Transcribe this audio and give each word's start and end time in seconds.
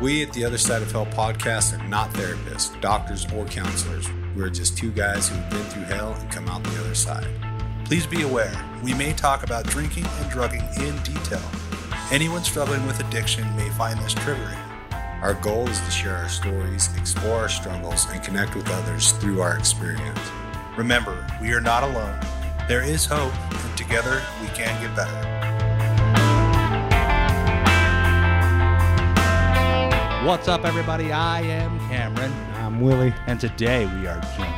We 0.00 0.22
at 0.22 0.32
the 0.32 0.46
Other 0.46 0.56
Side 0.56 0.80
of 0.80 0.90
Hell 0.90 1.04
podcast 1.04 1.78
are 1.78 1.88
not 1.88 2.08
therapists, 2.14 2.80
doctors, 2.80 3.30
or 3.34 3.44
counselors. 3.44 4.08
We're 4.34 4.48
just 4.48 4.78
two 4.78 4.90
guys 4.92 5.28
who've 5.28 5.50
been 5.50 5.64
through 5.64 5.82
hell 5.82 6.14
and 6.14 6.30
come 6.30 6.48
out 6.48 6.64
the 6.64 6.80
other 6.80 6.94
side. 6.94 7.28
Please 7.84 8.06
be 8.06 8.22
aware, 8.22 8.50
we 8.82 8.94
may 8.94 9.12
talk 9.12 9.42
about 9.42 9.66
drinking 9.66 10.06
and 10.06 10.30
drugging 10.30 10.64
in 10.78 10.96
detail. 11.02 11.42
Anyone 12.10 12.44
struggling 12.44 12.86
with 12.86 12.98
addiction 13.00 13.44
may 13.56 13.68
find 13.70 14.00
this 14.00 14.14
triggering. 14.14 14.58
Our 15.20 15.34
goal 15.34 15.68
is 15.68 15.78
to 15.80 15.90
share 15.90 16.16
our 16.16 16.30
stories, 16.30 16.88
explore 16.96 17.40
our 17.40 17.50
struggles, 17.50 18.06
and 18.10 18.22
connect 18.22 18.56
with 18.56 18.70
others 18.70 19.12
through 19.12 19.42
our 19.42 19.58
experience. 19.58 20.18
Remember, 20.78 21.26
we 21.42 21.52
are 21.52 21.60
not 21.60 21.82
alone. 21.82 22.18
There 22.68 22.82
is 22.82 23.04
hope, 23.04 23.34
and 23.52 23.76
together 23.76 24.22
we 24.40 24.46
can 24.48 24.80
get 24.80 24.96
better. 24.96 25.29
What's 30.24 30.48
up, 30.48 30.64
everybody? 30.66 31.12
I 31.12 31.40
am 31.40 31.78
Cameron, 31.88 32.30
I'm 32.56 32.80
Willie. 32.82 33.14
and 33.26 33.40
today 33.40 33.86
we 33.86 34.06
are 34.06 34.20
joined 34.36 34.54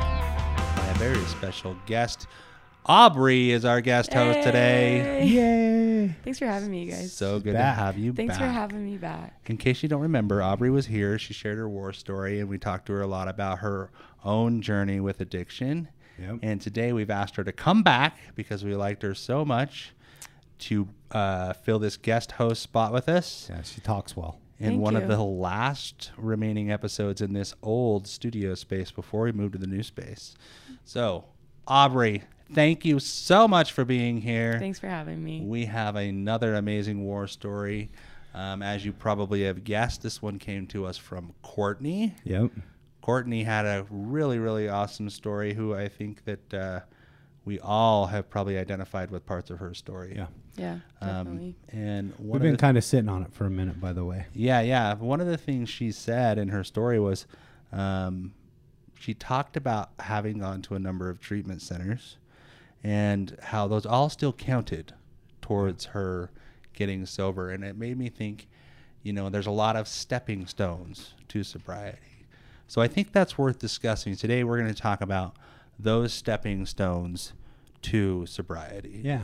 by 0.77 0.87
a 0.91 0.95
very 0.95 1.25
special 1.27 1.77
guest. 1.87 2.27
Aubrey 2.87 3.53
is 3.53 3.65
our 3.65 3.81
guest 3.81 4.13
host 4.13 4.43
today. 4.43 5.25
Yay! 5.25 6.17
Thanks 6.25 6.41
for 6.41 6.47
having 6.47 6.69
me, 6.71 6.85
you 6.85 6.91
guys. 6.91 7.13
So 7.13 7.39
good 7.39 7.53
Back. 7.53 7.77
to 7.77 7.83
have 7.83 7.97
you 7.97 8.13
back. 8.13 8.17
Thanks 8.27 8.39
for 8.39 8.47
having 8.47 8.85
me 8.85 8.97
back. 8.97 9.41
In 9.47 9.57
case 9.57 9.85
you 9.85 9.89
don't 9.89 10.01
remember, 10.03 10.43
Aubrey 10.43 10.71
was 10.71 10.87
here. 10.87 11.17
She 11.19 11.33
shared 11.33 11.59
her 11.59 11.69
war 11.69 11.93
story, 11.93 12.41
and 12.41 12.49
we 12.49 12.59
talked 12.59 12.87
to 12.87 12.93
her 12.95 13.03
a 13.03 13.07
lot 13.07 13.29
about 13.29 13.61
her 13.61 13.91
own 14.25 14.63
journey 14.63 14.99
with 14.99 15.21
addiction. 15.21 15.89
Yep. 16.19 16.41
And 16.43 16.61
today 16.61 16.93
we've 16.93 17.11
asked 17.11 17.37
her 17.37 17.45
to 17.45 17.53
come 17.53 17.85
back 17.85 18.19
because 18.35 18.65
we 18.65 18.75
liked 18.75 19.03
her 19.03 19.15
so 19.15 19.45
much 19.45 19.93
to 20.59 20.89
uh, 21.13 21.53
fill 21.53 21.79
this 21.79 21.97
guest 21.97 22.33
host 22.33 22.63
spot 22.63 22.93
with 22.93 23.09
us. 23.09 23.47
Yeah, 23.49 23.63
she 23.63 23.81
talks 23.81 24.17
well. 24.17 24.39
In 24.63 24.69
Thank 24.69 24.81
one 24.81 24.95
of 24.95 25.09
the 25.09 25.19
last 25.19 26.13
remaining 26.17 26.71
episodes 26.71 27.21
in 27.21 27.33
this 27.33 27.53
old 27.65 28.07
studio 28.07 28.55
space 28.55 28.93
before 28.93 29.23
we 29.23 29.33
moved 29.33 29.55
to 29.55 29.59
the 29.59 29.67
new 29.67 29.83
space. 29.83 30.37
So, 30.85 31.25
Aubrey, 31.67 32.23
thank 32.55 32.85
you 32.85 33.01
so 33.01 33.49
much 33.49 33.73
for 33.73 33.85
being 33.85 34.21
here. 34.21 34.61
Thanks 34.61 34.79
for 34.79 34.87
having 34.87 35.23
me. 35.23 35.41
We 35.41 35.65
have 35.65 35.97
another 35.97 36.55
amazing 36.55 37.03
war 37.03 37.27
story. 37.27 37.91
Um, 38.35 38.63
as 38.63 38.85
you 38.85 38.93
probably 38.93 39.43
have 39.43 39.65
guessed, 39.65 40.01
this 40.01 40.23
one 40.23 40.39
came 40.39 40.69
to 40.69 40.87
us 40.87 40.97
from 40.97 41.33
Courtney. 41.43 42.15
Yep. 42.23 42.53
Courtney 43.01 43.43
had 43.43 43.67
a 43.67 43.85
really, 43.91 44.39
really 44.39 44.69
awesome 44.69 45.11
story. 45.11 45.55
Who 45.55 45.75
I 45.75 45.89
think 45.89 46.25
that 46.25 46.55
uh, 46.55 46.81
we 47.45 47.59
all 47.59 48.07
have 48.07 48.31
probably 48.31 48.59
identified 48.59 49.11
with 49.11 49.27
parts 49.27 49.51
of 49.51 49.59
her 49.59 49.75
story. 49.75 50.15
Yeah. 50.15 50.29
Yeah, 50.57 50.79
Um, 51.01 51.09
definitely. 51.25 51.55
and 51.71 52.13
one 52.19 52.29
We've 52.29 52.35
of 52.37 52.43
been 52.43 52.57
kind 52.59 52.77
of 52.77 52.85
sitting 52.85 53.09
on 53.09 53.23
it 53.23 53.33
for 53.33 53.47
a 53.47 53.51
minute, 53.51 53.81
by 53.81 53.93
the 53.95 54.05
way. 54.05 54.27
Yeah, 54.35 54.61
yeah. 54.61 54.95
One 54.95 55.21
of 55.21 55.27
the 55.27 55.39
things 55.39 55.69
she 55.71 55.91
said 55.93 56.37
in 56.39 56.49
her 56.51 56.63
story 56.63 57.01
was 57.01 57.27
um, 57.73 58.35
she 58.99 59.15
talked 59.15 59.57
about 59.57 59.91
having 60.01 60.39
gone 60.41 60.61
to 60.63 60.75
a 60.75 60.79
number 60.79 61.09
of 61.09 61.21
treatment 61.21 61.63
centers 61.63 62.19
and 62.85 63.37
how 63.45 63.67
those 63.67 63.87
all 63.87 64.11
still 64.11 64.33
counted 64.33 64.93
towards 65.41 65.87
her 65.87 66.31
getting 66.75 67.07
sober. 67.07 67.51
And 67.51 67.65
it 67.65 67.77
made 67.77 67.97
me 67.97 68.09
think, 68.11 68.47
you 69.03 69.13
know, 69.15 69.31
there's 69.31 69.47
a 69.47 69.51
lot 69.51 69.75
of 69.77 69.89
stepping 69.89 70.47
stones 70.47 71.15
to 71.29 71.43
sobriety. 71.43 71.99
So 72.69 72.83
I 72.83 72.89
think 72.89 73.13
that's 73.13 73.39
worth 73.39 73.59
discussing. 73.59 74.17
Today 74.17 74.45
we're 74.45 74.59
going 74.59 74.73
to 74.73 74.81
talk 74.81 75.01
about 75.01 75.35
those 75.79 76.13
stepping 76.13 76.67
stones 76.67 77.33
to 77.83 78.27
sobriety. 78.27 79.01
Yeah. 79.03 79.23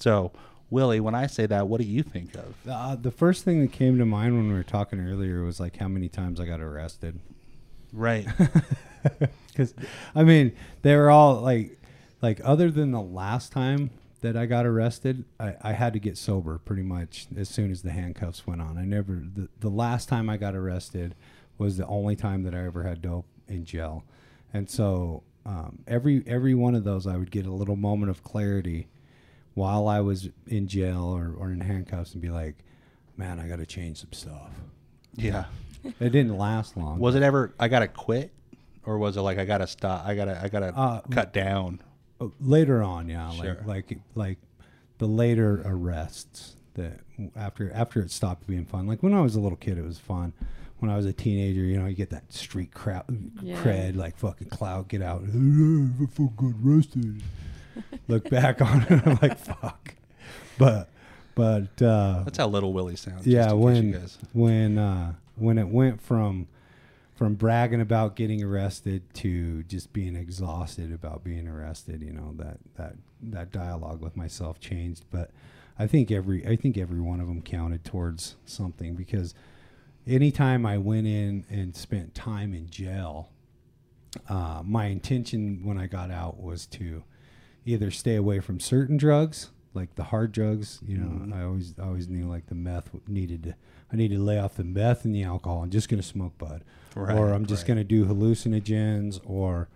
So, 0.00 0.32
Willie, 0.70 1.00
when 1.00 1.14
I 1.14 1.26
say 1.26 1.46
that, 1.46 1.68
what 1.68 1.80
do 1.80 1.86
you 1.86 2.02
think 2.02 2.34
of? 2.34 2.54
Uh, 2.68 2.96
the 2.96 3.10
first 3.10 3.44
thing 3.44 3.60
that 3.60 3.72
came 3.72 3.98
to 3.98 4.04
mind 4.04 4.36
when 4.36 4.48
we 4.48 4.54
were 4.54 4.62
talking 4.62 5.00
earlier 5.00 5.42
was 5.42 5.60
like 5.60 5.76
how 5.76 5.88
many 5.88 6.08
times 6.08 6.40
I 6.40 6.46
got 6.46 6.60
arrested. 6.60 7.18
Right. 7.92 8.26
Because, 9.48 9.74
I 10.16 10.24
mean, 10.24 10.52
they 10.82 10.96
were 10.96 11.10
all 11.10 11.34
like, 11.42 11.78
like 12.22 12.40
other 12.42 12.70
than 12.70 12.90
the 12.90 13.02
last 13.02 13.52
time 13.52 13.90
that 14.22 14.36
I 14.36 14.46
got 14.46 14.66
arrested, 14.66 15.24
I, 15.38 15.54
I 15.60 15.72
had 15.74 15.92
to 15.92 15.98
get 16.00 16.16
sober 16.16 16.58
pretty 16.58 16.82
much 16.82 17.28
as 17.36 17.48
soon 17.50 17.70
as 17.70 17.82
the 17.82 17.92
handcuffs 17.92 18.46
went 18.46 18.62
on. 18.62 18.78
I 18.78 18.84
never, 18.84 19.22
the, 19.34 19.48
the 19.60 19.68
last 19.68 20.08
time 20.08 20.28
I 20.28 20.38
got 20.38 20.56
arrested 20.56 21.14
was 21.58 21.76
the 21.76 21.86
only 21.86 22.16
time 22.16 22.42
that 22.44 22.54
I 22.54 22.64
ever 22.64 22.82
had 22.82 23.02
dope 23.02 23.26
in 23.46 23.64
jail. 23.64 24.04
And 24.52 24.68
so 24.68 25.22
um, 25.46 25.80
every 25.86 26.24
every 26.26 26.54
one 26.54 26.74
of 26.74 26.84
those, 26.84 27.06
I 27.06 27.16
would 27.16 27.30
get 27.30 27.46
a 27.46 27.52
little 27.52 27.76
moment 27.76 28.10
of 28.10 28.22
clarity 28.22 28.88
while 29.54 29.88
I 29.88 30.00
was 30.00 30.28
in 30.46 30.66
jail 30.68 31.04
or, 31.04 31.34
or 31.38 31.50
in 31.52 31.60
handcuffs 31.60 32.12
and 32.12 32.20
be 32.22 32.30
like, 32.30 32.56
man, 33.16 33.38
I 33.38 33.46
got 33.48 33.58
to 33.60 33.66
change 33.66 33.98
some 34.00 34.12
stuff. 34.12 34.50
Yeah. 35.14 35.44
It 36.00 36.10
didn't 36.10 36.36
last 36.38 36.76
long. 36.76 36.98
Was 36.98 37.14
it 37.14 37.22
ever 37.22 37.52
I 37.60 37.68
gotta 37.68 37.88
quit, 37.88 38.32
or 38.86 38.96
was 38.98 39.16
it 39.18 39.20
like 39.20 39.38
I 39.38 39.44
gotta 39.44 39.66
stop? 39.66 40.04
I 40.06 40.14
gotta 40.14 40.40
I 40.42 40.48
gotta 40.48 40.74
Uh, 40.74 41.00
cut 41.10 41.32
down. 41.34 41.80
Uh, 42.20 42.28
later 42.40 42.82
on 42.82 43.08
yeah 43.08 43.30
Sure. 43.32 43.58
like 43.66 43.90
like 43.90 43.98
like 44.14 44.38
the 44.98 45.06
later 45.06 45.60
arrests 45.66 46.56
that 46.74 47.00
after 47.36 47.70
after 47.74 48.00
it 48.00 48.10
stopped 48.10 48.46
being 48.46 48.64
fun 48.64 48.86
like 48.86 49.02
when 49.02 49.12
i 49.12 49.20
was 49.20 49.34
a 49.34 49.40
little 49.40 49.58
kid 49.58 49.76
it 49.78 49.84
was 49.84 49.98
fun 49.98 50.32
when 50.78 50.90
i 50.90 50.96
was 50.96 51.06
a 51.06 51.12
teenager 51.12 51.60
you 51.62 51.76
know 51.78 51.86
you 51.86 51.94
get 51.96 52.10
that 52.10 52.32
street 52.32 52.72
crowd 52.72 53.04
Yeah. 53.42 53.56
cred 53.62 53.96
like 53.96 54.16
fucking 54.16 54.48
cloud 54.48 54.86
get 54.88 55.02
out 55.02 55.22
I 55.24 56.06
feel 56.06 56.32
good 56.36 56.54
arrested 56.64 57.20
look 58.08 58.28
back 58.30 58.60
on 58.60 58.82
it 58.88 59.06
i'm 59.06 59.18
like 59.22 59.38
fuck 59.38 59.94
but 60.58 60.88
but 61.34 61.82
uh 61.82 62.22
That's 62.24 62.38
how 62.38 62.46
little 62.48 62.72
Willie 62.72 62.96
sounds. 62.96 63.26
yeah 63.26 63.52
when 63.52 63.88
you 63.88 63.98
guys. 63.98 64.18
when 64.32 64.78
uh 64.78 65.14
when 65.36 65.58
it 65.58 65.68
went 65.68 66.00
from 66.00 66.46
from 67.16 67.34
bragging 67.34 67.80
about 67.80 68.16
getting 68.16 68.42
arrested 68.42 69.02
to 69.14 69.62
just 69.64 69.92
being 69.92 70.16
exhausted 70.16 70.92
about 70.92 71.22
being 71.24 71.46
arrested 71.48 72.02
you 72.02 72.12
know 72.12 72.34
that 72.36 72.58
that 72.76 72.94
that 73.22 73.50
dialogue 73.52 74.00
with 74.00 74.16
myself 74.16 74.60
changed 74.60 75.04
but 75.10 75.30
i 75.78 75.86
think 75.86 76.10
every 76.10 76.46
i 76.46 76.54
think 76.56 76.76
every 76.76 77.00
one 77.00 77.20
of 77.20 77.26
them 77.26 77.40
counted 77.42 77.84
towards 77.84 78.36
something 78.44 78.94
because 78.94 79.34
anytime 80.06 80.66
i 80.66 80.76
went 80.76 81.06
in 81.06 81.44
and 81.48 81.74
spent 81.74 82.14
time 82.14 82.52
in 82.52 82.68
jail 82.68 83.30
uh, 84.28 84.62
my 84.64 84.86
intention 84.86 85.60
when 85.64 85.78
i 85.78 85.86
got 85.86 86.10
out 86.10 86.40
was 86.40 86.66
to 86.66 87.02
either 87.64 87.90
stay 87.90 88.16
away 88.16 88.40
from 88.40 88.60
certain 88.60 88.96
drugs 88.96 89.50
like 89.72 89.94
the 89.96 90.04
hard 90.04 90.30
drugs 90.32 90.80
you 90.86 90.96
know 90.98 91.06
Mhm. 91.26 91.32
i 91.34 91.42
always 91.42 91.74
I 91.78 91.84
always 91.84 92.08
knew 92.08 92.26
like 92.26 92.46
the 92.46 92.54
meth 92.54 92.90
needed 93.08 93.42
to 93.44 93.54
i 93.92 93.96
needed 93.96 94.16
to 94.16 94.22
lay 94.22 94.38
off 94.38 94.54
the 94.56 94.64
meth 94.64 95.04
and 95.04 95.14
the 95.14 95.22
alcohol 95.24 95.62
i'm 95.62 95.70
just 95.70 95.88
going 95.88 96.00
to 96.00 96.06
smoke 96.06 96.36
bud 96.38 96.62
Right, 96.94 97.16
or 97.16 97.32
i'm 97.32 97.46
just 97.46 97.62
right. 97.62 97.68
going 97.68 97.78
to 97.78 97.84
do 97.84 98.04
hallucinogens 98.04 99.20
or 99.24 99.68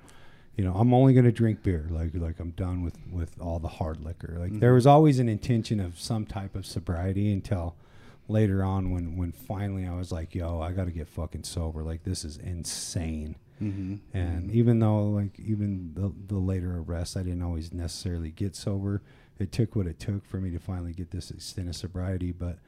you 0.57 0.65
know 0.65 0.75
i'm 0.75 0.93
only 0.95 1.13
going 1.15 1.25
to 1.25 1.33
drink 1.33 1.63
beer 1.63 1.87
like 1.91 2.15
like 2.15 2.39
i'm 2.41 2.51
done 2.51 2.83
with 2.83 2.97
with 3.11 3.41
all 3.41 3.59
the 3.59 3.69
hard 3.69 4.01
liquor 4.05 4.37
like 4.39 4.61
there 4.61 4.73
Mhm. 4.73 4.77
was 4.77 4.87
always 4.87 5.19
an 5.19 5.29
intention 5.29 5.81
of 5.81 5.99
some 5.99 6.25
type 6.27 6.55
of 6.55 6.65
sobriety 6.67 7.33
until 7.33 7.75
later 8.29 8.63
on 8.63 8.91
when 8.93 9.17
when 9.17 9.33
finally 9.33 9.87
i 9.87 9.95
was 9.97 10.13
like 10.13 10.35
yo 10.35 10.61
i 10.61 10.71
got 10.73 10.85
to 10.85 10.91
get 10.93 11.09
fucking 11.09 11.43
sober 11.45 11.83
like 11.83 12.05
this 12.05 12.25
is 12.25 12.37
insane 12.37 13.35
Mm-hmm. 13.63 14.17
and 14.17 14.51
even 14.53 14.79
though 14.79 15.05
like 15.05 15.39
even 15.39 15.93
the, 15.95 16.13
the 16.29 16.39
later 16.39 16.79
arrests 16.79 17.17
i 17.17 17.23
didn't 17.23 17.43
always 17.43 17.73
necessarily 17.73 18.31
get 18.31 18.55
sober 18.55 19.03
it 19.39 19.51
took 19.51 19.75
what 19.75 19.87
it 19.87 19.99
took 19.99 20.25
for 20.25 20.39
me 20.39 20.51
to 20.51 20.59
finally 20.59 20.93
get 20.93 21.11
this 21.11 21.31
extent 21.31 21.69
of 21.69 21.77
sobriety 21.77 22.31
but 22.31 22.59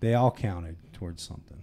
they 0.00 0.14
all 0.14 0.30
counted 0.30 0.76
towards 0.92 1.22
something 1.22 1.62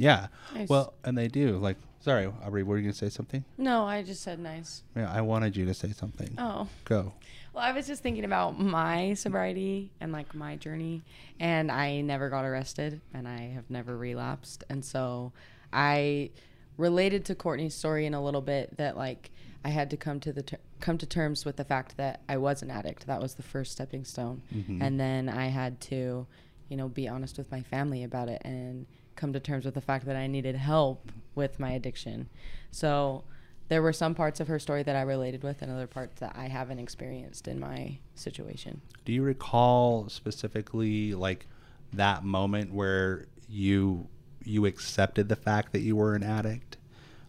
yeah. 0.00 0.28
Nice. 0.54 0.68
Well, 0.68 0.94
and 1.04 1.16
they 1.16 1.28
do. 1.28 1.58
Like, 1.58 1.76
sorry, 2.00 2.26
Aubrey, 2.26 2.62
were 2.62 2.78
you 2.78 2.84
gonna 2.84 2.94
say 2.94 3.10
something? 3.10 3.44
no, 3.58 3.84
I 3.84 4.02
just 4.02 4.22
said 4.22 4.38
nice. 4.38 4.82
Yeah, 4.96 5.12
I 5.12 5.20
wanted 5.20 5.56
you 5.56 5.66
to 5.66 5.74
say 5.74 5.92
something. 5.92 6.34
Oh. 6.38 6.68
Go. 6.84 7.12
Well, 7.52 7.62
I 7.62 7.72
was 7.72 7.86
just 7.86 8.02
thinking 8.02 8.24
about 8.24 8.58
my 8.58 9.14
sobriety 9.14 9.90
and 10.00 10.10
like 10.10 10.34
my 10.34 10.56
journey, 10.56 11.02
and 11.38 11.70
I 11.70 12.00
never 12.00 12.30
got 12.30 12.44
arrested, 12.46 13.00
and 13.12 13.28
I 13.28 13.50
have 13.54 13.68
never 13.68 13.96
relapsed, 13.96 14.64
and 14.70 14.82
so 14.82 15.32
I 15.72 16.30
related 16.80 17.24
to 17.26 17.34
Courtney's 17.34 17.74
story 17.74 18.06
in 18.06 18.14
a 18.14 18.22
little 18.22 18.40
bit 18.40 18.76
that 18.78 18.96
like 18.96 19.30
I 19.64 19.68
had 19.68 19.90
to 19.90 19.96
come 19.96 20.18
to 20.20 20.32
the 20.32 20.42
ter- 20.42 20.58
come 20.80 20.96
to 20.98 21.06
terms 21.06 21.44
with 21.44 21.56
the 21.56 21.64
fact 21.64 21.96
that 21.98 22.22
I 22.28 22.38
was 22.38 22.62
an 22.62 22.70
addict. 22.70 23.06
That 23.06 23.20
was 23.20 23.34
the 23.34 23.42
first 23.42 23.72
stepping 23.72 24.04
stone, 24.04 24.42
Mhm. 24.54 24.80
and 24.82 24.98
then 24.98 25.28
I 25.28 25.48
had 25.48 25.80
to, 25.82 26.26
you 26.68 26.76
know, 26.76 26.88
be 26.88 27.06
honest 27.06 27.36
with 27.36 27.50
my 27.50 27.62
family 27.62 28.02
about 28.02 28.28
it 28.30 28.40
and 28.44 28.86
come 29.16 29.32
to 29.34 29.40
terms 29.40 29.66
with 29.66 29.74
the 29.74 29.82
fact 29.82 30.06
that 30.06 30.16
I 30.16 30.26
needed 30.26 30.54
help 30.56 31.12
with 31.34 31.60
my 31.60 31.72
addiction. 31.72 32.28
So 32.70 33.24
there 33.68 33.82
were 33.82 33.92
some 33.92 34.14
parts 34.14 34.40
of 34.40 34.48
her 34.48 34.58
story 34.58 34.82
that 34.82 34.96
I 34.96 35.02
related 35.02 35.42
with 35.42 35.60
and 35.60 35.70
other 35.70 35.86
parts 35.86 36.18
that 36.20 36.34
I 36.34 36.48
haven't 36.48 36.78
experienced 36.78 37.46
in 37.46 37.60
my 37.60 37.98
situation. 38.14 38.80
Do 39.04 39.12
you 39.12 39.22
recall 39.22 40.08
specifically 40.08 41.14
like 41.14 41.46
that 41.92 42.24
moment 42.24 42.72
where 42.72 43.26
you 43.48 44.08
you 44.44 44.66
accepted 44.66 45.28
the 45.28 45.36
fact 45.36 45.72
that 45.72 45.80
you 45.80 45.96
were 45.96 46.14
an 46.14 46.22
addict? 46.22 46.76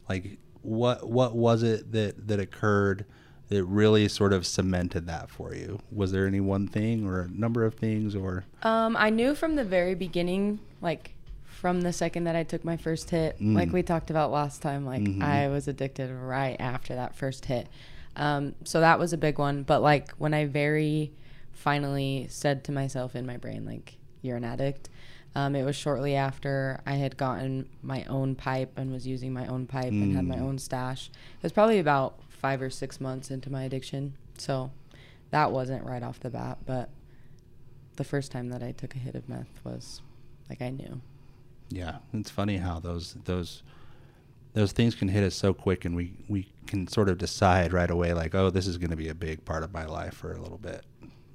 Like 0.09 0.37
what 0.61 1.09
what 1.09 1.35
was 1.35 1.63
it 1.63 1.91
that 1.91 2.27
that 2.27 2.39
occurred 2.39 3.05
that 3.49 3.63
really 3.65 4.07
sort 4.07 4.31
of 4.33 4.45
cemented 4.45 5.07
that 5.07 5.29
for 5.29 5.53
you? 5.53 5.79
Was 5.91 6.11
there 6.11 6.25
any 6.25 6.39
one 6.39 6.67
thing 6.67 7.05
or 7.05 7.21
a 7.21 7.27
number 7.27 7.65
of 7.65 7.73
things 7.75 8.15
or 8.15 8.45
Um, 8.63 8.95
I 8.97 9.09
knew 9.09 9.35
from 9.35 9.55
the 9.55 9.63
very 9.65 9.93
beginning, 9.95 10.59
like 10.81 11.15
from 11.45 11.81
the 11.81 11.91
second 11.93 12.23
that 12.23 12.35
I 12.35 12.43
took 12.43 12.63
my 12.63 12.77
first 12.77 13.09
hit, 13.09 13.37
Mm. 13.39 13.55
like 13.55 13.71
we 13.73 13.83
talked 13.83 14.09
about 14.09 14.31
last 14.31 14.61
time, 14.61 14.85
like 14.85 15.03
Mhm. 15.03 15.21
I 15.21 15.47
was 15.49 15.67
addicted 15.67 16.09
right 16.11 16.55
after 16.59 16.95
that 16.95 17.13
first 17.15 17.45
hit. 17.45 17.67
Um, 18.15 18.55
so 18.63 18.79
that 18.79 18.99
was 18.99 19.13
a 19.13 19.17
big 19.17 19.37
one. 19.37 19.63
But 19.63 19.81
like 19.81 20.11
when 20.11 20.33
I 20.33 20.45
very 20.45 21.11
finally 21.51 22.25
said 22.29 22.63
to 22.65 22.71
myself 22.71 23.15
in 23.15 23.25
my 23.25 23.37
brain, 23.37 23.65
like, 23.65 23.97
you're 24.21 24.37
an 24.37 24.43
addict, 24.43 24.89
um, 25.35 25.55
it 25.55 25.63
was 25.63 25.75
shortly 25.75 26.15
after 26.15 26.81
I 26.85 26.93
had 26.95 27.15
gotten 27.17 27.69
my 27.81 28.03
own 28.05 28.35
pipe 28.35 28.73
and 28.77 28.91
was 28.91 29.07
using 29.07 29.31
my 29.33 29.47
own 29.47 29.65
pipe 29.67 29.91
and 29.91 30.15
had 30.15 30.25
my 30.25 30.35
Mm. 30.37 30.41
own 30.41 30.59
stash. 30.59 31.09
It 31.37 31.43
was 31.43 31.51
probably 31.51 31.79
about 31.79 32.19
five 32.29 32.61
or 32.61 32.69
six 32.69 32.99
months 32.99 33.31
into 33.31 33.51
my 33.51 33.63
addiction. 33.63 34.13
So 34.37 34.71
that 35.29 35.51
wasn't 35.51 35.85
right 35.85 36.03
off 36.03 36.19
the 36.19 36.29
bat, 36.29 36.57
but 36.65 36.89
the 37.95 38.03
first 38.03 38.31
time 38.31 38.49
that 38.49 38.61
I 38.63 38.71
took 38.71 38.95
a 38.95 38.97
hit 38.99 39.15
of 39.15 39.29
meth 39.29 39.59
was 39.63 40.01
like 40.49 40.61
I 40.61 40.69
knew. 40.69 41.01
Yeah, 41.69 41.99
it's 42.13 42.29
funny 42.29 42.57
how 42.57 42.79
those 42.79 43.15
those 43.25 43.63
those 44.53 44.73
things 44.73 44.95
can 44.95 45.07
hit 45.07 45.23
us 45.23 45.35
so 45.35 45.53
quick, 45.53 45.85
and 45.85 45.95
we 45.95 46.13
we 46.27 46.47
can 46.67 46.87
sort 46.87 47.07
of 47.07 47.17
decide 47.17 47.71
right 47.71 47.89
away, 47.89 48.13
like, 48.13 48.35
oh, 48.35 48.49
this 48.49 48.67
is 48.67 48.77
going 48.77 48.89
to 48.89 48.97
be 48.97 49.07
a 49.07 49.15
big 49.15 49.45
part 49.45 49.63
of 49.63 49.71
my 49.71 49.85
life 49.85 50.13
for 50.13 50.33
a 50.33 50.41
little 50.41 50.57
bit, 50.57 50.83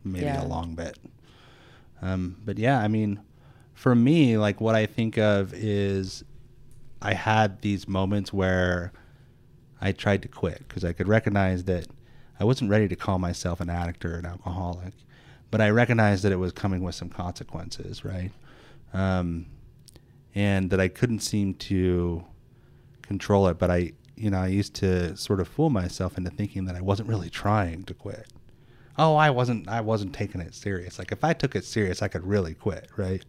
maybe 0.05 0.27
Yeah. 0.27 0.45
a 0.45 0.47
long 0.47 0.75
bit. 0.75 0.99
Um, 2.03 2.37
but 2.45 2.59
yeah, 2.59 2.79
I 2.81 2.89
mean, 2.89 3.21
for 3.77 3.95
me, 3.95 4.39
like 4.39 4.61
what 4.61 4.75
I 4.75 4.87
think 4.87 5.19
of 5.19 5.53
is 5.55 6.25
I 7.03 7.13
had 7.13 7.61
these 7.61 7.87
moments 7.87 8.33
where 8.33 8.91
I 9.81 9.93
tried 9.93 10.23
to 10.23 10.29
quit 10.29 10.67
because 10.67 10.83
I 10.83 10.95
could 10.95 11.07
recognize 11.07 11.65
that 11.65 11.87
I 12.41 12.45
wasn't 12.45 12.71
ready 12.71 12.89
to 12.89 12.97
call 12.97 13.19
myself 13.19 13.61
an 13.61 13.69
addict 13.69 14.03
or 14.07 14.17
an 14.17 14.25
alcoholic, 14.25 14.95
but 15.51 15.61
I 15.61 15.69
recognized 15.69 16.25
that 16.25 16.33
it 16.33 16.37
was 16.37 16.53
coming 16.53 16.81
with 16.81 16.95
some 16.95 17.11
consequences, 17.11 18.03
right? 18.03 18.33
Um, 18.95 19.45
and 20.35 20.71
that 20.71 20.81
I 20.81 20.89
couldn't 20.89 21.21
seem 21.21 21.53
to 21.55 22.25
control 23.03 23.47
it. 23.49 23.59
But 23.59 23.71
I, 23.71 23.93
you 24.17 24.31
know, 24.31 24.39
I 24.39 24.49
used 24.49 24.75
to 24.77 25.15
sort 25.19 25.39
of 25.39 25.49
fool 25.49 25.69
myself 25.69 26.17
into 26.17 26.31
thinking 26.31 26.65
that 26.65 26.77
I 26.77 26.81
wasn't 26.81 27.11
really 27.11 27.29
trying 27.29 27.85
to 27.85 27.95
quit. 27.95 28.27
Oh, 28.97 29.17
I 29.17 29.29
wasn't. 29.29 29.69
I 29.69 29.83
wasn't 29.83 30.15
taking 30.15 30.41
it 30.41 30.55
serious. 30.55 30.99
Like 30.99 31.13
if 31.13 31.23
I 31.23 31.35
took 31.35 31.55
it 31.55 31.67
serious, 31.67 32.01
I 32.01 32.09
could 32.09 32.27
really 32.27 32.55
quit, 32.55 32.89
right? 32.97 33.23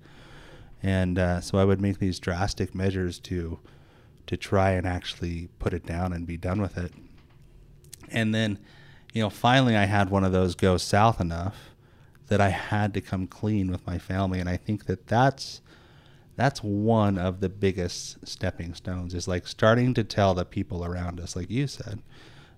And 0.84 1.18
uh, 1.18 1.42
so 1.42 1.58
I 1.58 1.66
would 1.66 1.82
make 1.82 2.00
these 2.00 2.20
drastic 2.20 2.76
measures 2.76 3.20
to 3.20 3.60
to 4.28 4.36
try 4.36 4.72
and 4.72 4.86
actually 4.86 5.48
put 5.58 5.74
it 5.74 5.86
down 5.86 6.12
and 6.12 6.28
be 6.28 6.36
done 6.36 6.62
with 6.62 6.78
it. 6.78 6.92
And 8.12 8.36
then, 8.36 8.60
you 9.14 9.22
know, 9.22 9.30
finally 9.30 9.78
I 9.78 9.86
had 9.86 10.10
one 10.10 10.26
of 10.26 10.34
those 10.34 10.54
go 10.54 10.76
south 10.76 11.22
enough 11.22 11.56
that 12.28 12.42
I 12.42 12.50
had 12.50 12.94
to 12.94 13.02
come 13.02 13.26
clean 13.26 13.72
with 13.72 13.88
my 13.88 13.98
family, 13.98 14.40
and 14.40 14.50
I 14.50 14.58
think 14.58 14.86
that 14.86 15.08
that's 15.08 15.62
that's 16.36 16.62
one 16.62 17.18
of 17.18 17.40
the 17.40 17.50
biggest 17.50 18.28
stepping 18.28 18.76
stones 18.76 19.16
is 19.16 19.28
like 19.28 19.48
starting 19.48 19.96
to 19.96 20.04
tell 20.04 20.36
the 20.36 20.46
people 20.46 20.86
around 20.86 21.20
us, 21.20 21.36
like 21.36 21.50
you 21.50 21.66
said, 21.66 22.04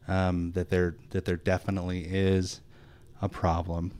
um, 0.08 0.52
that 0.52 0.70
there 0.70 0.96
that 1.12 1.26
there 1.26 1.38
definitely 1.38 2.02
is 2.06 2.62
a 3.22 3.30
problem, 3.30 3.92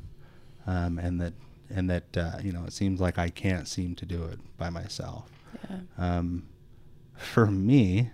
um, 0.68 0.98
and 1.00 1.22
that 1.22 1.34
and 1.70 1.90
that 1.90 2.18
uh, 2.18 2.38
you 2.42 2.52
know 2.52 2.64
it 2.66 2.74
seems 2.74 3.00
like 3.00 3.18
I 3.18 3.30
can't 3.30 3.68
seem 3.68 3.96
to 3.96 4.06
do 4.06 4.24
it 4.26 4.40
by 4.58 4.70
myself. 4.70 5.30
Yeah. 5.70 5.78
Um, 5.98 6.48
for 7.16 7.48
me, 7.48 8.12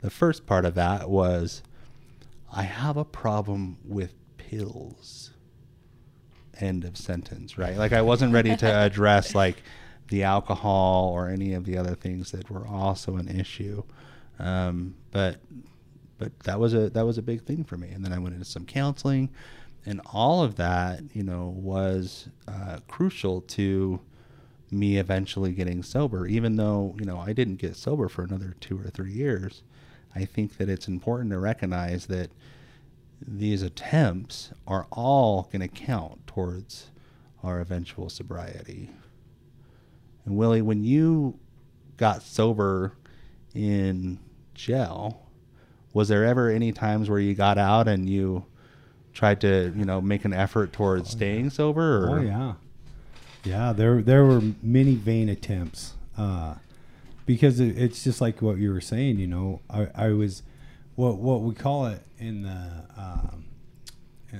the 0.00 0.10
first 0.10 0.46
part 0.46 0.64
of 0.64 0.74
that 0.74 1.08
was 1.10 1.62
I 2.52 2.62
have 2.62 2.96
a 2.96 3.04
problem 3.04 3.78
with 3.84 4.14
pills. 4.36 5.30
End 6.60 6.84
of 6.84 6.96
sentence, 6.96 7.56
right? 7.56 7.76
Like 7.76 7.92
I 7.92 8.02
wasn't 8.02 8.32
ready 8.32 8.56
to 8.56 8.66
address 8.86 9.34
like 9.34 9.62
the 10.08 10.22
alcohol 10.24 11.10
or 11.12 11.28
any 11.28 11.52
of 11.52 11.64
the 11.64 11.76
other 11.76 11.94
things 11.94 12.32
that 12.32 12.50
were 12.50 12.66
also 12.66 13.16
an 13.16 13.28
issue. 13.28 13.82
Um, 14.38 14.94
but 15.10 15.40
but 16.18 16.38
that 16.40 16.58
was 16.58 16.74
a 16.74 16.90
that 16.90 17.06
was 17.06 17.18
a 17.18 17.22
big 17.22 17.42
thing 17.44 17.64
for 17.64 17.76
me. 17.76 17.90
And 17.90 18.04
then 18.04 18.12
I 18.12 18.18
went 18.18 18.34
into 18.34 18.44
some 18.44 18.64
counseling, 18.64 19.30
and 19.88 20.02
all 20.12 20.42
of 20.44 20.56
that, 20.56 21.00
you 21.14 21.22
know, 21.22 21.46
was 21.46 22.28
uh, 22.46 22.76
crucial 22.88 23.40
to 23.40 23.98
me 24.70 24.98
eventually 24.98 25.52
getting 25.52 25.82
sober. 25.82 26.26
Even 26.26 26.56
though 26.56 26.94
you 26.98 27.06
know 27.06 27.18
I 27.18 27.32
didn't 27.32 27.56
get 27.56 27.74
sober 27.74 28.06
for 28.06 28.22
another 28.22 28.54
two 28.60 28.78
or 28.78 28.90
three 28.90 29.12
years, 29.12 29.62
I 30.14 30.26
think 30.26 30.58
that 30.58 30.68
it's 30.68 30.88
important 30.88 31.30
to 31.30 31.38
recognize 31.38 32.04
that 32.06 32.30
these 33.26 33.62
attempts 33.62 34.52
are 34.66 34.86
all 34.92 35.48
going 35.50 35.62
to 35.62 35.68
count 35.68 36.26
towards 36.26 36.90
our 37.42 37.58
eventual 37.58 38.10
sobriety. 38.10 38.90
And 40.26 40.36
Willie, 40.36 40.60
when 40.60 40.84
you 40.84 41.38
got 41.96 42.22
sober 42.22 42.92
in 43.54 44.18
jail, 44.52 45.30
was 45.94 46.08
there 46.08 46.26
ever 46.26 46.50
any 46.50 46.72
times 46.72 47.08
where 47.08 47.18
you 47.18 47.34
got 47.34 47.56
out 47.56 47.88
and 47.88 48.06
you 48.06 48.44
tried 49.18 49.40
to, 49.40 49.72
you 49.76 49.84
know, 49.84 50.00
make 50.00 50.24
an 50.24 50.32
effort 50.32 50.72
towards 50.72 51.10
staying 51.10 51.50
sober? 51.50 52.06
Or? 52.06 52.18
Oh 52.20 52.22
yeah, 52.22 52.52
yeah. 53.42 53.72
There 53.72 54.00
there 54.00 54.24
were 54.24 54.40
many 54.62 54.94
vain 54.94 55.28
attempts 55.28 55.94
uh, 56.16 56.54
because 57.26 57.58
it, 57.58 57.76
it's 57.76 58.04
just 58.04 58.20
like 58.20 58.40
what 58.40 58.58
you 58.58 58.72
were 58.72 58.80
saying. 58.80 59.18
You 59.18 59.26
know, 59.26 59.60
I, 59.68 59.88
I 59.94 60.08
was 60.10 60.44
what 60.94 61.16
what 61.16 61.40
we 61.40 61.52
call 61.54 61.86
it 61.86 62.00
in 62.20 62.42
the 62.42 62.84
um, 62.96 63.44
uh, 64.32 64.36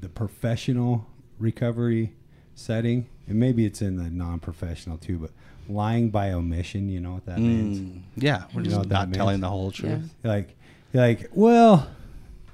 the 0.00 0.08
professional 0.08 1.06
recovery 1.38 2.12
setting, 2.56 3.06
and 3.28 3.38
maybe 3.38 3.64
it's 3.64 3.80
in 3.82 3.96
the 3.98 4.10
non-professional 4.10 4.98
too. 4.98 5.18
But 5.18 5.30
lying 5.68 6.10
by 6.10 6.32
omission, 6.32 6.88
you 6.88 6.98
know 6.98 7.12
what 7.12 7.26
that 7.26 7.38
means? 7.38 7.78
Mm, 7.78 8.00
yeah, 8.16 8.44
we're 8.52 8.62
You 8.62 8.70
just 8.70 8.88
know 8.88 8.96
not 8.96 9.12
telling 9.12 9.38
the 9.40 9.48
whole 9.48 9.70
truth. 9.70 10.12
like 10.24 10.56
like 10.92 11.28
well 11.32 11.86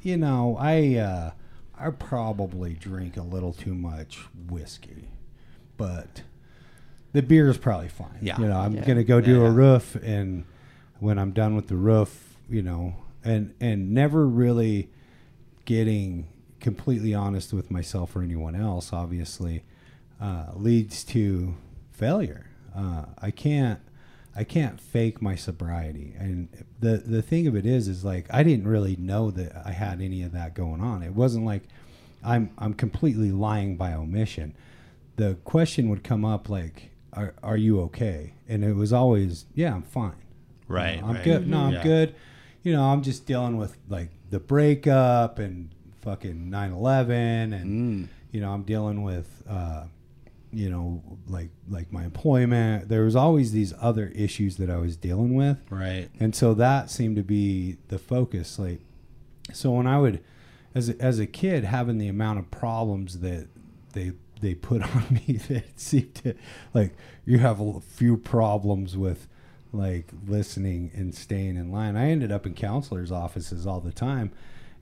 you 0.02 0.16
know 0.18 0.56
i 0.60 0.96
uh 0.96 1.30
i 1.78 1.90
probably 1.90 2.74
drink 2.74 3.16
a 3.16 3.22
little 3.22 3.52
too 3.52 3.74
much 3.74 4.18
whiskey 4.48 5.08
but 5.76 6.22
the 7.12 7.22
beer 7.22 7.48
is 7.48 7.58
probably 7.58 7.88
fine 7.88 8.18
Yeah. 8.20 8.38
you 8.40 8.46
know 8.48 8.56
i'm 8.58 8.74
Yeah. 8.74 8.84
gonna 8.84 9.04
go 9.04 9.20
do 9.20 9.40
Yeah. 9.40 9.48
a 9.48 9.50
roof 9.50 9.96
and 9.96 10.44
when 11.00 11.18
i'm 11.18 11.32
done 11.32 11.54
with 11.56 11.68
the 11.68 11.76
roof 11.76 12.36
you 12.48 12.62
know 12.62 12.94
and 13.24 13.54
and 13.60 13.92
never 13.92 14.26
really 14.26 14.88
getting 15.64 16.26
completely 16.60 17.14
honest 17.14 17.52
with 17.52 17.70
myself 17.70 18.14
or 18.16 18.22
anyone 18.22 18.54
else 18.54 18.92
obviously 18.92 19.62
uh, 20.20 20.46
leads 20.54 21.04
to 21.04 21.54
failure 21.90 22.46
uh, 22.74 23.04
i 23.18 23.30
can't 23.30 23.80
I 24.36 24.42
can't 24.44 24.80
fake 24.80 25.22
my 25.22 25.34
sobriety. 25.36 26.14
And 26.18 26.48
the 26.80 26.96
the 26.98 27.22
thing 27.22 27.46
of 27.46 27.54
it 27.56 27.64
is 27.66 27.88
is 27.88 28.04
like 28.04 28.26
I 28.30 28.42
didn't 28.42 28.66
really 28.66 28.96
know 28.96 29.30
that 29.30 29.62
I 29.64 29.70
had 29.72 30.00
any 30.00 30.22
of 30.22 30.32
that 30.32 30.54
going 30.54 30.80
on. 30.80 31.02
It 31.02 31.14
wasn't 31.14 31.44
like 31.44 31.62
I'm 32.24 32.50
I'm 32.58 32.74
completely 32.74 33.30
lying 33.30 33.76
by 33.76 33.92
omission. 33.92 34.54
The 35.16 35.36
question 35.44 35.88
would 35.90 36.02
come 36.02 36.24
up 36.24 36.48
like 36.48 36.90
are 37.12 37.34
are 37.42 37.56
you 37.56 37.80
okay? 37.82 38.34
And 38.48 38.64
it 38.64 38.74
was 38.74 38.92
always 38.92 39.46
yeah, 39.54 39.74
I'm 39.74 39.82
fine. 39.82 40.16
You 40.68 40.74
Right, 40.74 41.00
know, 41.00 41.06
I'm 41.08 41.14
right. 41.16 41.24
good. 41.24 41.48
No, 41.48 41.58
I'm 41.60 41.72
Yeah. 41.74 41.82
good. 41.82 42.14
You 42.62 42.72
know, 42.72 42.82
I'm 42.84 43.02
just 43.02 43.26
dealing 43.26 43.56
with 43.56 43.76
like 43.88 44.08
the 44.30 44.40
breakup 44.40 45.38
and 45.38 45.68
fucking 46.00 46.50
9/11 46.50 47.52
and 47.52 48.04
Mm. 48.04 48.08
you 48.32 48.40
know, 48.40 48.50
I'm 48.52 48.62
dealing 48.64 49.02
with 49.04 49.42
uh 49.48 49.84
you 50.54 50.70
know, 50.70 51.02
like 51.28 51.50
like 51.68 51.92
my 51.92 52.04
employment. 52.04 52.88
There 52.88 53.04
was 53.04 53.16
always 53.16 53.52
these 53.52 53.72
other 53.80 54.08
issues 54.14 54.56
that 54.56 54.70
I 54.70 54.76
was 54.76 54.96
dealing 54.96 55.34
with, 55.34 55.58
Right. 55.70 56.08
and 56.20 56.34
so 56.34 56.54
that 56.54 56.90
seemed 56.90 57.16
to 57.16 57.22
be 57.22 57.76
the 57.88 57.98
focus. 57.98 58.58
Like, 58.58 58.80
so 59.52 59.72
when 59.72 59.86
I 59.86 59.98
would, 60.00 60.22
as 60.74 60.88
a, 60.88 61.00
as 61.00 61.18
a 61.18 61.26
kid, 61.26 61.64
having 61.64 61.98
the 61.98 62.08
amount 62.08 62.38
of 62.38 62.50
problems 62.50 63.20
that 63.20 63.48
they 63.92 64.12
they 64.40 64.54
put 64.54 64.82
on 64.96 65.20
me 65.26 65.36
that 65.48 65.78
seemed 65.80 66.14
to 66.16 66.34
like 66.72 66.94
you 67.24 67.38
have 67.38 67.60
a 67.60 67.80
few 67.80 68.16
problems 68.16 68.96
with 68.96 69.26
like 69.72 70.06
listening 70.26 70.90
and 70.94 71.14
staying 71.14 71.56
in 71.56 71.72
line. 71.72 71.96
I 71.96 72.10
ended 72.10 72.30
up 72.30 72.46
in 72.46 72.54
counselors' 72.54 73.10
offices 73.10 73.66
all 73.66 73.80
the 73.80 73.92
time, 73.92 74.30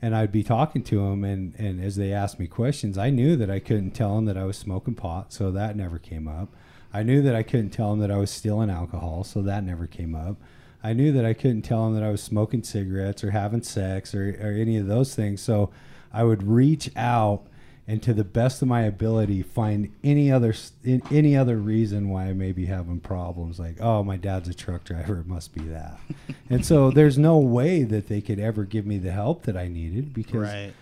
and 0.02 0.16
I'd 0.16 0.32
be 0.32 0.42
talking 0.42 0.82
to 0.82 0.96
them, 0.96 1.22
and 1.22 1.54
and 1.58 1.82
as 1.82 1.96
they 1.96 2.12
asked 2.12 2.40
me 2.40 2.48
questions, 2.48 2.98
I 2.98 3.10
knew 3.10 3.36
that 3.36 3.50
I 3.50 3.60
couldn't 3.60 3.92
tell 3.92 4.16
them 4.16 4.24
that 4.26 4.36
I 4.36 4.44
was 4.44 4.58
smoking 4.58 4.96
pot, 4.96 5.32
so 5.32 5.52
that 5.52 5.76
never 5.76 5.98
came 5.98 6.26
up. 6.26 6.48
I 6.92 7.04
knew 7.04 7.22
that 7.22 7.34
I 7.34 7.44
couldn't 7.44 7.70
tell 7.70 7.90
them 7.90 8.00
that 8.00 8.10
I 8.10 8.18
was 8.18 8.30
stealing 8.30 8.68
alcohol, 8.68 9.24
so 9.24 9.40
that 9.42 9.64
never 9.64 9.86
came 9.86 10.14
up. 10.14 10.36
I 10.82 10.92
knew 10.92 11.12
that 11.12 11.24
I 11.24 11.32
couldn't 11.32 11.62
tell 11.62 11.84
them 11.84 11.94
that 11.94 12.02
I 12.02 12.10
was 12.10 12.22
smoking 12.22 12.64
cigarettes 12.64 13.22
or 13.22 13.30
having 13.30 13.62
sex 13.62 14.14
or, 14.14 14.30
or 14.42 14.50
any 14.50 14.76
of 14.76 14.88
those 14.88 15.14
things. 15.14 15.40
So 15.40 15.70
I 16.12 16.24
would 16.24 16.42
reach 16.42 16.90
out 16.96 17.46
and 17.88 18.02
to 18.02 18.14
the 18.14 18.24
best 18.24 18.62
of 18.62 18.68
my 18.68 18.82
ability 18.82 19.42
find 19.42 19.92
any 20.04 20.30
other 20.30 20.54
in, 20.84 21.02
any 21.10 21.36
other 21.36 21.56
reason 21.56 22.08
why 22.08 22.26
I 22.26 22.32
may 22.32 22.52
be 22.52 22.66
having 22.66 23.00
problems 23.00 23.58
like 23.58 23.80
oh 23.80 24.02
my 24.04 24.16
dad's 24.16 24.48
a 24.48 24.54
truck 24.54 24.84
driver 24.84 25.18
it 25.20 25.26
must 25.26 25.52
be 25.54 25.62
that 25.62 25.98
and 26.50 26.64
so 26.64 26.90
there's 26.90 27.18
no 27.18 27.38
way 27.38 27.82
that 27.82 28.08
they 28.08 28.20
could 28.20 28.38
ever 28.38 28.64
give 28.64 28.86
me 28.86 28.98
the 28.98 29.10
help 29.12 29.42
that 29.44 29.56
I 29.56 29.66
needed 29.68 30.14
because 30.14 30.34
Right. 30.48 30.72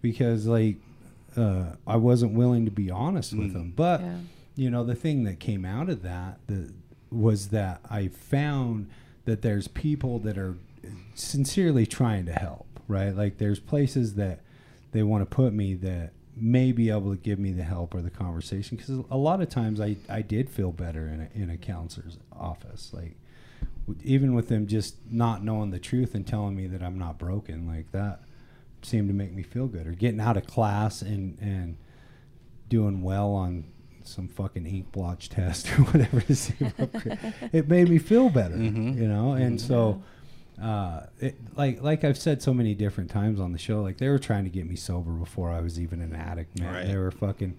because 0.00 0.46
like 0.46 0.76
uh, 1.36 1.74
I 1.86 1.96
wasn't 1.96 2.32
willing 2.32 2.64
to 2.64 2.70
be 2.70 2.90
honest 2.90 3.34
with 3.34 3.50
Mm. 3.50 3.52
them 3.52 3.72
but 3.76 4.00
Yeah. 4.00 4.18
you 4.56 4.70
know 4.70 4.82
the 4.84 4.94
thing 4.94 5.24
that 5.24 5.38
came 5.38 5.64
out 5.66 5.90
of 5.90 6.02
that 6.02 6.38
the 6.46 6.72
was 7.10 7.48
that 7.48 7.80
I 7.90 8.08
found 8.08 8.88
that 9.26 9.42
there's 9.42 9.68
people 9.68 10.18
that 10.20 10.38
are 10.38 10.56
sincerely 11.14 11.86
trying 11.86 12.26
to 12.26 12.32
help, 12.32 12.66
right? 12.88 13.14
Like 13.14 13.38
there's 13.38 13.58
places 13.60 14.14
that 14.14 14.40
they 14.92 15.02
want 15.02 15.22
to 15.28 15.34
put 15.34 15.52
me 15.52 15.74
that 15.74 16.10
may 16.38 16.70
be 16.70 16.90
able 16.90 17.10
to 17.14 17.20
give 17.20 17.38
me 17.38 17.50
the 17.52 17.62
help 17.64 17.94
or 17.94 18.02
the 18.02 18.10
conversation 18.10 18.76
because 18.76 18.90
a 19.10 19.16
lot 19.16 19.40
of 19.40 19.48
times 19.48 19.80
I, 19.80 19.96
I 20.08 20.20
did 20.22 20.50
feel 20.50 20.70
better 20.70 21.08
in 21.08 21.20
a, 21.34 21.42
in 21.42 21.48
a 21.50 21.56
counselor's 21.56 22.18
office 22.30 22.90
like 22.92 23.16
even 24.04 24.34
with 24.34 24.48
them 24.48 24.66
just 24.66 24.96
not 25.10 25.42
knowing 25.42 25.70
the 25.70 25.78
truth 25.78 26.14
and 26.14 26.26
telling 26.26 26.54
me 26.54 26.66
that 26.66 26.82
I'm 26.82 26.98
not 26.98 27.18
broken 27.18 27.66
like 27.66 27.90
that 27.92 28.20
seemed 28.82 29.08
to 29.08 29.14
make 29.14 29.32
me 29.32 29.42
feel 29.42 29.66
good. 29.66 29.86
Or 29.86 29.92
getting 29.92 30.20
out 30.20 30.36
of 30.36 30.46
class 30.46 31.02
and 31.02 31.38
and 31.40 31.76
doing 32.68 33.00
well 33.02 33.30
on 33.32 33.64
some 34.02 34.28
fucking 34.28 34.66
ink 34.66 34.92
blotch 34.92 35.28
test 35.30 35.68
or 35.78 35.82
whatever 35.84 36.20
to 36.20 36.34
see 36.36 36.54
it 37.52 37.68
made 37.68 37.88
me 37.88 37.98
feel 37.98 38.28
better 38.28 38.56
Mhm. 38.56 38.96
you 38.96 39.08
know? 39.08 39.32
And 39.32 39.60
so 39.60 40.02
uh, 40.60 41.06
it, 41.20 41.36
like 41.56 41.82
like 41.82 42.04
I've 42.04 42.16
said 42.18 42.42
so 42.42 42.54
many 42.54 42.74
different 42.74 43.10
times 43.10 43.40
on 43.40 43.52
the 43.52 43.58
show, 43.58 43.82
like 43.82 43.98
they 43.98 44.08
were 44.08 44.18
trying 44.18 44.44
to 44.44 44.50
get 44.50 44.66
me 44.68 44.76
sober 44.76 45.12
before 45.12 45.50
I 45.50 45.60
was 45.60 45.78
even 45.78 46.00
an 46.00 46.14
addict, 46.14 46.58
man. 46.58 46.74
Right. 46.74 46.86
They 46.86 46.96
were 46.96 47.10
fucking, 47.10 47.58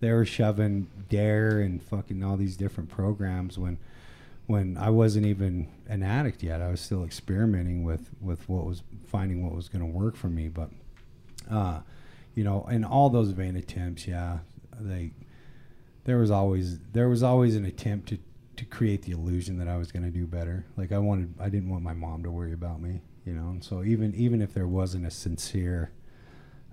they 0.00 0.12
were 0.12 0.26
shoving 0.26 0.88
Dare 1.08 1.60
and 1.60 1.82
fucking 1.82 2.22
all 2.22 2.36
these 2.36 2.56
different 2.56 2.90
programs 2.90 3.58
when, 3.58 3.78
when 4.46 4.76
I 4.76 4.90
wasn't 4.90 5.26
even 5.26 5.68
an 5.88 6.02
addict 6.02 6.42
yet. 6.42 6.60
I 6.60 6.70
was 6.70 6.80
still 6.80 7.04
experimenting 7.04 7.82
with 7.82 8.10
with 8.20 8.46
what 8.48 8.66
was 8.66 8.82
finding 9.06 9.42
what 9.42 9.54
was 9.54 9.68
going 9.68 9.80
to 9.80 9.98
work 9.98 10.16
for 10.16 10.28
me, 10.28 10.48
but, 10.48 10.70
uh, 11.50 11.80
you 12.34 12.44
know, 12.44 12.66
in 12.70 12.84
all 12.84 13.10
those 13.10 13.30
vain 13.30 13.56
attempts, 13.56 14.06
yeah, 14.06 14.38
they, 14.78 15.12
there 16.04 16.18
was 16.18 16.30
always 16.30 16.78
there 16.92 17.08
was 17.08 17.22
always 17.22 17.56
an 17.56 17.64
attempt 17.64 18.08
to 18.08 18.18
to 18.56 18.64
create 18.64 19.02
the 19.02 19.12
illusion 19.12 19.58
that 19.58 19.68
I 19.68 19.76
was 19.76 19.90
going 19.92 20.04
to 20.04 20.10
do 20.10 20.26
better. 20.26 20.64
Like 20.76 20.92
I 20.92 20.98
wanted, 20.98 21.34
I 21.40 21.48
didn't 21.48 21.70
want 21.70 21.82
my 21.82 21.94
mom 21.94 22.22
to 22.22 22.30
worry 22.30 22.52
about 22.52 22.80
me, 22.80 23.00
you 23.24 23.32
know. 23.32 23.48
And 23.48 23.62
so 23.64 23.82
even 23.82 24.14
even 24.14 24.40
if 24.42 24.54
there 24.54 24.66
wasn't 24.66 25.06
a 25.06 25.10
sincere 25.10 25.90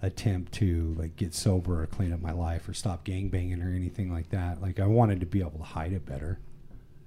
attempt 0.02 0.52
to 0.54 0.96
like 0.98 1.16
get 1.16 1.34
sober 1.34 1.84
or 1.84 1.86
clean 1.86 2.12
up 2.12 2.20
my 2.22 2.32
life 2.32 2.68
or 2.68 2.74
stop 2.74 3.04
gang 3.04 3.30
banging 3.30 3.62
or 3.62 3.74
anything 3.74 4.12
like 4.12 4.30
that, 4.30 4.62
like 4.62 4.80
I 4.80 4.88
wanted 4.88 5.20
to 5.20 5.26
be 5.26 5.40
able 5.42 5.58
to 5.60 5.64
hide 5.64 5.94
it 5.94 6.06
better. 6.06 6.40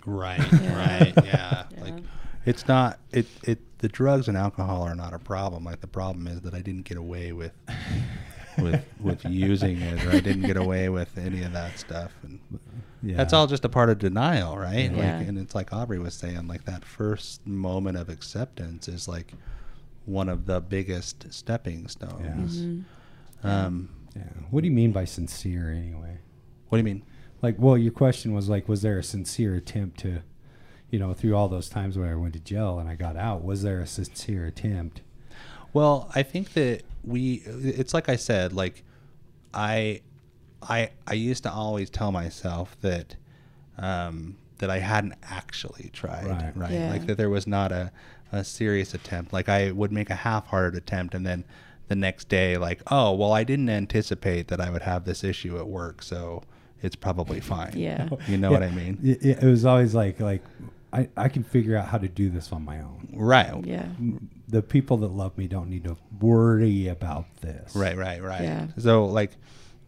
Right, 0.07 0.39
Yeah. 0.53 0.77
right, 0.77 1.13
yeah. 1.25 1.65
Yeah. 1.71 1.81
Like 1.81 1.95
it's 2.45 2.69
not 2.69 2.99
it 3.11 3.27
it 3.43 3.59
the 3.79 3.89
drugs 3.89 4.29
and 4.29 4.37
alcohol 4.37 4.83
are 4.83 4.95
not 4.95 5.13
a 5.15 5.19
problem. 5.19 5.65
Like 5.65 5.81
the 5.81 5.87
problem 5.87 6.27
is 6.27 6.41
that 6.43 6.55
I 6.55 6.61
didn't 6.61 6.83
get 6.85 6.97
away 6.99 7.33
with 7.33 7.53
with 8.59 8.85
with 9.01 9.25
using 9.25 9.81
it 9.81 10.05
or 10.07 10.11
I 10.11 10.21
didn't 10.21 10.43
get 10.43 10.57
away 10.57 10.89
with 10.89 11.17
any 11.19 11.43
of 11.43 11.53
that 11.53 11.79
stuff 11.79 12.13
and 12.23 12.39
Yeah, 13.05 13.17
that's 13.17 13.33
all 13.33 13.47
just 13.47 13.65
a 13.65 13.69
part 13.69 13.91
of 13.91 13.99
denial, 13.99 14.57
right? 14.57 14.91
Yeah. 14.91 15.19
Like 15.19 15.29
and 15.29 15.39
it's 15.39 15.55
like 15.55 15.73
Aubrey 15.73 15.99
was 15.99 16.15
saying 16.15 16.49
like 16.49 16.65
that 16.65 16.85
first 16.85 17.47
moment 17.47 17.97
of 17.99 18.09
acceptance 18.09 18.89
is 18.89 19.07
like 19.07 19.33
one 20.07 20.29
of 20.29 20.47
the 20.47 20.61
biggest 20.61 21.33
stepping 21.33 21.87
stones. 21.89 22.61
Mhm. 22.63 22.85
Um 23.43 23.89
Yeah. 24.17 24.23
What 24.51 24.63
do 24.63 24.69
you 24.69 24.75
mean 24.75 24.93
by 24.93 25.05
sincere 25.05 25.71
anyway? 25.71 26.19
what 26.69 26.79
do 26.79 26.81
you 26.81 26.85
mean? 26.95 27.03
Like, 27.43 27.57
well, 27.59 27.77
your 27.79 27.93
question 27.93 28.33
was 28.33 28.49
like, 28.49 28.69
was 28.69 28.83
there 28.83 28.99
a 28.99 29.03
sincere 29.05 29.55
attempt 29.55 30.01
to, 30.01 30.23
you 30.91 30.99
know, 30.99 31.13
through 31.13 31.37
all 31.37 31.47
those 31.49 31.69
times 31.69 31.97
where 31.97 32.11
I 32.11 32.15
went 32.17 32.33
to 32.35 32.41
jail 32.41 32.79
and 32.81 32.89
I 32.89 32.97
got 32.97 33.17
out, 33.17 33.45
was 33.45 33.63
there 33.63 33.81
a 33.81 33.87
sincere 33.87 34.47
attempt? 34.47 35.03
Well, 35.73 36.11
I 36.15 36.23
think 36.25 36.55
that 36.55 36.83
we 37.05 37.43
it's 37.45 37.93
like 37.95 38.09
I 38.09 38.17
said, 38.17 38.53
like 38.53 38.83
I 39.53 40.01
I 40.69 40.91
I 41.07 41.15
used 41.15 41.43
to 41.45 41.53
always 41.53 41.91
tell 41.91 42.13
myself 42.13 42.77
that 42.81 43.17
um 43.79 44.37
that 44.59 44.71
I 44.71 44.79
hadn't 44.79 45.15
actually 45.25 45.91
tried, 45.93 46.27
Right. 46.27 46.57
right? 46.57 46.73
Yeah. 46.73 46.91
Like 46.91 47.07
that 47.07 47.17
there 47.17 47.31
was 47.31 47.47
not 47.47 47.73
a 47.73 47.91
a 48.33 48.43
serious 48.45 48.95
attempt. 48.95 49.33
Like 49.33 49.49
I 49.49 49.71
would 49.71 49.93
make 49.93 50.11
a 50.11 50.15
half-hearted 50.17 50.77
attempt 50.77 51.15
and 51.15 51.25
then 51.27 51.45
the 51.89 51.95
next 51.95 52.29
day 52.29 52.57
like, 52.57 52.81
"Oh, 52.91 53.13
well 53.15 53.33
I 53.33 53.45
didn't 53.45 53.69
anticipate 53.69 54.49
that 54.49 54.61
I 54.61 54.71
would 54.71 54.83
have 54.83 55.05
this 55.05 55.23
issue 55.23 55.59
at 55.59 55.67
work, 55.69 56.03
so 56.03 56.43
it's 56.83 56.97
probably 56.97 57.41
fine." 57.41 57.73
Yeah. 57.77 58.09
You 58.29 58.39
know 58.39 58.51
Yeah. 58.51 58.59
what 58.61 58.63
I 58.63 58.71
mean? 58.71 58.99
It, 59.03 59.43
it 59.43 59.47
was 59.47 59.65
always 59.65 59.95
like, 59.95 60.19
like, 60.21 60.43
I, 60.93 61.09
I 61.17 61.29
can 61.29 61.43
figure 61.45 61.77
out 61.77 61.87
how 61.89 61.99
to 61.99 62.09
do 62.09 62.31
this 62.31 62.53
on 62.53 62.65
my 62.65 62.81
own. 62.81 63.09
Right. 63.13 63.65
Yeah. 63.67 63.87
The 64.49 64.63
people 64.63 64.97
that 64.99 65.09
love 65.09 65.37
me 65.37 65.47
don't 65.47 65.69
need 65.69 65.85
to 65.85 65.97
worry 66.21 66.89
about 66.89 67.27
this. 67.41 67.75
Right, 67.77 67.97
right, 67.97 68.23
right. 68.23 68.43
Yeah. 68.43 68.67
So 68.79 69.05
like 69.05 69.33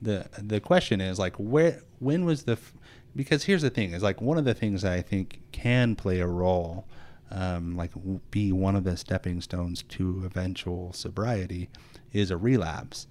the 0.00 0.29
the 0.38 0.61
question 0.61 1.00
is 1.00 1.19
like 1.19 1.37
where 1.37 1.83
when 1.99 2.25
was 2.25 2.45
the 2.45 2.53
f- 2.53 2.75
because 3.15 3.45
here's 3.45 3.62
the 3.62 3.71
thing 3.71 3.93
is 3.93 4.03
like 4.03 4.21
one 4.21 4.37
of 4.38 4.45
the 4.45 4.55
things 4.55 4.83
that 4.83 4.93
I 4.93 5.03
think 5.03 5.41
can 5.53 5.97
play 5.97 6.21
a 6.21 6.26
role 6.26 6.87
um, 7.31 7.76
like 7.76 7.93
be 8.31 8.53
one 8.53 8.76
of 8.76 8.85
the 8.85 8.97
stepping 8.97 9.41
stones 9.41 9.83
to 9.83 10.23
eventual 10.25 10.93
sobriety 10.93 11.69
is 12.12 12.31
a 12.31 12.37
relapse. 12.37 13.07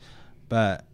But 0.48 0.86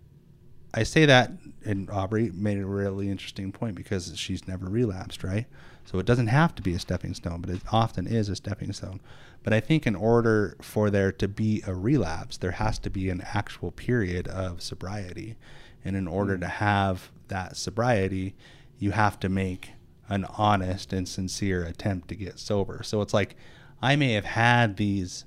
I 0.73 0.83
say 0.83 1.05
that, 1.05 1.31
and 1.65 1.89
Aubrey 1.89 2.31
made 2.33 2.57
a 2.57 2.65
really 2.65 3.09
interesting 3.09 3.51
point 3.51 3.75
because 3.75 4.17
she's 4.17 4.47
never 4.47 4.67
relapsed, 4.67 5.23
right? 5.23 5.45
So 5.85 5.99
it 5.99 6.05
doesn't 6.05 6.27
have 6.27 6.55
to 6.55 6.61
be 6.61 6.73
a 6.73 6.79
stepping 6.79 7.13
stone, 7.13 7.41
but 7.41 7.49
it 7.49 7.61
often 7.71 8.07
is 8.07 8.29
a 8.29 8.35
stepping 8.35 8.71
stone. 8.71 9.01
But 9.43 9.53
I 9.53 9.59
think 9.59 9.85
in 9.85 9.95
order 9.95 10.55
for 10.61 10.89
there 10.89 11.11
to 11.11 11.27
be 11.27 11.63
a 11.67 11.73
relapse, 11.73 12.37
there 12.37 12.51
has 12.51 12.79
to 12.79 12.89
be 12.89 13.09
an 13.09 13.21
actual 13.33 13.71
period 13.71 14.27
of 14.27 14.61
sobriety. 14.61 15.35
And 15.83 15.95
in 15.95 16.07
order 16.07 16.37
to 16.37 16.47
have 16.47 17.11
that 17.27 17.57
sobriety, 17.57 18.35
you 18.77 18.91
have 18.91 19.19
to 19.21 19.29
make 19.29 19.71
an 20.09 20.25
honest 20.37 20.91
and 20.93 21.07
sincere 21.07 21.63
attempt 21.63 22.09
to 22.09 22.15
get 22.15 22.39
sober. 22.39 22.81
So 22.83 23.01
it's 23.01 23.13
like 23.13 23.35
I 23.81 23.95
may 23.95 24.13
have 24.13 24.25
had 24.25 24.77
these 24.77 25.25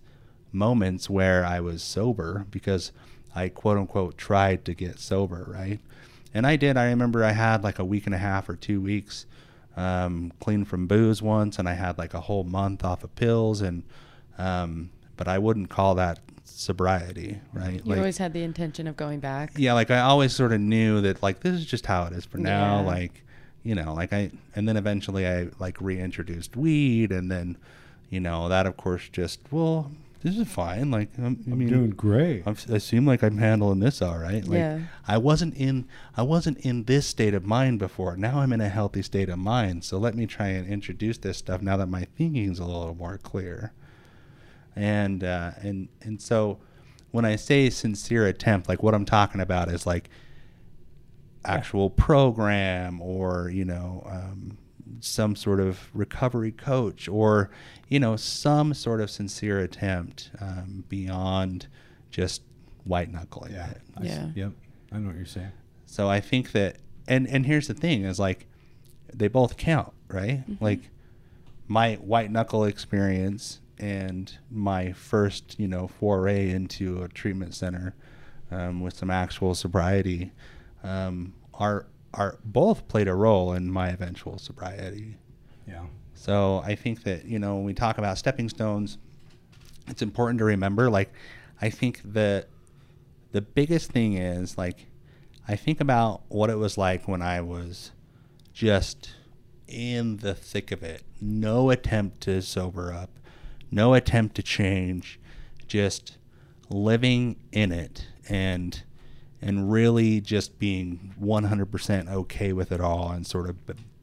moments 0.52 1.11
where 1.11 1.44
I 1.44 1.61
was 1.61 1.82
sober 1.82 2.46
because 2.50 2.92
I 3.34 3.49
quote 3.49 3.78
unquote 3.78 4.16
tried 4.16 4.64
to 4.66 4.75
get 4.75 4.99
sober, 4.99 5.44
right? 5.49 5.80
And 6.32 6.46
I 6.46 6.56
did. 6.56 6.76
I 6.76 6.87
remember 6.87 7.25
I 7.25 7.32
had 7.32 7.64
like 7.64 7.78
a 7.78 7.84
week 7.84 8.06
and 8.06 8.14
a 8.14 8.18
half 8.18 8.49
or 8.49 8.56
two 8.56 8.80
weeks 8.80 9.26
um, 9.76 10.32
clean 10.40 10.64
from 10.64 10.87
booze 10.87 11.20
once, 11.23 11.58
and 11.58 11.68
I 11.68 11.75
had 11.75 11.99
like 11.99 12.14
a 12.14 12.20
whole 12.20 12.44
month 12.44 12.84
off 12.84 13.04
of 13.04 13.14
pills, 13.16 13.61
and 13.61 13.82
um, 14.38 14.90
but 15.16 15.28
I 15.28 15.38
wouldn't 15.38 15.70
call 15.70 15.94
that 15.96 16.20
sobriety, 16.54 17.40
right? 17.52 17.80
You 17.84 17.94
always 17.96 18.18
had 18.18 18.32
the 18.32 18.42
intention 18.42 18.87
of 18.87 18.96
going 18.96 19.20
back. 19.20 19.52
yeah, 19.56 19.73
like 19.73 19.90
I 19.90 20.00
always 20.00 20.32
sort 20.32 20.52
of 20.52 20.61
knew 20.61 21.00
that 21.02 21.23
like 21.23 21.40
this 21.40 21.54
is 21.54 21.66
just 21.66 21.87
how 21.87 22.04
it 22.06 22.12
is 22.12 22.25
for 22.25 22.38
now. 22.38 22.80
Yeah. 22.80 22.87
Like, 22.87 23.23
you 23.62 23.75
know, 23.75 23.92
like 23.94 24.12
I 24.12 24.30
and 24.54 24.68
then 24.68 24.76
eventually 24.76 25.26
I 25.26 25.49
like 25.58 25.80
reintroduced 25.80 26.56
weed, 26.56 27.11
and 27.12 27.30
then, 27.30 27.56
you 28.11 28.20
know, 28.20 28.49
that 28.49 28.66
of 28.66 28.76
course 28.76 29.08
just 29.11 29.40
well, 29.50 29.90
this 30.23 30.38
is 30.38 30.49
fine. 30.49 30.90
Like 30.90 31.08
I'm, 31.18 31.42
I 31.46 31.50
I'm 31.52 31.58
mean, 31.58 31.68
doing 31.68 31.90
great. 31.90 32.44
I'm, 32.46 32.56
I 32.73 32.78
seem 32.78 33.04
like 33.06 33.23
I'm 33.23 33.38
handling 33.38 33.80
this 33.80 34.00
all 34.00 34.18
right. 34.18 34.44
Like 34.44 34.58
Yeah. 34.58 34.78
I 35.08 35.18
wasn't 35.18 35.54
in 35.56 35.87
I 36.16 36.23
wasn't 36.23 36.58
in 36.58 36.84
this 36.84 37.06
state 37.06 37.34
of 37.34 37.44
mind 37.44 37.78
before. 37.78 38.16
Now 38.16 38.38
I'm 38.38 38.52
in 38.52 38.61
a 38.61 38.68
healthy 38.68 39.02
state 39.02 39.28
of 39.28 39.38
mind. 39.38 39.84
So 39.84 39.99
let 39.99 40.14
me 40.14 40.26
try 40.26 40.49
and 40.49 40.66
introduce 40.66 41.18
this 41.18 41.38
stuff 41.38 41.61
now 41.62 41.76
that 41.78 41.88
my 41.88 42.06
thinking's 42.16 42.58
a 42.58 42.64
little 42.64 42.94
more 42.94 43.18
clear. 43.18 43.73
And 44.76 45.22
uh, 45.22 45.52
and 45.62 45.88
and 46.02 46.20
so 46.20 46.58
when 47.12 47.24
I 47.24 47.36
say 47.36 47.70
sincere 47.70 48.26
attempt, 48.26 48.68
like 48.68 48.82
what 48.82 48.94
I'm 48.94 49.04
talking 49.04 49.40
about 49.40 49.68
is 49.70 49.86
like 49.86 50.10
actual 51.44 51.90
program 51.90 53.00
or 53.02 53.50
you 53.50 53.64
know 53.64 54.02
um, 54.10 54.56
some 55.00 55.36
sort 55.36 55.60
of 55.60 55.90
recovery 55.94 56.50
coach 56.52 57.06
or 57.08 57.50
you 57.88 58.00
know 58.00 58.16
some 58.16 58.74
sort 58.74 59.00
of 59.00 59.10
sincere 59.10 59.58
attempt 59.60 60.30
um, 60.40 60.84
beyond 60.88 61.66
just 62.10 62.42
white 62.84 63.10
knuckling 63.12 63.52
Yeah. 63.52 63.70
it. 63.70 63.80
I 63.96 64.02
Yeah. 64.04 64.28
yep. 64.34 64.52
I 64.92 64.98
know 64.98 65.08
what 65.08 65.16
you're 65.16 65.26
saying. 65.26 65.52
So 65.86 66.08
I 66.08 66.20
think 66.20 66.52
that, 66.52 66.76
and 67.06 67.28
and 67.28 67.46
here's 67.46 67.68
the 67.68 67.74
thing: 67.74 68.04
is 68.04 68.18
like 68.18 68.46
they 69.12 69.28
both 69.28 69.56
count, 69.56 69.92
right? 70.08 70.42
Like 70.60 70.80
my 71.68 71.94
white 71.96 72.30
knuckle 72.32 72.64
experience 72.64 73.60
and 73.78 74.36
my 74.50 74.92
first, 74.92 75.58
you 75.58 75.68
know, 75.68 75.88
foray 75.88 76.50
into 76.50 77.02
a 77.02 77.08
treatment 77.08 77.54
center 77.54 77.94
um, 78.50 78.80
with 78.80 78.94
some 78.94 79.10
actual 79.10 79.54
sobriety 79.54 80.32
um, 80.82 81.34
are 81.54 81.86
are 82.12 82.38
both 82.44 82.86
played 82.86 83.08
a 83.08 83.14
role 83.14 83.52
in 83.52 83.70
my 83.70 83.88
eventual 83.88 84.38
sobriety. 84.38 85.16
Yeah. 85.66 85.86
So 86.14 86.62
I 86.64 86.74
think 86.76 87.02
that 87.04 87.24
you 87.24 87.38
know 87.38 87.56
when 87.56 87.64
we 87.64 87.74
talk 87.74 87.98
about 87.98 88.18
stepping 88.18 88.48
stones, 88.48 88.98
it's 89.88 90.02
important 90.02 90.38
to 90.38 90.44
remember. 90.44 90.90
Like, 90.90 91.12
I 91.60 91.70
think 91.70 92.00
that 92.04 92.48
the 93.32 93.40
biggest 93.40 93.90
thing 93.90 94.14
is 94.14 94.56
like, 94.56 94.86
I 95.48 95.56
think 95.56 95.80
about 95.80 96.22
what 96.28 96.50
it 96.50 96.56
was 96.56 96.78
like 96.78 97.08
when 97.08 97.20
I 97.20 97.40
was 97.40 97.90
just 98.52 99.14
in 99.66 100.18
the 100.18 100.34
thick 100.34 100.70
of 100.70 100.82
it. 100.82 101.02
No 101.20 101.70
attempt 101.70 102.20
to 102.22 102.40
sober 102.40 102.92
up, 102.92 103.10
no 103.71 103.94
attempt 103.94 104.37
to 104.37 104.42
change, 104.42 105.18
just 105.66 106.18
living 106.71 107.37
in 107.52 107.73
it 107.73 108.06
and 108.28 108.83
and 109.42 109.71
really 109.71 110.23
just 110.23 110.59
being 110.59 111.14
100% 111.21 112.11
okay 112.11 112.52
with 112.54 112.73
it 112.73 112.80
all 112.80 113.11
and 113.11 113.26
sort 113.26 113.47
of 113.47 113.56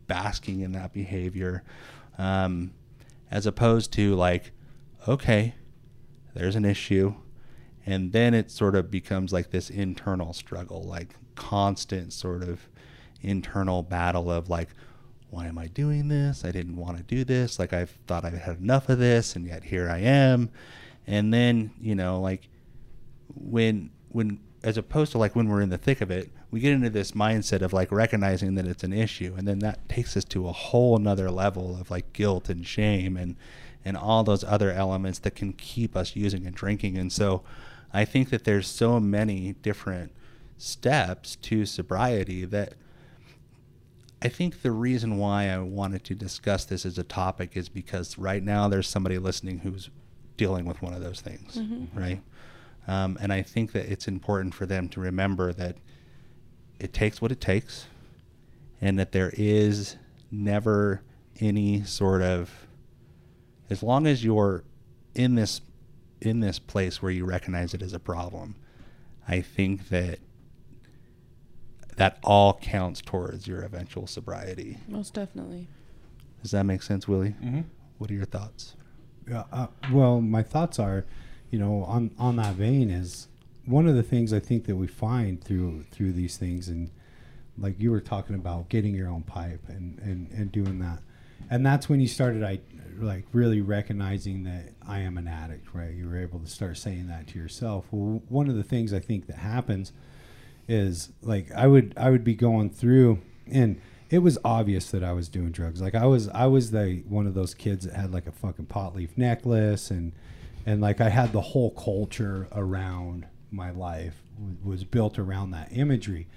basking 0.05 0.59
in 0.59 0.71
that 0.73 0.93
behavior, 0.93 1.63
um, 2.19 2.71
as 3.31 3.47
opposed 3.47 3.91
to 3.91 4.13
like, 4.13 4.51
okay, 5.07 5.55
there's 6.35 6.55
an 6.55 6.63
issue, 6.63 7.15
and 7.87 8.11
then 8.11 8.35
it 8.35 8.51
sort 8.51 8.75
of 8.75 8.91
becomes 8.91 9.33
like 9.33 9.49
this 9.49 9.71
internal 9.71 10.31
struggle, 10.31 10.83
like 10.83 11.15
constant 11.33 12.13
sort 12.13 12.43
of 12.43 12.69
internal 13.21 13.81
battle 13.81 14.29
of 14.29 14.47
like, 14.47 14.69
why 15.31 15.47
am 15.47 15.57
I 15.57 15.67
doing 15.67 16.09
this? 16.09 16.43
I 16.43 16.51
didn't 16.51 16.75
want 16.75 16.97
to 16.97 17.03
do 17.03 17.23
this. 17.23 17.57
Like 17.57 17.71
I 17.71 17.85
thought 18.05 18.25
I 18.25 18.31
had 18.31 18.59
enough 18.59 18.89
of 18.89 18.99
this, 18.99 19.35
and 19.35 19.47
yet 19.47 19.63
here 19.63 19.89
I 19.89 19.99
am. 19.99 20.49
And 21.07 21.33
then 21.33 21.71
you 21.81 21.95
know, 21.95 22.19
like 22.19 22.49
when 23.33 23.89
when 24.09 24.41
as 24.61 24.77
opposed 24.77 25.13
to 25.13 25.17
like 25.17 25.35
when 25.35 25.47
we're 25.47 25.61
in 25.61 25.69
the 25.69 25.77
thick 25.77 26.01
of 26.01 26.11
it, 26.11 26.29
we 26.51 26.59
get 26.59 26.73
into 26.73 26.89
this 26.89 27.13
mindset 27.13 27.61
of 27.61 27.71
like 27.71 27.91
recognizing 27.93 28.55
that 28.55 28.67
it's 28.67 28.83
an 28.83 28.91
issue, 28.91 29.33
and 29.37 29.47
then 29.47 29.59
that 29.59 29.87
takes 29.87 30.17
us 30.17 30.25
to 30.25 30.49
a 30.49 30.51
whole 30.51 30.97
another 30.97 31.31
level 31.31 31.79
of 31.79 31.89
like 31.89 32.11
guilt 32.11 32.49
and 32.49 32.67
shame 32.67 33.15
and 33.15 33.37
and 33.83 33.95
all 33.97 34.23
those 34.23 34.43
other 34.43 34.69
elements 34.71 35.17
that 35.19 35.33
can 35.33 35.53
keep 35.53 35.95
us 35.95 36.15
using 36.15 36.45
and 36.45 36.55
drinking. 36.55 36.97
And 36.97 37.11
so, 37.11 37.41
I 37.93 38.03
think 38.03 38.29
that 38.31 38.43
there's 38.43 38.67
so 38.67 38.99
many 38.99 39.53
different 39.53 40.11
steps 40.57 41.37
to 41.37 41.65
sobriety 41.65 42.45
that 42.45 42.73
I 44.21 44.29
think 44.29 44.61
the 44.61 44.71
reason 44.71 45.17
why 45.17 45.49
I 45.49 45.57
wanted 45.59 46.03
to 46.05 46.15
discuss 46.15 46.65
this 46.65 46.85
as 46.85 46.97
a 46.97 47.03
topic 47.03 47.57
is 47.57 47.69
because 47.69 48.17
right 48.17 48.43
now 48.43 48.67
there's 48.67 48.87
somebody 48.87 49.17
listening 49.17 49.59
who's 49.59 49.89
dealing 50.37 50.65
with 50.65 50.81
one 50.81 50.93
of 50.93 51.01
those 51.01 51.21
things, 51.21 51.57
mm-hmm. 51.57 51.97
right? 51.97 52.21
Um, 52.87 53.17
and 53.21 53.33
I 53.33 53.41
think 53.41 53.71
that 53.71 53.91
it's 53.91 54.07
important 54.07 54.53
for 54.53 54.65
them 54.65 54.89
to 54.89 54.99
remember 54.99 55.53
that 55.53 55.77
it 56.79 56.93
takes 56.93 57.21
what 57.21 57.31
it 57.31 57.41
takes 57.41 57.87
and 58.79 58.97
that 58.99 59.11
there 59.11 59.31
is 59.35 59.97
never 60.31 61.01
any 61.39 61.83
sort 61.83 62.21
of 62.21 62.67
as 63.69 63.83
long 63.83 64.07
as 64.07 64.23
you're 64.23 64.63
in 65.15 65.35
this 65.35 65.61
in 66.19 66.39
this 66.39 66.59
place 66.59 67.01
where 67.01 67.11
you 67.11 67.25
recognize 67.25 67.73
it 67.73 67.81
as 67.81 67.93
a 67.93 67.99
problem 67.99 68.55
i 69.27 69.41
think 69.41 69.89
that 69.89 70.19
that 72.01 72.17
all 72.23 72.55
counts 72.55 73.01
towards 73.01 73.47
your 73.47 73.61
eventual 73.61 74.07
sobriety 74.07 74.77
most 74.87 75.13
definitely 75.13 75.67
does 76.41 76.51
that 76.51 76.63
make 76.63 76.81
sense 76.81 77.07
willie 77.07 77.35
mm-hmm. 77.41 77.61
what 77.97 78.09
are 78.09 78.15
your 78.15 78.25
thoughts 78.25 78.75
yeah 79.29 79.43
uh, 79.51 79.67
well 79.91 80.19
my 80.19 80.43
thoughts 80.43 80.79
are 80.79 81.05
you 81.51 81.59
know, 81.59 81.83
on 81.83 82.11
on 82.17 82.37
that 82.37 82.55
vein 82.55 82.89
is 82.89 83.27
one 83.65 83.87
of 83.87 83.95
the 83.95 84.03
things 84.03 84.33
I 84.33 84.39
think 84.39 84.65
that 84.65 84.77
we 84.77 84.87
find 84.87 85.43
through 85.43 85.83
through 85.91 86.13
these 86.13 86.37
things 86.37 86.69
and 86.69 86.89
like 87.57 87.79
you 87.79 87.91
were 87.91 87.99
talking 87.99 88.35
about 88.35 88.69
getting 88.69 88.95
your 88.95 89.09
own 89.09 89.23
pipe 89.23 89.61
and 89.67 89.99
and 89.99 90.31
and 90.31 90.51
doing 90.51 90.79
that. 90.79 90.99
And 91.49 91.65
that's 91.65 91.89
when 91.89 91.99
you 91.99 92.07
started 92.07 92.43
I 92.43 92.61
like 92.97 93.25
really 93.33 93.61
recognizing 93.61 94.43
that 94.43 94.73
I 94.87 94.99
am 94.99 95.17
an 95.17 95.27
addict, 95.27 95.73
right? 95.73 95.93
You 95.93 96.07
were 96.07 96.17
able 96.17 96.39
to 96.39 96.47
start 96.47 96.77
saying 96.77 97.07
that 97.07 97.27
to 97.27 97.39
yourself. 97.39 97.85
Well, 97.91 98.23
one 98.29 98.49
of 98.49 98.55
the 98.55 98.63
things 98.63 98.93
I 98.93 98.99
think 98.99 99.27
that 99.27 99.37
happens 99.37 99.91
is 100.71 101.09
like 101.21 101.51
I 101.51 101.67
would 101.67 101.93
I 101.97 102.09
would 102.09 102.23
be 102.23 102.33
going 102.33 102.69
through 102.69 103.19
and 103.51 103.81
it 104.09 104.19
was 104.19 104.37
obvious 104.43 104.89
that 104.91 105.03
I 105.03 105.11
was 105.11 105.27
doing 105.27 105.51
drugs. 105.51 105.81
Like 105.81 105.95
I 105.95 106.05
was 106.05 106.29
I 106.29 106.45
was 106.47 106.71
the 106.71 107.03
one 107.07 107.27
of 107.27 107.33
those 107.33 107.53
kids 107.53 107.85
that 107.85 107.93
had 107.93 108.13
like 108.13 108.25
a 108.25 108.31
fucking 108.31 108.67
pot 108.67 108.95
leaf 108.95 109.17
necklace 109.17 109.91
and 109.91 110.13
and 110.65 110.79
like 110.79 111.01
I 111.01 111.09
had 111.09 111.33
the 111.33 111.41
whole 111.41 111.71
culture 111.71 112.47
around 112.53 113.25
my 113.51 113.71
life 113.71 114.23
was 114.63 114.85
built 114.85 115.19
around 115.19 115.51
that 115.51 115.69
imagery. 115.71 116.27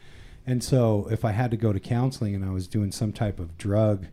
And 0.47 0.63
so 0.63 1.09
if 1.11 1.25
I 1.25 1.31
had 1.31 1.53
to 1.53 1.57
go 1.57 1.73
to 1.73 1.81
counseling 1.81 2.35
and 2.35 2.45
I 2.45 2.51
was 2.51 2.67
doing 2.67 2.91
some 2.91 3.13
type 3.13 3.39
of 3.39 3.57
drug 3.57 4.07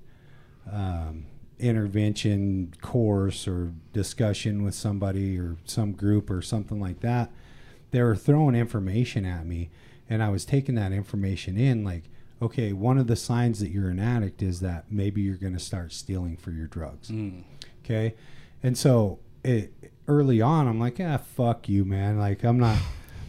um, 0.71 1.25
intervention 1.59 2.73
course 2.79 3.47
or 3.47 3.73
discussion 3.91 4.63
with 4.63 4.75
somebody 4.75 5.37
or 5.37 5.57
some 5.65 5.93
group 5.93 6.29
or 6.29 6.41
something 6.41 6.79
like 6.79 6.99
that, 7.01 7.31
they 7.89 8.01
were 8.01 8.15
throwing 8.15 8.55
information 8.55 9.25
at 9.25 9.45
me 9.45 9.69
and 10.09 10.21
I 10.21 10.29
was 10.29 10.45
taking 10.45 10.75
that 10.75 10.91
information 10.91 11.57
in 11.57 11.83
like, 11.83 12.03
okay, 12.41 12.73
one 12.73 12.97
of 12.97 13.07
the 13.07 13.15
signs 13.15 13.59
that 13.59 13.69
you're 13.69 13.89
an 13.89 13.99
addict 13.99 14.41
is 14.41 14.59
that 14.61 14.85
maybe 14.91 15.21
you're 15.21 15.35
going 15.35 15.53
to 15.53 15.59
start 15.59 15.93
stealing 15.93 16.37
for 16.37 16.51
your 16.51 16.67
drugs. 16.67 17.09
Mm. 17.09 17.43
Okay. 17.83 18.15
And 18.63 18.77
so 18.77 19.19
it, 19.43 19.73
early 20.07 20.41
on, 20.41 20.67
I'm 20.67 20.79
like, 20.79 20.99
ah, 20.99 21.17
fuck 21.17 21.69
you, 21.69 21.85
man. 21.85 22.17
Like 22.19 22.43
I'm 22.43 22.59
not, 22.59 22.77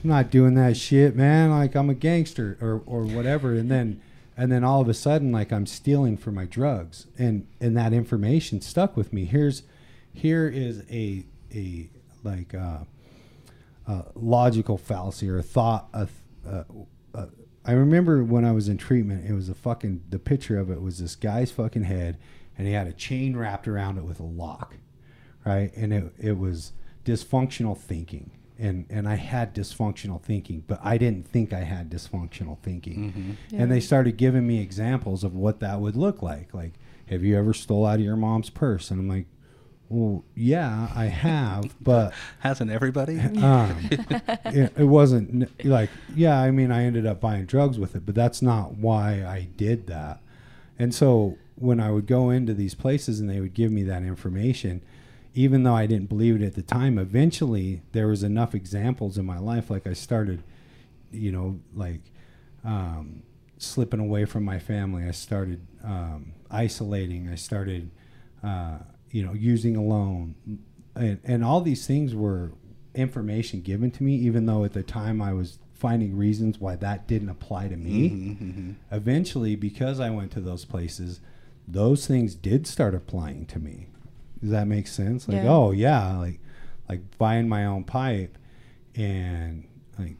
I'm 0.02 0.10
not 0.10 0.30
doing 0.30 0.54
that 0.54 0.76
shit, 0.76 1.14
man. 1.14 1.50
Like 1.50 1.74
I'm 1.74 1.90
a 1.90 1.94
gangster 1.94 2.58
or 2.60 2.82
or 2.86 3.04
whatever. 3.04 3.52
And 3.54 3.70
then, 3.70 4.00
and 4.36 4.50
then 4.50 4.64
all 4.64 4.80
of 4.80 4.88
a 4.88 4.94
sudden, 4.94 5.30
like 5.30 5.52
I'm 5.52 5.66
stealing 5.66 6.16
for 6.16 6.32
my 6.32 6.44
drugs, 6.44 7.06
and 7.18 7.46
and 7.60 7.76
that 7.76 7.92
information 7.92 8.60
stuck 8.60 8.96
with 8.96 9.12
me. 9.12 9.24
Here's, 9.24 9.62
here 10.12 10.48
is 10.48 10.82
a 10.90 11.24
a 11.54 11.88
like 12.24 12.54
uh, 12.54 12.78
a 13.86 14.04
logical 14.14 14.78
fallacy 14.78 15.28
or 15.28 15.38
a 15.38 15.42
thought. 15.42 15.88
A, 15.92 16.08
a, 16.46 16.64
a, 17.14 17.28
I 17.64 17.72
remember 17.72 18.24
when 18.24 18.44
I 18.44 18.52
was 18.52 18.68
in 18.68 18.76
treatment, 18.76 19.28
it 19.28 19.34
was 19.34 19.48
a 19.48 19.54
fucking 19.54 20.02
the 20.08 20.18
picture 20.18 20.58
of 20.58 20.70
it 20.70 20.80
was 20.82 20.98
this 20.98 21.16
guy's 21.16 21.50
fucking 21.50 21.84
head, 21.84 22.18
and 22.56 22.66
he 22.66 22.72
had 22.72 22.86
a 22.86 22.92
chain 22.92 23.36
wrapped 23.36 23.68
around 23.68 23.98
it 23.98 24.04
with 24.04 24.20
a 24.20 24.24
lock 24.24 24.76
right? 25.44 25.74
And 25.76 25.92
it, 25.92 26.12
it 26.18 26.38
was 26.38 26.72
dysfunctional 27.04 27.76
thinking. 27.76 28.30
And, 28.58 28.86
and 28.88 29.08
I 29.08 29.16
had 29.16 29.54
dysfunctional 29.54 30.20
thinking, 30.22 30.62
but 30.66 30.78
I 30.84 30.98
didn't 30.98 31.26
think 31.26 31.52
I 31.52 31.60
had 31.60 31.90
dysfunctional 31.90 32.58
thinking. 32.58 33.12
Mm-hmm. 33.12 33.30
Yeah. 33.50 33.62
And 33.62 33.72
they 33.72 33.80
started 33.80 34.16
giving 34.16 34.46
me 34.46 34.60
examples 34.60 35.24
of 35.24 35.34
what 35.34 35.60
that 35.60 35.80
would 35.80 35.96
look 35.96 36.22
like. 36.22 36.54
Like, 36.54 36.74
have 37.08 37.24
you 37.24 37.36
ever 37.36 37.52
stole 37.52 37.86
out 37.86 37.96
of 37.96 38.04
your 38.04 38.16
mom's 38.16 38.50
purse? 38.50 38.90
And 38.90 39.00
I'm 39.00 39.08
like, 39.08 39.26
well, 39.92 40.24
yeah, 40.34 40.88
I 40.94 41.06
have, 41.06 41.74
but 41.80 42.12
hasn't 42.40 42.70
everybody? 42.70 43.20
Um, 43.20 43.88
it, 44.46 44.72
it, 44.76 44.84
wasn't 44.84 45.64
like, 45.64 45.90
yeah, 46.14 46.40
I 46.40 46.50
mean, 46.50 46.72
I 46.72 46.84
ended 46.84 47.06
up 47.06 47.20
buying 47.20 47.44
drugs 47.44 47.78
with 47.78 47.94
it, 47.94 48.06
but 48.06 48.14
that's 48.14 48.40
not 48.42 48.76
why 48.76 49.24
I 49.24 49.48
did 49.56 49.86
that. 49.88 50.20
And 50.78 50.94
so 50.94 51.36
when 51.56 51.78
I 51.78 51.90
would 51.90 52.06
go 52.06 52.30
into 52.30 52.54
these 52.54 52.74
places 52.74 53.20
and 53.20 53.28
they 53.28 53.40
would 53.40 53.54
give 53.54 53.70
me 53.70 53.82
that 53.84 54.02
information, 54.02 54.82
even 55.34 55.62
though 55.62 55.74
I 55.74 55.86
didn't 55.86 56.08
believe 56.08 56.40
it 56.40 56.44
at 56.44 56.54
the 56.54 56.62
time, 56.62 56.98
eventually 56.98 57.82
there 57.92 58.08
was 58.08 58.22
enough 58.22 58.54
examples 58.54 59.18
in 59.18 59.24
my 59.24 59.38
life. 59.38 59.70
Like 59.70 59.86
I 59.86 59.92
started, 59.92 60.42
you 61.10 61.32
know, 61.32 61.60
like 61.74 62.00
um, 62.64 63.22
slipping 63.58 64.00
away 64.00 64.24
from 64.24 64.44
my 64.44 64.58
family. 64.58 65.04
I 65.04 65.12
started 65.12 65.66
um, 65.84 66.32
isolating. 66.50 67.28
I 67.28 67.36
started, 67.36 67.90
uh, 68.42 68.78
you 69.12 69.24
know, 69.24 69.32
using 69.32 69.76
alone, 69.76 70.34
and, 70.96 71.20
and 71.22 71.44
all 71.44 71.60
these 71.60 71.86
things 71.86 72.14
were 72.14 72.50
information 72.94 73.60
given 73.60 73.90
to 73.92 74.02
me. 74.02 74.16
Even 74.16 74.46
though 74.46 74.64
at 74.64 74.72
the 74.72 74.82
time 74.82 75.22
I 75.22 75.32
was 75.32 75.58
finding 75.74 76.16
reasons 76.16 76.58
why 76.58 76.74
that 76.76 77.06
didn't 77.06 77.28
apply 77.28 77.68
to 77.68 77.76
me. 77.76 78.10
Mm-hmm, 78.10 78.44
mm-hmm. 78.44 78.72
Eventually, 78.90 79.54
because 79.54 80.00
I 80.00 80.10
went 80.10 80.32
to 80.32 80.40
those 80.40 80.64
places, 80.64 81.20
those 81.68 82.06
things 82.06 82.34
did 82.34 82.66
start 82.66 82.94
applying 82.94 83.46
to 83.46 83.60
me 83.60 83.86
does 84.42 84.50
that 84.50 84.66
make 84.66 84.88
sense? 84.88 85.28
Like, 85.28 85.44
yeah. 85.44 85.50
oh 85.50 85.70
yeah, 85.70 86.16
like 86.16 86.40
like 86.88 87.16
buying 87.16 87.48
my 87.48 87.64
own 87.64 87.84
pipe 87.84 88.36
and 88.96 89.68
like 89.98 90.16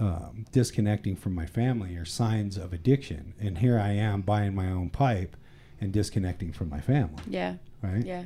um, 0.00 0.44
disconnecting 0.50 1.16
from 1.16 1.34
my 1.34 1.46
family 1.46 1.96
are 1.96 2.04
signs 2.04 2.56
of 2.56 2.72
addiction. 2.72 3.34
And 3.40 3.58
here 3.58 3.78
I 3.78 3.92
am 3.92 4.22
buying 4.22 4.54
my 4.54 4.68
own 4.68 4.90
pipe 4.90 5.36
and 5.80 5.92
disconnecting 5.92 6.52
from 6.52 6.68
my 6.68 6.80
family. 6.80 7.22
Yeah. 7.28 7.56
Right. 7.82 8.04
Yeah. 8.04 8.24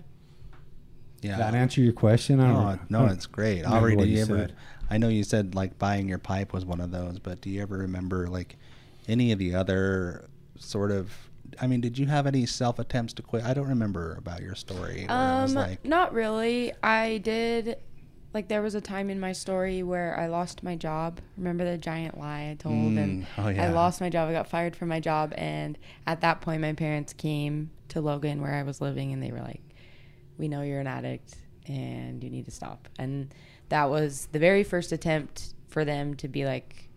Yeah. 1.23 1.31
Does 1.33 1.39
that 1.39 1.55
answer 1.55 1.81
your 1.81 1.93
question? 1.93 2.41
I 2.41 2.53
don't 2.53 2.91
no, 2.91 3.07
no, 3.07 3.13
it's 3.13 3.27
great. 3.27 3.65
Aubrey, 3.65 3.97
do 3.97 4.07
you 4.07 4.23
ever? 4.23 4.39
Said. 4.39 4.57
I 4.89 4.99
know 4.99 5.09
you 5.09 5.23
said 5.23 5.55
like 5.55 5.79
buying 5.79 6.09
your 6.09 6.19
pipe 6.19 6.53
was 6.53 6.65
one 6.65 6.81
of 6.81 6.91
those, 6.91 7.19
but 7.19 7.41
do 7.41 7.51
you 7.51 7.63
ever 7.63 7.79
remember 7.79 8.27
like 8.27 8.57
any 9.07 9.33
of 9.33 9.39
the 9.39 9.55
other 9.55 10.29
sort 10.59 10.91
of 10.91 11.13
I 11.61 11.67
mean, 11.67 11.81
did 11.81 11.99
you 11.99 12.07
have 12.07 12.27
any 12.27 12.47
self 12.47 12.79
attempts 12.79 13.13
to 13.15 13.23
quit? 13.23 13.45
I 13.45 13.55
don't 13.55 13.69
remember 13.69 14.15
about 14.19 14.43
your 14.43 14.55
story. 14.55 15.07
Um, 15.09 15.55
like, 15.55 15.85
not 15.85 16.13
really. 16.13 16.73
I 16.83 17.19
did. 17.19 17.79
Like 18.33 18.47
there 18.47 18.63
was 18.63 18.77
a 18.77 18.81
time 18.81 19.11
in 19.11 19.19
my 19.19 19.33
story 19.33 19.83
where 19.83 20.17
I 20.19 20.29
lost 20.29 20.63
my 20.63 20.77
job. 20.77 21.21
Remember 21.37 21.65
the 21.65 21.77
giant 21.77 22.19
lie 22.19 22.51
I 22.51 22.57
told, 22.59 22.75
mm, 22.75 23.03
and 23.03 23.27
oh 23.37 23.49
yeah. 23.49 23.65
I 23.65 23.73
lost 23.73 24.01
my 24.01 24.09
job. 24.09 24.29
I 24.29 24.33
got 24.33 24.47
fired 24.47 24.77
from 24.77 24.89
my 24.89 25.01
job, 25.01 25.33
and 25.37 25.77
at 26.07 26.21
that 26.21 26.41
point, 26.41 26.61
my 26.61 26.73
parents 26.73 27.13
came 27.13 27.71
to 27.89 28.01
Logan 28.01 28.41
where 28.41 28.55
I 28.55 28.63
was 28.63 28.81
living, 28.81 29.13
and 29.13 29.21
they 29.21 29.33
were 29.33 29.41
like, 29.41 29.63
"We 30.39 30.47
know 30.47 30.63
you're 30.63 30.79
an 30.79 30.87
addict, 30.87 31.35
and 31.67 32.23
you 32.23 32.31
need 32.31 32.45
to 32.45 32.53
stop." 32.53 32.89
And 33.01 33.35
that 33.69 33.91
was 33.91 34.29
the 34.31 34.39
very 34.39 34.63
first 34.63 34.93
attempt 34.93 35.55
for 35.69 35.85
them 35.85 36.15
to 36.17 36.29
be 36.29 36.45
like, 36.45 36.89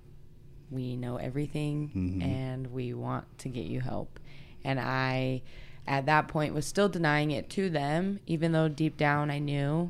"We 0.69 0.95
know 0.95 1.17
everything, 1.17 1.89
mm-hmm. 1.95 2.21
and 2.21 2.67
we 2.67 2.93
want 2.93 3.39
to 3.39 3.49
get 3.49 3.65
you 3.65 3.81
help." 3.81 4.19
And 4.63 4.79
I, 4.79 5.41
at 5.87 6.05
that 6.05 6.27
point, 6.27 6.53
was 6.53 6.67
still 6.67 6.89
denying 6.89 7.31
it 7.31 7.49
to 7.51 7.71
them, 7.71 8.19
even 8.27 8.51
though 8.51 8.67
deep 8.67 8.97
down 8.97 9.31
I 9.31 9.39
knew. 9.39 9.89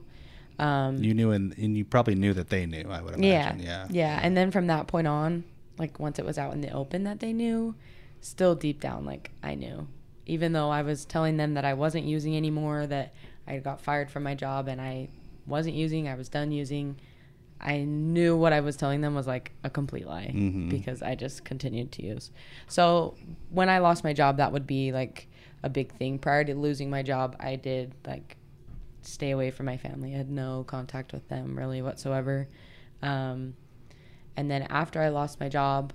Um, 0.60 0.98
you 1.04 1.14
knew, 1.14 1.32
and, 1.32 1.58
and 1.58 1.76
you 1.78 1.84
probably 1.86 2.16
knew 2.16 2.34
that 2.34 2.50
they 2.50 2.66
knew, 2.66 2.88
I 2.90 3.02
would 3.02 3.16
imagine. 3.16 3.60
Yeah. 3.60 3.66
Yeah. 3.66 3.88
Yeah. 3.90 4.20
And 4.22 4.36
then 4.38 4.52
from 4.52 4.68
that 4.68 4.88
point 4.88 5.08
on, 5.08 5.44
like 5.78 6.00
once 6.00 6.20
it 6.20 6.26
was 6.26 6.38
out 6.38 6.54
in 6.54 6.62
the 6.62 6.72
open 6.72 7.04
that 7.06 7.20
they 7.20 7.34
knew, 7.34 7.76
still 8.22 8.56
deep 8.56 8.80
down, 8.80 9.06
like 9.06 9.32
I 9.42 9.56
knew. 9.56 9.88
even 10.26 10.54
though 10.54 10.70
I 10.70 10.84
was 10.84 11.04
telling 11.06 11.36
them 11.38 11.56
that 11.56 11.66
I 11.66 11.74
wasn't 11.74 12.06
using 12.06 12.38
anymore, 12.38 12.88
that 12.88 13.14
I 13.46 13.58
got 13.58 13.82
fired 13.82 14.10
from 14.10 14.24
my 14.24 14.36
job 14.36 14.68
and 14.70 14.80
I 14.80 15.10
wasn't 15.46 15.76
using, 15.76 16.08
I 16.08 16.16
was 16.16 16.30
done 16.30 16.52
using. 16.54 16.96
I 17.60 17.80
knew 17.80 18.38
what 18.38 18.54
I 18.54 18.60
was 18.62 18.78
telling 18.78 19.02
them 19.02 19.16
was 19.16 19.26
like 19.28 19.52
a 19.66 19.70
complete 19.70 20.06
lie 20.08 20.32
Mhm. 20.34 20.70
because 20.70 21.02
I 21.02 21.16
just 21.16 21.44
continued 21.44 21.92
to 21.94 22.06
use. 22.06 22.32
So 22.68 23.16
when 23.50 23.68
I 23.70 23.80
lost 23.80 24.04
my 24.06 24.14
job, 24.14 24.38
that 24.38 24.52
would 24.54 24.66
be 24.68 24.92
like 24.94 25.28
a 25.64 25.70
big 25.70 25.92
thing. 25.94 26.20
Prior 26.20 26.44
to 26.46 26.56
losing 26.56 26.90
my 26.90 27.04
job, 27.04 27.36
I 27.40 27.56
did 27.58 27.94
like 28.06 28.38
stay 29.06 29.32
away 29.32 29.52
from 29.52 29.66
my 29.66 29.78
family. 29.78 30.14
I 30.14 30.18
had 30.18 30.30
no 30.30 30.64
contact 30.66 31.14
with 31.14 31.28
them 31.30 31.58
really 31.58 31.82
whatsoever. 31.82 32.48
Um, 33.02 33.56
and 34.36 34.50
then 34.50 34.64
after 34.64 35.02
I 35.02 35.10
lost 35.10 35.40
my 35.40 35.50
job, 35.50 35.94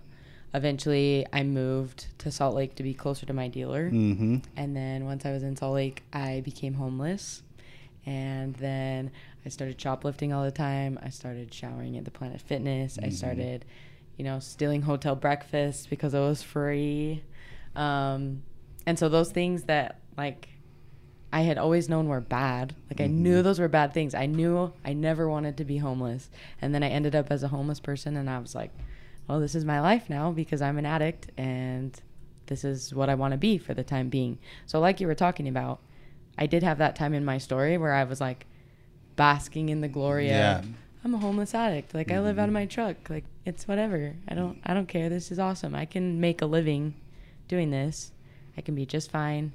eventually 0.54 1.26
I 1.32 1.42
moved 1.42 2.06
to 2.18 2.30
Salt 2.30 2.54
Lake 2.54 2.74
to 2.76 2.82
be 2.82 2.94
closer 2.94 3.26
to 3.26 3.32
my 3.32 3.48
dealer. 3.48 3.90
Mm-hmm. 3.90 4.38
And 4.56 4.76
then 4.76 5.04
once 5.04 5.26
I 5.26 5.32
was 5.32 5.42
in 5.42 5.56
Salt 5.56 5.74
Lake, 5.74 6.02
I 6.12 6.42
became 6.44 6.74
homeless. 6.74 7.42
And 8.06 8.54
then 8.56 9.10
I 9.44 9.48
started 9.50 9.80
shoplifting 9.80 10.32
all 10.32 10.44
the 10.44 10.50
time. 10.50 10.98
I 11.02 11.10
started 11.10 11.52
showering 11.52 11.96
at 11.98 12.04
the 12.04 12.10
Planet 12.10 12.40
Fitness. 12.40 12.98
I 13.02 13.10
started, 13.10 13.64
you 14.16 14.24
know, 14.24 14.38
stealing 14.38 14.82
hotel 14.82 15.14
breakfast 15.14 15.90
because 15.90 16.14
it 16.14 16.20
was 16.20 16.42
free. 16.42 17.22
Um, 17.76 18.42
and 18.86 18.98
so 18.98 19.08
those 19.08 19.30
things 19.30 19.64
that 19.64 20.00
like 20.16 20.48
I 21.32 21.42
had 21.42 21.58
always 21.58 21.88
known 21.88 22.08
were 22.08 22.20
bad. 22.20 22.74
Like 22.90 23.00
I 23.00 23.04
mm-hmm. 23.04 23.22
knew 23.22 23.42
those 23.42 23.60
were 23.60 23.68
bad 23.68 23.92
things. 23.92 24.14
I 24.14 24.26
knew 24.26 24.72
I 24.84 24.94
never 24.94 25.28
wanted 25.28 25.56
to 25.58 25.64
be 25.64 25.78
homeless. 25.78 26.30
And 26.62 26.74
then 26.74 26.82
I 26.82 26.88
ended 26.88 27.14
up 27.14 27.26
as 27.30 27.42
a 27.42 27.48
homeless 27.48 27.80
person 27.80 28.16
and 28.16 28.30
I 28.30 28.38
was 28.38 28.54
like, 28.54 28.70
well, 29.26 29.40
this 29.40 29.54
is 29.54 29.64
my 29.64 29.80
life 29.80 30.08
now 30.08 30.32
because 30.32 30.62
I'm 30.62 30.78
an 30.78 30.86
addict 30.86 31.30
and 31.36 32.00
this 32.46 32.64
is 32.64 32.94
what 32.94 33.10
I 33.10 33.14
want 33.14 33.32
to 33.32 33.38
be 33.38 33.58
for 33.58 33.74
the 33.74 33.84
time 33.84 34.08
being. 34.08 34.38
So 34.64 34.80
like 34.80 35.00
you 35.00 35.06
were 35.06 35.14
talking 35.14 35.48
about, 35.48 35.80
I 36.38 36.46
did 36.46 36.62
have 36.62 36.78
that 36.78 36.96
time 36.96 37.12
in 37.12 37.24
my 37.24 37.36
story 37.36 37.76
where 37.76 37.92
I 37.92 38.04
was 38.04 38.20
like 38.20 38.46
basking 39.16 39.68
in 39.68 39.82
the 39.82 39.88
glory 39.88 40.28
Yeah. 40.28 40.60
of 40.60 40.68
I'm 41.04 41.14
a 41.14 41.18
homeless 41.18 41.54
addict. 41.54 41.94
Like 41.94 42.10
I 42.10 42.20
live 42.20 42.38
out 42.38 42.48
of 42.48 42.52
my 42.52 42.62
mm-hmm. 42.62 42.68
truck. 42.68 42.96
Like 43.10 43.24
it's 43.44 43.68
whatever. 43.68 44.14
I 44.26 44.34
don't 44.34 44.60
I 44.64 44.74
don't 44.74 44.88
care. 44.88 45.08
This 45.08 45.30
is 45.30 45.38
awesome. 45.38 45.74
I 45.74 45.84
can 45.84 46.20
make 46.20 46.42
a 46.42 46.46
living 46.46 46.94
doing 47.48 47.70
this. 47.70 48.12
I 48.56 48.62
can 48.62 48.74
be 48.74 48.86
just 48.86 49.10
fine. 49.10 49.52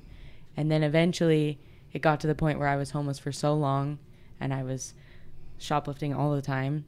And 0.56 0.70
then 0.72 0.84
eventually 0.84 1.60
it 1.92 2.02
got 2.02 2.20
to 2.22 2.28
the 2.28 2.36
point 2.36 2.60
where 2.60 2.68
I 2.68 2.76
was 2.76 2.92
homeless 2.92 3.20
for 3.20 3.32
so 3.32 3.54
long 3.54 4.00
and 4.40 4.54
I 4.54 4.64
was 4.64 4.94
shoplifting 5.58 6.14
all 6.14 6.34
the 6.36 6.42
time. 6.42 6.86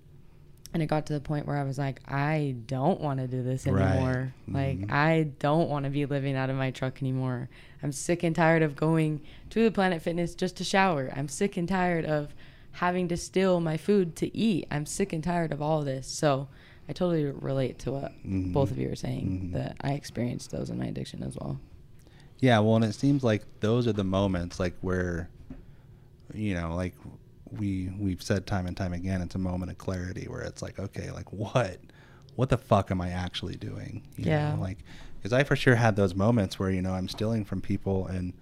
And 0.73 0.83
it 0.83 0.87
got 0.87 1.05
to 1.05 1.13
the 1.13 1.21
point 1.21 1.47
where 1.47 1.55
I 1.55 1.63
was 1.63 1.77
like, 1.77 2.01
I 2.11 2.55
don't 2.67 2.99
want 2.99 3.21
to 3.21 3.27
do 3.27 3.41
this 3.41 3.65
Right. 3.65 3.81
anymore. 3.91 4.33
Like, 4.45 4.91
I 4.91 5.29
don't 5.39 5.69
want 5.69 5.85
to 5.85 5.89
be 5.89 6.05
living 6.05 6.35
out 6.35 6.49
of 6.49 6.57
my 6.57 6.69
truck 6.71 7.01
anymore. 7.01 7.47
I'm 7.81 7.93
sick 7.93 8.23
and 8.23 8.35
tired 8.35 8.61
of 8.61 8.75
going 8.75 9.21
to 9.51 9.63
the 9.63 9.71
Planet 9.71 10.01
Fitness 10.01 10.35
just 10.35 10.57
to 10.57 10.65
shower. 10.65 11.13
I'm 11.15 11.29
sick 11.29 11.55
and 11.55 11.67
tired 11.69 12.03
of 12.03 12.35
having 12.73 13.07
to 13.07 13.15
steal 13.15 13.61
my 13.61 13.77
food 13.77 14.17
to 14.17 14.35
eat. 14.35 14.67
I'm 14.69 14.85
sick 14.85 15.13
and 15.13 15.23
tired 15.23 15.53
of 15.53 15.61
all 15.61 15.79
of 15.79 15.85
this. 15.85 16.07
So 16.07 16.49
I 16.89 16.93
totally 16.93 17.23
relate 17.23 17.79
to 17.79 17.91
what 17.93 18.11
Mhm. 18.27 18.51
both 18.51 18.69
of 18.69 18.77
you 18.77 18.91
are 18.91 18.95
saying 18.95 19.51
Mhm. 19.51 19.53
that 19.53 19.77
I 19.79 19.93
experienced 19.93 20.51
those 20.51 20.69
in 20.69 20.77
my 20.77 20.87
addiction 20.87 21.23
as 21.23 21.37
well. 21.37 21.57
Yeah, 22.45 22.59
well, 22.59 22.75
and 22.75 22.85
it 22.85 22.93
seems 22.93 23.23
like 23.23 23.43
those 23.59 23.87
are 23.87 23.93
the 23.93 24.03
moments 24.03 24.59
like 24.59 24.75
where, 24.81 25.29
you 26.33 26.53
know, 26.53 26.75
like 26.75 26.93
we 27.51 27.89
we've 27.99 28.21
said 28.21 28.45
time 28.45 28.67
and 28.67 28.77
time 28.77 28.93
again, 28.93 29.21
it's 29.21 29.35
a 29.35 29.39
moment 29.39 29.71
of 29.71 29.77
clarity 29.79 30.27
where 30.27 30.41
it's 30.41 30.61
like, 30.61 30.77
okay, 30.77 31.09
like 31.11 31.31
what, 31.33 31.79
what 32.35 32.49
the 32.49 32.57
fuck 32.57 32.91
am 32.91 33.01
I 33.01 33.09
actually 33.09 33.55
doing? 33.55 34.03
You 34.17 34.25
Yeah. 34.31 34.53
know, 34.55 34.61
like, 34.61 34.77
because 35.17 35.33
I 35.33 35.43
for 35.43 35.55
sure 35.55 35.73
had 35.75 35.95
those 35.95 36.13
moments 36.13 36.59
where 36.59 36.69
you 36.69 36.81
know 36.83 36.93
I'm 36.93 37.07
stealing 37.09 37.45
from 37.45 37.61
people 37.61 38.07
and. 38.07 38.33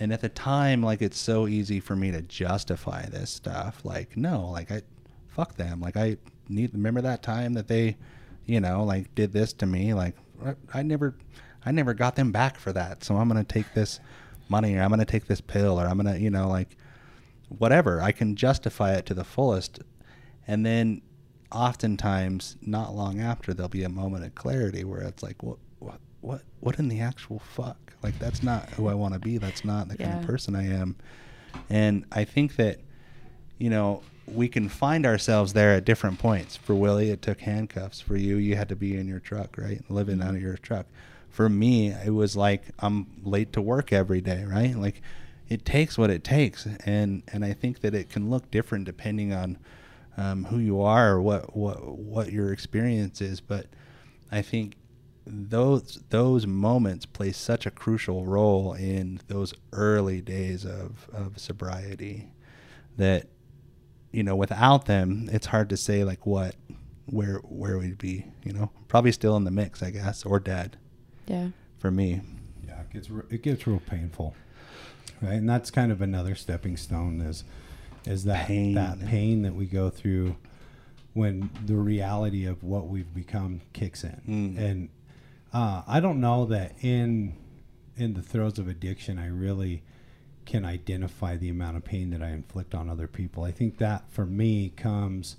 And 0.00 0.10
at 0.10 0.22
the 0.22 0.30
time, 0.30 0.82
like 0.82 1.02
it's 1.02 1.18
so 1.18 1.46
easy 1.46 1.78
for 1.78 1.94
me 1.94 2.10
to 2.12 2.22
justify 2.22 3.04
this 3.06 3.30
stuff. 3.30 3.84
Like, 3.84 4.16
no, 4.16 4.48
like 4.48 4.70
I, 4.72 4.80
fuck 5.28 5.56
them. 5.56 5.80
Like 5.82 5.98
I 5.98 6.16
need. 6.48 6.72
Remember 6.72 7.02
that 7.02 7.22
time 7.22 7.52
that 7.52 7.68
they, 7.68 7.98
you 8.46 8.58
know, 8.58 8.84
like 8.84 9.14
did 9.14 9.32
this 9.34 9.52
to 9.52 9.66
me. 9.66 9.92
Like 9.92 10.16
I- 10.44 10.56
I 10.72 10.82
never, 10.82 11.14
I 11.64 11.72
never 11.72 11.94
got 11.94 12.16
them 12.16 12.32
back 12.32 12.58
for 12.58 12.72
that. 12.72 13.04
So 13.04 13.16
I'm 13.16 13.28
gonna 13.28 13.44
take 13.44 13.72
this 13.74 14.00
money, 14.48 14.76
or 14.76 14.82
I'm 14.82 14.90
gonna 14.90 15.04
take 15.04 15.26
this 15.26 15.40
pill, 15.40 15.80
or 15.80 15.86
I'm 15.86 15.96
gonna, 15.96 16.16
you 16.16 16.30
know, 16.30 16.48
like 16.48 16.76
whatever. 17.48 18.00
I 18.00 18.12
can 18.12 18.36
justify 18.36 18.94
it 18.94 19.06
to 19.06 19.14
the 19.14 19.24
fullest, 19.24 19.80
and 20.46 20.64
then 20.66 21.02
oftentimes, 21.52 22.56
not 22.62 22.94
long 22.94 23.20
after, 23.20 23.54
there'll 23.54 23.68
be 23.68 23.84
a 23.84 23.88
moment 23.88 24.24
of 24.24 24.34
clarity 24.34 24.84
where 24.84 25.02
it's 25.02 25.22
like, 25.22 25.42
what, 25.42 25.58
what, 25.78 26.00
what, 26.20 26.42
what 26.60 26.78
in 26.78 26.88
the 26.88 27.00
actual 27.00 27.38
fuck? 27.38 27.92
Like 28.02 28.18
that's 28.18 28.42
not 28.42 28.68
who 28.70 28.88
I 28.88 28.94
want 28.94 29.14
to 29.14 29.20
be. 29.20 29.38
That's 29.38 29.64
not 29.64 29.88
the 29.88 29.96
kind 29.96 30.18
of 30.18 30.26
person 30.26 30.56
I 30.56 30.66
am. 30.66 30.96
And 31.68 32.04
I 32.10 32.24
think 32.24 32.56
that, 32.56 32.80
you 33.58 33.70
know, 33.70 34.02
we 34.26 34.48
can 34.48 34.68
find 34.68 35.04
ourselves 35.04 35.52
there 35.52 35.74
at 35.74 35.84
different 35.84 36.18
points. 36.18 36.56
For 36.56 36.74
Willie, 36.74 37.10
it 37.10 37.22
took 37.22 37.40
handcuffs. 37.40 38.00
For 38.00 38.16
you, 38.16 38.36
you 38.36 38.56
had 38.56 38.68
to 38.70 38.76
be 38.76 38.96
in 38.96 39.06
your 39.06 39.20
truck, 39.20 39.56
right? 39.58 39.82
Living 39.88 40.18
mm-hmm. 40.18 40.28
out 40.28 40.34
of 40.34 40.42
your 40.42 40.56
truck. 40.56 40.86
For 41.32 41.48
me, 41.48 41.88
it 41.88 42.12
was 42.12 42.36
like 42.36 42.66
I'm 42.78 43.06
late 43.24 43.52
to 43.54 43.62
work 43.62 43.92
every 43.92 44.20
day, 44.20 44.44
right? 44.44 44.76
Like 44.76 45.02
it 45.48 45.64
takes 45.64 45.98
what 45.98 46.10
it 46.10 46.22
takes, 46.22 46.66
and 46.84 47.22
and 47.32 47.44
I 47.44 47.52
think 47.52 47.80
that 47.80 47.94
it 47.94 48.10
can 48.10 48.30
look 48.30 48.50
different 48.50 48.84
depending 48.84 49.32
on 49.32 49.58
um, 50.16 50.44
who 50.44 50.58
you 50.58 50.80
are 50.82 51.12
or 51.12 51.22
what 51.22 51.56
what 51.56 51.98
what 51.98 52.32
your 52.32 52.52
experience 52.52 53.20
is. 53.20 53.40
But 53.40 53.66
I 54.30 54.42
think 54.42 54.76
those 55.26 56.02
those 56.10 56.46
moments 56.46 57.06
play 57.06 57.32
such 57.32 57.66
a 57.66 57.70
crucial 57.70 58.26
role 58.26 58.74
in 58.74 59.20
those 59.28 59.54
early 59.72 60.20
days 60.20 60.64
of, 60.64 61.08
of 61.12 61.38
sobriety 61.38 62.32
that 62.96 63.28
you 64.10 64.22
know 64.22 64.34
without 64.34 64.86
them 64.86 65.28
it's 65.32 65.46
hard 65.46 65.68
to 65.68 65.76
say 65.76 66.04
like 66.04 66.26
what 66.26 66.56
where 67.06 67.38
where 67.44 67.78
we'd 67.78 67.98
be 67.98 68.26
you 68.44 68.52
know 68.52 68.70
probably 68.88 69.12
still 69.12 69.36
in 69.36 69.44
the 69.44 69.50
mix 69.50 69.82
i 69.82 69.90
guess 69.90 70.24
or 70.24 70.40
dead 70.40 70.76
Yeah. 71.32 71.48
for 71.78 71.90
me 71.90 72.20
Yeah, 72.66 72.80
it 72.82 72.90
gets 72.92 73.10
re- 73.10 73.24
it 73.30 73.42
gets 73.42 73.66
real 73.66 73.80
painful, 73.80 74.34
right? 75.20 75.34
And 75.34 75.48
that's 75.48 75.70
kind 75.70 75.90
of 75.90 76.00
another 76.02 76.34
stepping 76.34 76.76
stone 76.76 77.20
is 77.20 77.44
is 78.06 78.24
that 78.24 78.46
Pain. 78.46 78.74
that 78.74 79.00
pain 79.06 79.42
that 79.42 79.54
we 79.54 79.66
go 79.66 79.88
through 79.90 80.36
when 81.14 81.50
the 81.66 81.76
reality 81.76 82.46
of 82.46 82.62
what 82.62 82.88
we've 82.88 83.12
become 83.14 83.60
kicks 83.72 84.02
in. 84.04 84.20
Mm. 84.28 84.58
And 84.58 84.88
uh, 85.52 85.82
I 85.86 86.00
don't 86.00 86.20
know 86.20 86.44
that 86.46 86.74
in 86.82 87.34
in 87.96 88.14
the 88.14 88.22
throes 88.22 88.58
of 88.58 88.68
addiction, 88.68 89.18
I 89.18 89.28
really 89.28 89.82
can 90.46 90.64
identify 90.64 91.36
the 91.36 91.48
amount 91.50 91.76
of 91.76 91.84
pain 91.84 92.10
that 92.10 92.22
I 92.22 92.30
inflict 92.30 92.74
on 92.74 92.88
other 92.90 93.06
people. 93.06 93.44
I 93.44 93.52
think 93.52 93.78
that 93.78 94.10
for 94.10 94.26
me 94.26 94.70
comes 94.70 95.36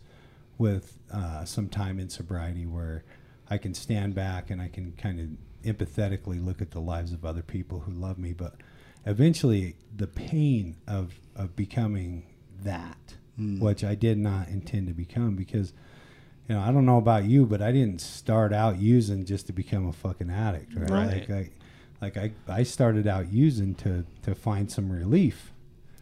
with 0.57 0.97
uh, 1.11 1.43
some 1.45 1.67
time 1.67 1.99
in 1.99 2.09
sobriety 2.09 2.65
where 2.65 3.03
I 3.49 3.57
can 3.57 3.73
stand 3.73 4.13
back 4.15 4.49
and 4.49 4.61
I 4.61 4.69
can 4.69 4.93
kind 4.93 5.19
of 5.19 5.27
empathetically 5.63 6.43
look 6.43 6.61
at 6.61 6.71
the 6.71 6.79
lives 6.81 7.11
of 7.13 7.25
other 7.25 7.41
people 7.41 7.81
who 7.81 7.91
love 7.91 8.17
me. 8.17 8.33
But 8.33 8.55
eventually, 9.05 9.75
the 9.95 10.07
pain 10.07 10.75
of, 10.87 11.13
of 11.35 11.55
becoming 11.55 12.25
that, 12.63 12.97
Mm. 13.39 13.59
which 13.59 13.83
I 13.83 13.95
did 13.95 14.19
not 14.19 14.47
intend 14.49 14.85
to 14.89 14.93
become, 14.93 15.35
because, 15.35 15.73
you 16.47 16.53
know, 16.53 16.61
I 16.61 16.71
don't 16.71 16.85
know 16.85 16.97
about 16.99 17.23
you, 17.25 17.47
but 17.47 17.63
I 17.63 17.71
didn't 17.71 17.99
start 17.99 18.53
out 18.53 18.77
using 18.79 19.25
just 19.25 19.47
to 19.47 19.53
become 19.53 19.87
a 19.87 19.91
fucking 19.93 20.29
addict, 20.29 20.75
right? 20.75 20.89
Right. 20.91 21.29
Like, 21.29 21.29
I, 21.31 21.49
like 21.99 22.17
I, 22.17 22.31
I 22.47 22.61
started 22.61 23.07
out 23.07 23.33
using 23.33 23.73
to, 23.75 24.05
to 24.21 24.35
find 24.35 24.69
some 24.71 24.91
relief 24.91 25.49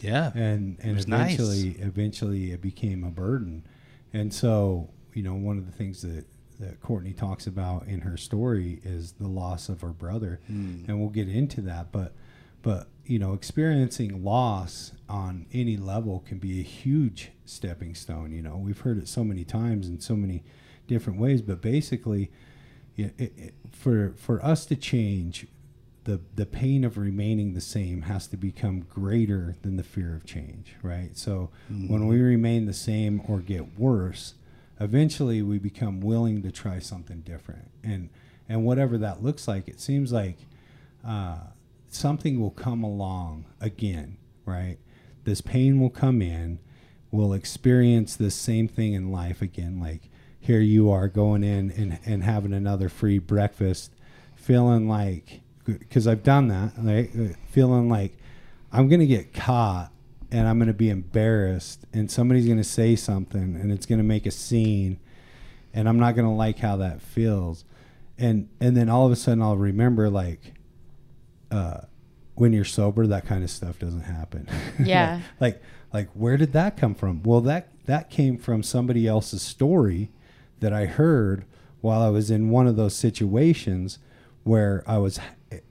yeah 0.01 0.31
and 0.33 0.77
and 0.81 0.95
was 0.95 1.07
nice. 1.07 1.35
eventually 1.35 1.69
eventually 1.79 2.51
it 2.51 2.59
became 2.59 3.03
a 3.03 3.11
burden 3.11 3.63
and 4.11 4.33
so 4.33 4.89
you 5.13 5.21
know 5.21 5.35
one 5.35 5.59
of 5.59 5.67
the 5.67 5.71
things 5.71 6.01
that 6.01 6.25
that 6.61 6.79
Courtney 6.79 7.13
talks 7.13 7.45
about 7.47 7.87
in 7.87 8.01
her 8.01 8.15
story 8.15 8.79
is 8.83 9.13
the 9.13 9.27
loss 9.27 9.67
of 9.67 9.81
her 9.81 9.89
brother. 9.93 10.39
Mm. 10.49 10.87
and 10.87 10.99
we'll 10.99 11.09
get 11.09 11.27
into 11.27 11.61
that 11.61 11.91
but 11.91 12.13
but 12.61 12.87
you 13.05 13.19
know 13.19 13.33
experiencing 13.33 14.23
loss 14.23 14.91
on 15.09 15.45
any 15.51 15.75
level 15.75 16.23
can 16.25 16.37
be 16.37 16.59
a 16.59 16.63
huge 16.63 17.31
stepping 17.45 17.95
stone 17.95 18.31
you 18.31 18.41
know. 18.41 18.55
We've 18.57 18.79
heard 18.79 18.97
it 18.97 19.07
so 19.07 19.23
many 19.23 19.43
times 19.43 19.87
in 19.87 19.99
so 19.99 20.15
many 20.15 20.43
different 20.87 21.19
ways 21.19 21.41
but 21.41 21.61
basically 21.61 22.31
it, 22.97 23.13
it, 23.17 23.53
for 23.71 24.13
for 24.17 24.43
us 24.45 24.65
to 24.67 24.75
change 24.75 25.47
the 26.03 26.19
the 26.35 26.45
pain 26.45 26.83
of 26.83 26.97
remaining 26.97 27.53
the 27.53 27.61
same 27.61 28.03
has 28.03 28.27
to 28.27 28.37
become 28.37 28.81
greater 28.81 29.55
than 29.61 29.77
the 29.77 29.83
fear 29.83 30.15
of 30.15 30.25
change 30.25 30.75
right? 30.83 31.17
So 31.17 31.49
when 31.89 32.07
we 32.07 32.19
remain 32.21 32.65
the 32.65 32.73
same 32.73 33.21
or 33.27 33.39
get 33.39 33.79
worse 33.79 34.35
eventually 34.81 35.41
we 35.41 35.59
become 35.59 36.01
willing 36.01 36.41
to 36.43 36.51
try 36.51 36.79
something 36.79 37.21
different. 37.21 37.71
And 37.83 38.09
and 38.49 38.65
whatever 38.65 38.97
that 38.97 39.23
looks 39.23 39.47
like 39.47 39.67
it 39.67 39.79
seems 39.79 40.11
like 40.11 40.37
uh, 41.07 41.37
something 41.87 42.39
will 42.39 42.51
come 42.51 42.83
along 42.83 43.45
again 43.59 44.17
right? 44.45 44.77
This 45.23 45.41
pain 45.41 45.79
will 45.79 45.89
come 45.89 46.21
in. 46.21 46.59
We'll 47.11 47.33
experience 47.33 48.15
this 48.15 48.35
same 48.35 48.67
thing 48.67 48.93
in 48.93 49.11
life 49.11 49.41
again. 49.41 49.79
Like 49.79 50.09
here 50.39 50.59
you 50.59 50.89
are 50.89 51.07
going 51.07 51.43
in 51.43 51.71
and, 51.71 51.99
and 52.05 52.23
having 52.23 52.53
another 52.53 52.89
free 52.89 53.19
breakfast 53.19 53.91
feeling 54.35 54.87
like 54.87 55.41
because 55.65 56.07
I've 56.07 56.23
done 56.23 56.47
that, 56.47 56.83
like 56.83 57.11
feeling 57.49 57.89
like 57.89 58.17
I'm 58.71 58.89
gonna 58.89 59.05
get 59.05 59.33
caught 59.33 59.91
and 60.31 60.47
I'm 60.47 60.57
gonna 60.59 60.73
be 60.73 60.89
embarrassed, 60.89 61.85
and 61.93 62.09
somebody's 62.09 62.47
gonna 62.47 62.63
say 62.63 62.95
something, 62.95 63.55
and 63.55 63.71
it's 63.71 63.85
gonna 63.85 64.03
make 64.03 64.25
a 64.25 64.31
scene, 64.31 64.99
and 65.73 65.87
I'm 65.89 65.99
not 65.99 66.15
gonna 66.15 66.33
like 66.35 66.59
how 66.59 66.77
that 66.77 67.01
feels, 67.01 67.65
and 68.17 68.49
and 68.59 68.75
then 68.75 68.89
all 68.89 69.05
of 69.05 69.11
a 69.11 69.15
sudden 69.15 69.41
I'll 69.41 69.57
remember 69.57 70.09
like, 70.09 70.53
uh, 71.51 71.81
when 72.35 72.53
you're 72.53 72.65
sober, 72.65 73.05
that 73.07 73.25
kind 73.25 73.43
of 73.43 73.49
stuff 73.49 73.77
doesn't 73.79 74.01
happen. 74.01 74.47
Yeah. 74.83 75.21
like 75.39 75.61
like 75.93 76.09
where 76.13 76.37
did 76.37 76.53
that 76.53 76.77
come 76.77 76.95
from? 76.95 77.21
Well, 77.23 77.41
that 77.41 77.67
that 77.85 78.09
came 78.09 78.37
from 78.37 78.63
somebody 78.63 79.07
else's 79.07 79.41
story 79.41 80.11
that 80.59 80.71
I 80.73 80.85
heard 80.85 81.45
while 81.81 82.01
I 82.01 82.09
was 82.09 82.29
in 82.31 82.49
one 82.49 82.67
of 82.67 82.75
those 82.75 82.95
situations 82.95 83.97
where 84.43 84.83
I 84.87 84.97
was 84.99 85.19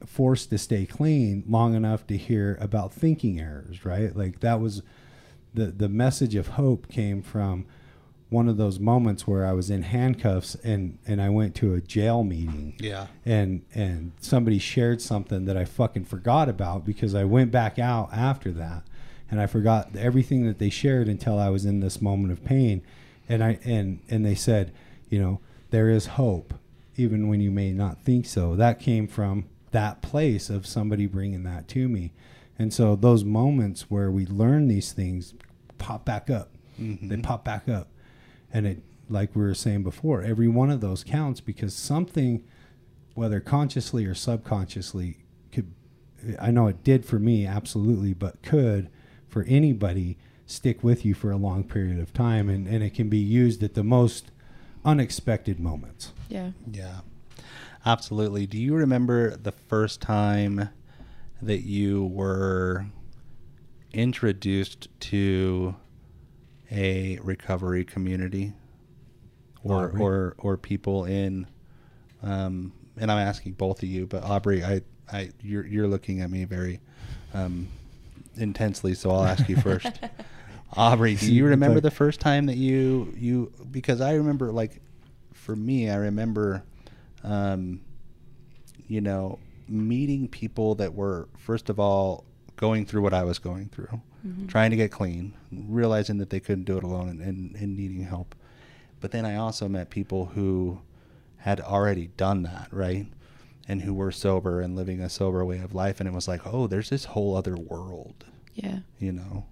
forced 0.06 0.50
to 0.50 0.58
stay 0.58 0.86
clean 0.86 1.44
long 1.48 1.74
enough 1.74 2.06
to 2.08 2.16
hear 2.16 2.58
about 2.60 2.92
thinking 2.92 3.40
errors, 3.40 3.84
right? 3.84 4.14
Like 4.14 4.40
that 4.40 4.60
was 4.60 4.82
the 5.54 5.66
the 5.66 5.88
message 5.88 6.34
of 6.34 6.48
hope 6.48 6.88
came 6.88 7.22
from 7.22 7.66
one 8.30 8.48
of 8.48 8.56
those 8.56 8.78
moments 8.78 9.26
where 9.26 9.44
I 9.44 9.52
was 9.52 9.70
in 9.70 9.82
handcuffs 9.82 10.54
and 10.56 10.98
and 11.06 11.20
I 11.20 11.28
went 11.28 11.54
to 11.56 11.74
a 11.74 11.80
jail 11.80 12.22
meeting. 12.22 12.74
Yeah. 12.78 13.08
And 13.24 13.62
and 13.74 14.12
somebody 14.20 14.58
shared 14.58 15.02
something 15.02 15.44
that 15.46 15.56
I 15.56 15.64
fucking 15.64 16.04
forgot 16.04 16.48
about 16.48 16.84
because 16.84 17.14
I 17.14 17.24
went 17.24 17.50
back 17.50 17.78
out 17.78 18.10
after 18.12 18.52
that 18.52 18.84
and 19.30 19.40
I 19.40 19.46
forgot 19.46 19.94
everything 19.96 20.46
that 20.46 20.58
they 20.58 20.70
shared 20.70 21.08
until 21.08 21.38
I 21.38 21.48
was 21.50 21.64
in 21.64 21.80
this 21.80 22.00
moment 22.00 22.32
of 22.32 22.44
pain 22.44 22.82
and 23.28 23.42
I 23.42 23.58
and 23.64 24.00
and 24.08 24.24
they 24.24 24.36
said, 24.36 24.72
you 25.08 25.20
know, 25.20 25.40
there 25.70 25.90
is 25.90 26.06
hope 26.06 26.54
even 26.96 27.28
when 27.28 27.40
you 27.40 27.50
may 27.50 27.72
not 27.72 28.02
think 28.02 28.26
so. 28.26 28.54
That 28.54 28.78
came 28.78 29.08
from 29.08 29.46
that 29.70 30.02
place 30.02 30.50
of 30.50 30.66
somebody 30.66 31.06
bringing 31.06 31.44
that 31.44 31.68
to 31.68 31.88
me. 31.88 32.12
And 32.58 32.72
so 32.72 32.96
those 32.96 33.24
moments 33.24 33.90
where 33.90 34.10
we 34.10 34.26
learn 34.26 34.68
these 34.68 34.92
things 34.92 35.34
pop 35.78 36.04
back 36.04 36.28
up. 36.28 36.50
Mm-hmm. 36.80 37.08
They 37.08 37.16
pop 37.18 37.44
back 37.44 37.68
up. 37.68 37.88
And 38.52 38.66
it 38.66 38.82
like 39.08 39.34
we 39.34 39.42
were 39.42 39.54
saying 39.54 39.82
before, 39.82 40.22
every 40.22 40.48
one 40.48 40.70
of 40.70 40.80
those 40.80 41.02
counts 41.02 41.40
because 41.40 41.74
something 41.74 42.44
whether 43.14 43.40
consciously 43.40 44.06
or 44.06 44.14
subconsciously 44.14 45.18
could 45.52 45.72
I 46.40 46.50
know 46.50 46.66
it 46.66 46.84
did 46.84 47.04
for 47.04 47.18
me 47.18 47.46
absolutely, 47.46 48.12
but 48.12 48.42
could 48.42 48.88
for 49.28 49.44
anybody 49.44 50.18
stick 50.46 50.82
with 50.82 51.04
you 51.04 51.14
for 51.14 51.30
a 51.30 51.36
long 51.36 51.64
period 51.64 51.98
of 51.98 52.12
time 52.12 52.48
and, 52.48 52.66
and 52.66 52.82
it 52.82 52.94
can 52.94 53.08
be 53.08 53.18
used 53.18 53.62
at 53.62 53.74
the 53.74 53.84
most 53.84 54.30
unexpected 54.84 55.60
moments. 55.60 56.12
Yeah. 56.28 56.50
Yeah, 56.70 57.00
absolutely. 57.84 58.46
Do 58.46 58.58
you 58.58 58.74
remember 58.74 59.36
the 59.36 59.52
first 59.52 60.00
time 60.00 60.68
that 61.42 61.62
you 61.62 62.04
were 62.06 62.86
introduced 63.92 64.88
to 65.00 65.74
a 66.70 67.18
recovery 67.22 67.84
community, 67.84 68.52
or 69.62 69.86
Aubrey? 69.86 70.00
or 70.00 70.34
or 70.38 70.56
people 70.56 71.04
in? 71.04 71.46
Um, 72.22 72.72
and 72.96 73.10
I'm 73.10 73.18
asking 73.18 73.52
both 73.52 73.82
of 73.82 73.88
you, 73.88 74.06
but 74.06 74.22
Aubrey, 74.22 74.62
I, 74.62 74.82
I, 75.10 75.30
you're 75.42 75.66
you're 75.66 75.88
looking 75.88 76.20
at 76.20 76.30
me 76.30 76.44
very 76.44 76.80
um, 77.32 77.68
intensely, 78.36 78.94
so 78.94 79.10
I'll 79.10 79.24
ask 79.24 79.48
you 79.48 79.56
first. 79.60 79.90
Aubrey, 80.76 81.16
do 81.16 81.32
you 81.32 81.46
remember 81.46 81.80
the 81.80 81.90
first 81.90 82.20
time 82.20 82.46
that 82.46 82.56
you 82.56 83.12
you 83.16 83.52
because 83.70 84.00
I 84.00 84.14
remember 84.14 84.52
like 84.52 84.80
for 85.32 85.56
me, 85.56 85.90
I 85.90 85.96
remember, 85.96 86.62
um, 87.24 87.80
you 88.88 89.00
know, 89.00 89.38
meeting 89.68 90.28
people 90.28 90.74
that 90.76 90.94
were 90.94 91.28
first 91.38 91.68
of 91.70 91.78
all 91.78 92.24
going 92.56 92.84
through 92.84 93.02
what 93.02 93.14
I 93.14 93.22
was 93.24 93.38
going 93.38 93.68
through, 93.68 94.00
trying 94.48 94.70
to 94.70 94.76
get 94.76 94.90
clean, 94.90 95.32
realizing 95.50 96.18
that 96.18 96.28
they 96.30 96.40
couldn't 96.40 96.64
do 96.64 96.76
it 96.76 96.84
alone, 96.84 97.08
and, 97.08 97.20
and, 97.22 97.56
and 97.56 97.76
needing 97.76 98.02
help. 98.04 98.34
But 99.00 99.12
then 99.12 99.24
I 99.24 99.36
also 99.36 99.66
met 99.68 99.88
people 99.90 100.26
who 100.26 100.80
had 101.38 101.60
already 101.60 102.08
done 102.18 102.42
that, 102.42 102.68
right? 102.70 103.06
And 103.66 103.80
who 103.82 103.94
were 103.94 104.12
sober 104.12 104.60
and 104.60 104.76
living 104.76 105.00
a 105.00 105.08
sober 105.08 105.42
way 105.44 105.58
of 105.60 105.74
life, 105.74 106.00
and 106.00 106.08
it 106.08 106.12
was 106.12 106.28
like, 106.28 106.42
oh, 106.44 106.66
there's 106.66 106.90
this 106.90 107.04
whole 107.06 107.34
other 107.36 107.56
world 107.56 108.24
Yeah. 108.54 108.80
you 108.98 109.12
know, 109.12 109.46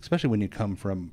especially 0.00 0.30
when 0.30 0.40
you 0.40 0.48
come 0.48 0.76
from 0.76 1.10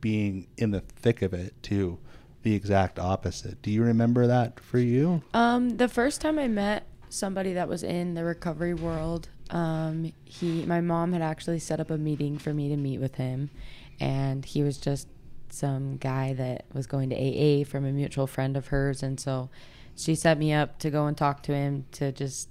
being 0.00 0.46
in 0.56 0.70
the 0.70 0.80
thick 0.80 1.20
of 1.20 1.34
it 1.34 1.52
to 1.64 1.98
the 2.46 2.54
exact 2.54 3.00
opposite. 3.00 3.60
Do 3.60 3.72
you 3.72 3.82
remember 3.82 4.28
that 4.28 4.60
for 4.60 4.78
you? 4.78 5.20
Um, 5.34 5.70
the 5.78 5.88
first 5.88 6.20
time 6.20 6.38
I 6.38 6.46
met 6.46 6.86
somebody 7.08 7.54
that 7.54 7.68
was 7.68 7.82
in 7.82 8.14
the 8.14 8.22
recovery 8.22 8.72
world, 8.72 9.28
um, 9.50 10.12
he, 10.24 10.64
my 10.64 10.80
mom 10.80 11.12
had 11.12 11.22
actually 11.22 11.58
set 11.58 11.80
up 11.80 11.90
a 11.90 11.98
meeting 11.98 12.38
for 12.38 12.54
me 12.54 12.68
to 12.68 12.76
meet 12.76 13.00
with 13.00 13.16
him, 13.16 13.50
and 13.98 14.44
he 14.44 14.62
was 14.62 14.78
just 14.78 15.08
some 15.48 15.96
guy 15.96 16.34
that 16.34 16.66
was 16.72 16.86
going 16.86 17.10
to 17.10 17.16
AA 17.16 17.64
from 17.64 17.84
a 17.84 17.90
mutual 17.90 18.28
friend 18.28 18.56
of 18.56 18.68
hers, 18.68 19.02
and 19.02 19.18
so 19.18 19.50
she 19.96 20.14
set 20.14 20.38
me 20.38 20.52
up 20.52 20.78
to 20.78 20.88
go 20.88 21.06
and 21.06 21.16
talk 21.16 21.42
to 21.42 21.52
him 21.52 21.84
to 21.92 22.12
just 22.12 22.48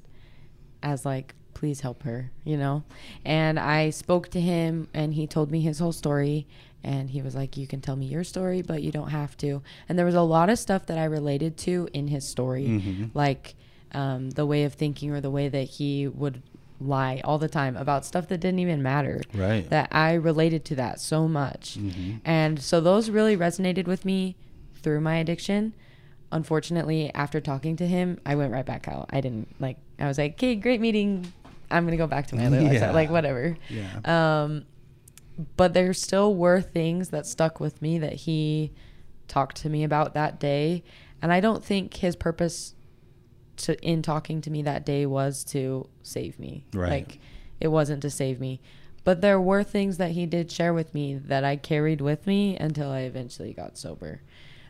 as 0.84 1.06
like 1.06 1.36
please 1.56 1.80
help 1.82 2.04
her 2.04 2.30
you 2.44 2.56
know? 2.58 2.84
And 3.26 3.58
i 3.60 3.90
spoke 3.90 4.30
to 4.30 4.40
him 4.40 4.88
and 4.94 5.14
he 5.16 5.26
told 5.26 5.50
me 5.52 5.62
his 5.62 5.80
whole 5.80 5.92
story 5.94 6.46
and 6.84 7.10
he 7.10 7.22
was 7.24 7.34
like 7.34 7.58
you 7.58 7.66
can 7.66 7.82
tell 7.82 7.96
me 7.96 8.06
your 8.06 8.24
story 8.24 8.62
but 8.62 8.84
you 8.84 8.92
don't 8.92 9.10
have 9.10 9.36
to. 9.38 9.64
And 9.90 9.98
there 9.98 10.06
was 10.06 10.14
a 10.16 10.22
lot 10.22 10.50
of 10.52 10.60
stuff 10.60 10.86
that 10.86 10.98
i 11.00 11.06
related 11.06 11.58
to 11.66 11.88
in 11.94 12.08
his 12.10 12.28
story 12.28 13.10
like 13.16 13.56
um, 13.94 14.30
the 14.32 14.46
way 14.46 14.66
of 14.66 14.74
thinking 14.74 15.10
or 15.12 15.22
the 15.22 15.32
way 15.32 15.48
that 15.50 15.64
he 15.64 16.08
would 16.08 16.42
lie 16.82 17.22
all 17.24 17.38
the 17.38 17.48
time 17.48 17.78
about 17.78 18.04
stuff 18.06 18.28
that 18.28 18.40
didn't 18.42 18.60
even 18.60 18.84
matter 18.84 19.22
Right. 19.34 19.68
that 19.70 19.88
i 19.94 20.14
related 20.14 20.66
to 20.66 20.76
that 20.76 21.00
so 21.00 21.28
much. 21.28 21.78
And 22.26 22.62
so 22.62 22.82
those 22.82 23.10
really 23.10 23.38
resonated 23.38 23.88
with 23.88 24.04
me 24.04 24.36
through 24.82 25.00
my 25.00 25.16
addiction. 25.16 25.74
Unfortunately 26.32 27.12
after 27.14 27.40
talking 27.40 27.76
to 27.78 27.88
him 27.88 28.20
i 28.26 28.36
went 28.36 28.52
right 28.52 28.66
back 28.66 28.88
out. 28.90 29.10
I 29.14 29.22
didn't 29.22 29.48
like 29.60 29.78
i 30.00 30.08
was 30.08 30.18
like 30.18 30.34
okay 30.34 30.56
great 30.56 30.82
meeting 30.82 31.32
i'm 31.72 31.86
gonna 31.86 31.98
go 31.98 32.08
back 32.08 32.28
to 32.28 32.36
my 32.36 32.46
other 32.48 32.62
Yeah. 32.62 32.68
lifestyle 32.70 32.94
like 32.94 33.10
whatever 33.10 33.58
Yeah. 33.70 34.44
um 34.44 34.66
but 35.58 35.74
there 35.74 35.94
still 35.94 36.34
were 36.36 36.62
things 36.62 37.10
that 37.10 37.26
stuck 37.26 37.60
with 37.60 37.82
me 37.82 37.98
that 38.00 38.14
he 38.14 38.72
talked 39.28 39.58
to 39.58 39.70
me 39.70 39.84
about 39.84 40.14
that 40.14 40.40
day 40.40 40.84
and 41.22 41.32
i 41.34 41.40
don't 41.40 41.64
think 41.64 41.96
his 41.96 42.16
purpose 42.16 42.74
to 43.58 43.80
in 43.82 44.02
talking 44.02 44.42
to 44.42 44.50
me 44.52 44.62
that 44.64 44.86
day 44.86 45.06
was 45.06 45.44
to 45.46 45.88
save 46.04 46.38
me 46.40 46.66
Right. 46.74 46.90
like 46.90 47.20
it 47.60 47.70
wasn't 47.70 48.02
to 48.04 48.10
save 48.10 48.40
me 48.40 48.62
but 49.04 49.22
there 49.22 49.40
were 49.40 49.64
things 49.64 49.98
that 49.98 50.12
he 50.12 50.26
did 50.26 50.52
share 50.52 50.74
with 50.74 50.94
me 50.94 51.16
that 51.16 51.44
i 51.44 51.56
carried 51.56 52.02
with 52.02 52.28
me 52.28 52.58
until 52.58 52.90
i 52.92 53.02
eventually 53.02 53.54
got 53.54 53.78
sober 53.78 54.22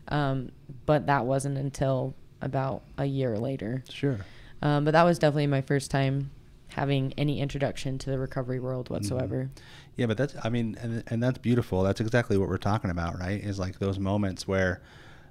um, 0.08 0.50
but 0.86 1.06
that 1.06 1.24
wasn't 1.26 1.58
until 1.58 2.14
about 2.40 2.82
a 2.96 3.04
year 3.06 3.36
later 3.36 3.82
Sure. 3.90 4.20
um, 4.62 4.84
but 4.84 4.92
that 4.92 5.02
was 5.02 5.18
definitely 5.18 5.48
my 5.48 5.62
first 5.62 5.90
time 5.90 6.30
having 6.68 7.12
any 7.16 7.40
introduction 7.40 7.98
to 7.98 8.10
the 8.10 8.18
recovery 8.18 8.60
world 8.60 8.90
whatsoever 8.90 9.48
Yeah, 9.96 10.06
but 10.06 10.18
that's 10.18 10.34
I 10.44 10.50
mean, 10.50 10.76
and 10.80 11.02
and 11.06 11.22
that's 11.22 11.38
beautiful. 11.38 11.82
That's 11.82 12.00
exactly 12.00 12.36
what 12.36 12.48
we're 12.48 12.58
talking 12.58 12.90
about, 12.90 13.18
right? 13.18 13.42
Is 13.42 13.58
like 13.58 13.78
those 13.78 13.98
moments 13.98 14.46
where, 14.46 14.82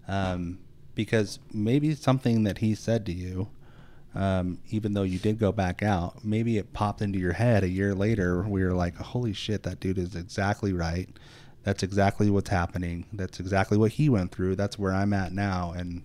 um, 0.07 0.57
because 0.95 1.39
maybe 1.53 1.93
something 1.93 2.43
that 2.43 2.57
he 2.57 2.73
said 2.73 3.05
to 3.05 3.13
you, 3.13 3.47
um, 4.15 4.59
even 4.69 4.93
though 4.93 5.03
you 5.03 5.19
did 5.19 5.37
go 5.37 5.51
back 5.51 5.83
out, 5.83 6.25
maybe 6.25 6.57
it 6.57 6.73
popped 6.73 7.01
into 7.01 7.19
your 7.19 7.33
head 7.33 7.63
a 7.63 7.69
year 7.69 7.93
later 7.93 8.41
where 8.41 8.61
you're 8.61 8.73
like, 8.73 8.95
holy 8.95 9.33
shit, 9.33 9.63
that 9.63 9.79
dude 9.79 9.99
is 9.99 10.15
exactly 10.15 10.73
right. 10.73 11.09
That's 11.63 11.83
exactly 11.83 12.29
what's 12.29 12.49
happening. 12.49 13.05
That's 13.13 13.39
exactly 13.39 13.77
what 13.77 13.91
he 13.91 14.09
went 14.09 14.31
through. 14.31 14.55
That's 14.55 14.79
where 14.79 14.93
I'm 14.93 15.13
at 15.13 15.31
now. 15.31 15.73
And 15.77 16.01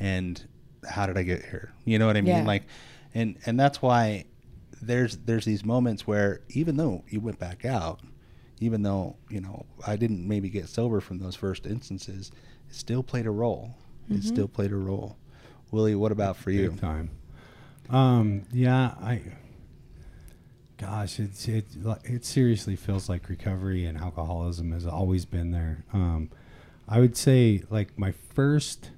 and 0.00 0.42
how 0.88 1.06
did 1.06 1.18
I 1.18 1.24
get 1.24 1.44
here? 1.44 1.72
You 1.84 1.98
know 1.98 2.06
what 2.06 2.16
I 2.16 2.22
mean? 2.22 2.36
Yeah. 2.36 2.44
Like, 2.44 2.62
and 3.12 3.36
and 3.44 3.60
that's 3.60 3.82
why 3.82 4.24
there's 4.80 5.16
there's 5.18 5.44
these 5.44 5.64
moments 5.64 6.06
where 6.06 6.40
even 6.50 6.76
though 6.76 7.04
you 7.08 7.20
went 7.20 7.38
back 7.38 7.64
out, 7.64 8.00
even 8.60 8.82
though 8.82 9.16
you 9.28 9.40
know 9.40 9.66
I 9.86 9.96
didn't 9.96 10.26
maybe 10.26 10.48
get 10.48 10.68
sober 10.68 11.00
from 11.00 11.18
those 11.18 11.34
first 11.34 11.66
instances, 11.66 12.30
it 12.68 12.74
still 12.74 13.02
played 13.02 13.26
a 13.26 13.30
role. 13.30 13.74
It 14.10 14.22
still 14.22 14.48
played 14.48 14.72
a 14.72 14.76
role. 14.76 15.18
Willie, 15.70 15.94
what 15.94 16.12
about 16.12 16.36
for 16.36 16.50
you? 16.50 16.70
Big 16.70 16.80
time. 16.80 17.10
Um, 17.90 18.46
yeah, 18.52 18.94
I. 19.00 19.20
Gosh, 20.78 21.18
it's 21.18 21.46
it 21.48 21.66
it 22.04 22.24
seriously 22.24 22.76
feels 22.76 23.08
like 23.08 23.28
recovery 23.28 23.84
and 23.84 23.98
alcoholism 23.98 24.72
has 24.72 24.86
always 24.86 25.24
been 25.24 25.50
there. 25.50 25.84
Um, 25.92 26.30
I 26.88 27.00
would 27.00 27.16
say 27.16 27.64
like 27.68 27.98
my 27.98 28.12
first 28.12 28.90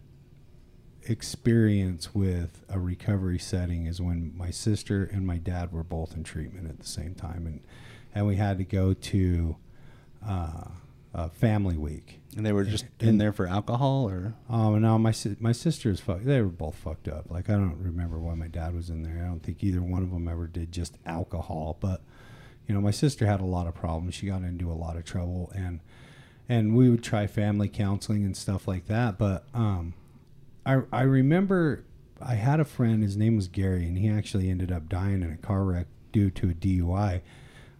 experience 1.07 2.15
with 2.15 2.65
a 2.69 2.79
recovery 2.79 3.39
setting 3.39 3.87
is 3.87 4.01
when 4.01 4.33
my 4.37 4.51
sister 4.51 5.05
and 5.05 5.27
my 5.27 5.39
dad 5.39 5.73
were 5.73 5.85
both 5.85 6.15
in 6.15 6.25
treatment 6.25 6.69
at 6.69 6.79
the 6.79 6.87
same 6.87 7.15
time, 7.15 7.47
and 7.47 7.61
and 8.15 8.27
we 8.27 8.37
had 8.37 8.59
to 8.59 8.65
go 8.65 8.93
to 8.93 9.57
uh, 10.27 10.65
uh, 11.15 11.29
family 11.29 11.77
week. 11.77 12.21
And 12.37 12.45
they 12.47 12.53
were 12.53 12.65
just 12.65 12.85
in 13.01 13.19
there 13.19 13.33
for 13.33 13.47
alcohol, 13.47 14.09
or 14.09 14.35
Um, 14.49 14.75
and 14.75 14.83
now 14.83 14.99
my 14.99 15.11
si- 15.13 15.37
my 15.41 15.53
sisters 15.53 16.01
fuck. 16.01 16.23
They 16.23 16.41
were 16.41 16.49
both 16.49 16.77
fucked 16.77 17.09
up. 17.09 17.31
Like 17.31 17.49
I 17.51 17.55
don't 17.55 17.79
remember 17.79 18.19
why 18.19 18.35
my 18.35 18.49
dad 18.49 18.75
was 18.75 18.91
in 18.91 19.03
there. 19.03 19.23
I 19.25 19.27
don't 19.27 19.41
think 19.43 19.63
either 19.65 19.83
one 19.83 20.03
of 20.03 20.11
them 20.11 20.29
ever 20.29 20.47
did 20.47 20.71
just 20.73 20.97
alcohol. 21.07 21.77
But 21.81 22.03
you 22.69 22.75
know, 22.75 22.81
my 22.81 22.93
sister 22.93 23.27
had 23.27 23.41
a 23.41 23.45
lot 23.45 23.67
of 23.67 23.75
problems. 23.75 24.15
She 24.15 24.27
got 24.27 24.43
into 24.43 24.71
a 24.71 24.75
lot 24.75 24.97
of 24.97 25.05
trouble, 25.05 25.51
and 25.55 25.81
and 26.49 26.77
we 26.77 26.89
would 26.91 27.03
try 27.03 27.27
family 27.27 27.69
counseling 27.69 28.25
and 28.25 28.37
stuff 28.37 28.69
like 28.69 28.87
that. 28.87 29.19
But 29.19 29.45
um, 29.55 29.95
I 30.67 30.83
I 30.93 31.03
remember 31.03 31.85
I 32.21 32.35
had 32.35 32.61
a 32.61 32.65
friend. 32.65 33.03
His 33.03 33.17
name 33.17 33.37
was 33.37 33.49
Gary, 33.49 33.87
and 33.87 33.97
he 33.99 34.09
actually 34.09 34.51
ended 34.51 34.71
up 34.71 34.89
dying 34.89 35.23
in 35.23 35.31
a 35.33 35.37
car 35.37 35.65
wreck 35.65 35.87
due 36.13 36.31
to 36.31 36.51
a 36.51 36.55
DUI 36.55 37.21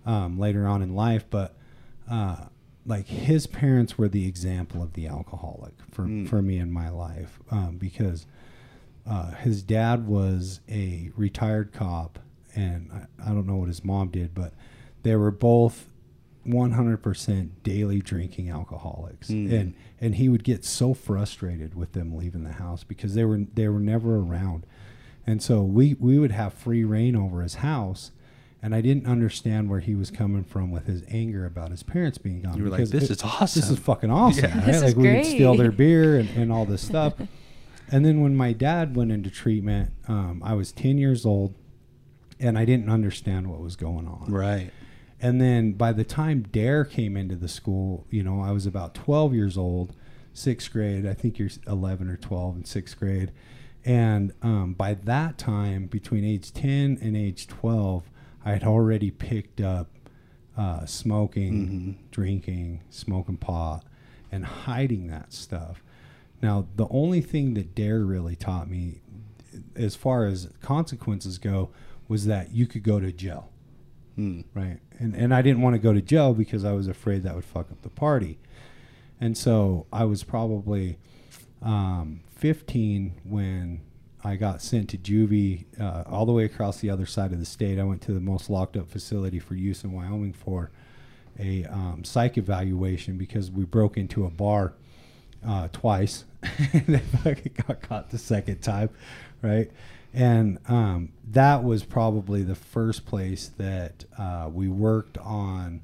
um, 0.07 0.39
later 0.39 0.67
on 0.67 0.83
in 0.83 0.95
life. 0.95 1.25
But 1.29 1.57
uh, 2.11 2.47
like 2.87 3.07
his 3.07 3.47
parents 3.47 3.99
were 3.99 4.09
the 4.09 4.27
example 4.27 4.83
of 4.83 4.95
the 4.95 5.07
alcoholic 5.07 5.75
for 5.91 6.07
for 6.27 6.41
me 6.43 6.59
in 6.59 6.73
my 6.73 6.89
life 6.89 7.39
um, 7.51 7.77
because 7.77 8.27
uh, 9.07 9.33
his 9.33 9.63
dad 9.63 10.07
was 10.07 10.61
a 10.69 11.11
retired 11.17 11.73
cop, 11.73 12.19
and 12.55 12.91
I, 12.93 13.31
I 13.31 13.35
don't 13.35 13.47
know 13.47 13.57
what 13.57 13.69
his 13.69 13.85
mom 13.85 14.09
did, 14.09 14.35
but 14.35 14.55
they 15.03 15.17
were 15.17 15.31
both 15.31 15.89
100% 16.47 17.51
daily 17.63 18.01
drinking 18.01 18.51
alcoholics, 18.51 19.29
and 19.53 19.75
and 20.01 20.15
he 20.15 20.29
would 20.29 20.45
get 20.45 20.65
so 20.65 20.95
frustrated 20.95 21.75
with 21.75 21.93
them 21.93 22.17
leaving 22.17 22.45
the 22.45 22.53
house 22.55 22.85
because 22.85 23.15
they 23.15 23.25
were 23.25 23.41
they 23.55 23.69
were 23.69 23.81
never 23.81 24.17
around, 24.17 24.65
and 25.27 25.43
so 25.43 25.63
we 25.63 25.95
we 26.01 26.19
would 26.19 26.33
have 26.33 26.55
free 26.55 26.85
rein 26.85 27.15
over 27.17 27.43
his 27.43 27.57
house. 27.57 28.13
And 28.63 28.75
I 28.75 28.83
didn't 28.83 29.07
understand 29.07 29.71
where 29.71 29.81
he 29.81 29.95
was 29.95 30.11
coming 30.11 30.45
from 30.45 30.71
with 30.71 30.87
his 30.87 31.03
anger 31.09 31.47
about 31.47 31.71
his 31.71 31.83
parents 31.83 32.19
being 32.19 32.43
gone. 32.43 32.59
You 32.59 32.65
were 32.65 32.69
like, 32.69 32.89
"This 32.89 33.05
it- 33.05 33.11
is 33.13 33.23
awesome." 33.23 33.59
This 33.63 33.71
is 33.71 33.79
fucking 33.91 34.11
awesome, 34.11 34.45
Yeah. 34.45 34.57
right? 34.59 34.67
This 34.67 34.77
is 34.77 34.83
like 34.83 34.97
we 34.97 35.11
would 35.15 35.25
steal 35.25 35.55
their 35.57 35.73
beer 35.73 36.19
and, 36.19 36.29
and 36.37 36.53
all 36.53 36.67
this 36.67 36.83
stuff. 36.87 37.15
and 37.91 38.05
then 38.05 38.21
when 38.21 38.37
my 38.37 38.53
dad 38.53 38.95
went 38.97 39.13
into 39.13 39.31
treatment, 39.31 39.93
um, 40.09 40.43
I 40.45 40.53
was 40.53 40.73
10 40.73 40.99
years 40.99 41.25
old 41.25 41.55
and 42.39 42.59
I 42.59 42.67
didn't 42.67 42.91
understand 42.91 43.47
what 43.51 43.61
was 43.61 43.77
going 43.77 44.07
on. 44.07 44.27
right? 44.31 44.71
And 45.23 45.41
then 45.41 45.73
by 45.73 45.93
the 45.93 46.05
time 46.05 46.43
Dare 46.43 46.85
came 46.85 47.17
into 47.17 47.37
the 47.37 47.49
school, 47.49 48.07
you 48.11 48.23
know, 48.23 48.41
I 48.41 48.53
was 48.53 48.67
about 48.67 48.95
12 48.95 49.35
years 49.35 49.59
old, 49.59 49.95
sixth 50.33 50.73
grade. 50.73 51.07
I 51.07 51.15
think 51.15 51.39
you're 51.39 51.51
11 51.67 52.09
or 52.09 52.17
12 52.17 52.57
in 52.57 52.65
sixth 52.65 52.99
grade. 52.99 53.33
And 53.85 54.33
um, 54.43 54.75
by 54.75 54.95
that 54.95 55.39
time, 55.39 55.87
between 55.87 56.25
age 56.25 56.53
10 56.53 56.99
and 57.01 57.17
age 57.17 57.47
12, 57.49 58.11
I 58.45 58.53
had 58.53 58.65
already 58.65 59.11
picked 59.11 59.61
up 59.61 59.89
uh, 60.57 60.87
smoking, 60.87 61.99
drinking, 62.11 62.83
smoking 62.91 63.37
pot, 63.37 63.85
and 64.33 64.45
hiding 64.45 65.07
that 65.09 65.33
stuff. 65.33 65.83
Now, 66.43 66.67
the 66.77 66.87
only 66.91 67.21
thing 67.21 67.55
that 67.55 67.75
Dare 67.75 68.01
really 68.01 68.37
taught 68.37 68.71
me, 68.71 69.01
as 69.77 69.95
far 69.97 70.27
as 70.27 70.49
consequences 70.63 71.39
go, 71.39 71.71
was 72.09 72.27
that 72.27 72.53
you 72.53 72.67
could 72.67 72.83
go 72.83 73.01
to 73.01 73.13
jail 73.13 73.50
Hmm. 74.21 74.43
right? 74.53 74.77
And 74.99 75.15
and 75.15 75.33
I 75.33 75.41
didn't 75.41 75.63
want 75.63 75.73
to 75.73 75.79
go 75.79 75.95
to 75.95 76.03
jail 76.03 76.35
because 76.35 76.63
I 76.63 76.73
was 76.73 76.89
afraid 76.89 77.23
that 77.23 77.35
would 77.35 77.45
fuck 77.47 77.71
up 77.71 77.81
the 77.81 77.89
party. 77.89 78.39
And 79.19 79.37
so 79.37 79.87
I 79.91 80.05
was 80.05 80.25
probably 80.25 80.99
um, 81.63 82.21
15 82.37 83.15
when 83.25 83.81
I 84.23 84.37
got 84.37 84.61
sent 84.61 84.91
to 84.91 84.99
juvie 84.99 85.65
uh, 85.81 86.05
all 86.07 86.27
the 86.27 86.33
way 86.33 86.45
across 86.45 86.81
the 86.81 86.91
other 86.91 87.07
side 87.07 87.33
of 87.33 87.39
the 87.39 87.47
state. 87.47 87.79
I 87.79 87.85
went 87.85 88.03
to 88.03 88.13
the 88.13 88.21
most 88.21 88.51
locked 88.51 88.77
up 88.77 88.91
facility 88.91 89.39
for 89.39 89.55
use 89.55 89.85
in 89.85 89.93
Wyoming 89.93 90.35
for 90.35 90.71
a 91.39 91.65
um, 91.65 92.05
psych 92.05 92.37
evaluation 92.37 93.17
because 93.17 93.51
we 93.51 93.65
broke 93.65 93.97
into 93.97 94.27
a 94.27 94.31
bar 94.31 94.75
uh, 95.47 95.69
twice. 95.73 96.27
and 96.75 97.01
fucking 97.23 97.55
got 97.67 97.81
caught 97.81 98.11
the 98.11 98.19
second 98.19 98.61
time, 98.61 98.91
right? 99.41 99.71
And 100.13 100.59
um, 100.69 101.13
that 101.31 101.63
was 101.63 101.85
probably 101.85 102.43
the 102.43 102.55
first 102.55 103.07
place 103.07 103.51
that 103.59 104.05
uh, 104.19 104.49
we 104.53 104.69
worked 104.69 105.19
on 105.19 105.83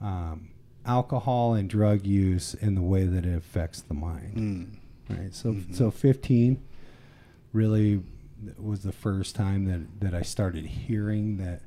um, 0.00 0.48
alcohol 0.86 1.54
and 1.54 1.68
drug 1.68 2.06
use 2.06 2.54
in 2.54 2.74
the 2.74 2.82
way 2.82 3.04
that 3.04 3.24
it 3.24 3.36
affects 3.36 3.80
the 3.80 3.94
mind. 3.94 4.36
Mm. 4.36 5.18
Right. 5.18 5.34
So 5.34 5.56
so 5.72 5.90
15 5.90 6.62
really 7.52 8.02
was 8.58 8.82
the 8.82 8.92
first 8.92 9.36
time 9.36 9.66
that 9.66 10.00
that 10.00 10.14
I 10.14 10.22
started 10.22 10.64
hearing 10.64 11.36
that 11.38 11.62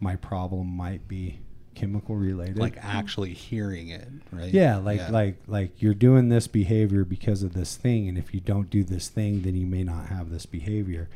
my 0.00 0.16
problem 0.16 0.68
might 0.68 1.06
be 1.06 1.40
chemical 1.74 2.16
related. 2.16 2.58
Like 2.58 2.78
actually 2.80 3.34
hearing 3.34 3.88
it, 3.88 4.08
right? 4.32 4.52
yeah, 4.52 4.78
like 4.78 5.08
like 5.10 5.36
like 5.46 5.82
you're 5.82 5.94
doing 5.94 6.28
this 6.28 6.46
behavior 6.46 7.04
because 7.04 7.42
of 7.42 7.52
this 7.52 7.76
thing 7.76 8.08
and 8.08 8.16
if 8.16 8.32
you 8.34 8.40
don't 8.40 8.70
do 8.70 8.82
this 8.82 9.08
thing 9.08 9.42
then 9.42 9.54
you 9.54 9.66
may 9.66 9.84
not 9.84 10.06
have 10.06 10.30
this 10.30 10.46
behavior. 10.46 11.08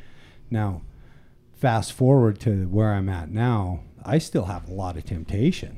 Now, 0.51 0.81
fast 1.53 1.93
forward 1.93 2.39
to 2.41 2.65
where 2.67 2.93
I'm 2.93 3.09
at 3.09 3.31
now, 3.31 3.79
I 4.03 4.17
still 4.19 4.45
have 4.45 4.67
a 4.69 4.73
lot 4.73 4.97
of 4.97 5.05
temptation. 5.05 5.77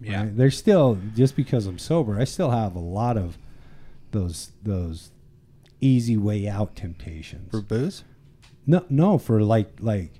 Yeah. 0.00 0.24
right? 0.24 0.36
There's 0.36 0.56
still 0.58 0.98
just 1.16 1.34
because 1.34 1.66
I'm 1.66 1.78
sober, 1.78 2.20
I 2.20 2.24
still 2.24 2.50
have 2.50 2.76
a 2.76 2.80
lot 2.80 3.16
of 3.16 3.38
those 4.12 4.52
those 4.62 5.10
easy 5.80 6.16
way 6.16 6.46
out 6.46 6.76
temptations. 6.76 7.50
for 7.50 7.60
booze. 7.60 8.04
No, 8.66 8.84
no, 8.88 9.18
for 9.18 9.42
like 9.42 9.70
like 9.80 10.12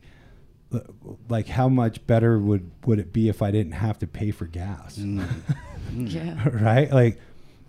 like 1.28 1.48
how 1.48 1.68
much 1.68 2.04
better 2.06 2.38
would 2.38 2.70
would 2.86 2.98
it 2.98 3.12
be 3.12 3.28
if 3.28 3.42
I 3.42 3.50
didn't 3.50 3.72
have 3.72 3.98
to 4.00 4.06
pay 4.06 4.30
for 4.30 4.46
gas? 4.46 4.98
Mm. 4.98 5.26
Mm. 5.92 6.10
Yeah. 6.12 6.48
right? 6.64 6.90
Like 6.90 7.20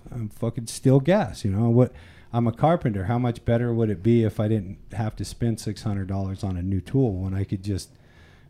I'm 0.09 0.29
fucking 0.29 0.67
still 0.67 0.99
gas, 1.01 1.43
you 1.45 1.51
know. 1.51 1.69
What 1.69 1.91
I'm 2.35 2.47
a 2.47 2.51
carpenter. 2.51 3.05
How 3.05 3.17
much 3.17 3.45
better 3.45 3.73
would 3.73 3.89
it 3.89 4.03
be 4.03 4.23
if 4.23 4.39
I 4.39 4.47
didn't 4.47 4.77
have 4.91 5.15
to 5.17 5.25
spend 5.25 5.59
six 5.59 5.83
hundred 5.83 6.07
dollars 6.07 6.43
on 6.43 6.57
a 6.57 6.61
new 6.61 6.81
tool 6.81 7.13
when 7.13 7.33
I 7.33 7.43
could 7.45 7.63
just 7.63 7.89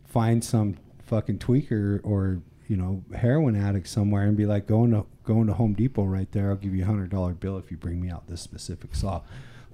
find 0.05 0.43
some 0.43 0.77
fucking 1.05 1.39
tweaker 1.39 1.99
or 2.03 2.41
you 2.67 2.75
know 2.77 3.03
heroin 3.15 3.55
addict 3.55 3.87
somewhere 3.87 4.23
and 4.23 4.35
be 4.35 4.45
like 4.45 4.65
going 4.65 4.91
to 4.91 5.05
going 5.23 5.47
to 5.47 5.53
Home 5.53 5.73
Depot 5.73 6.03
right 6.05 6.31
there. 6.31 6.49
I'll 6.49 6.55
give 6.55 6.73
you 6.73 6.83
a 6.83 6.87
hundred 6.87 7.09
dollar 7.11 7.33
bill 7.33 7.57
if 7.57 7.69
you 7.69 7.77
bring 7.77 8.01
me 8.01 8.09
out 8.09 8.27
this 8.27 8.41
specific 8.41 8.95
saw. 8.95 9.21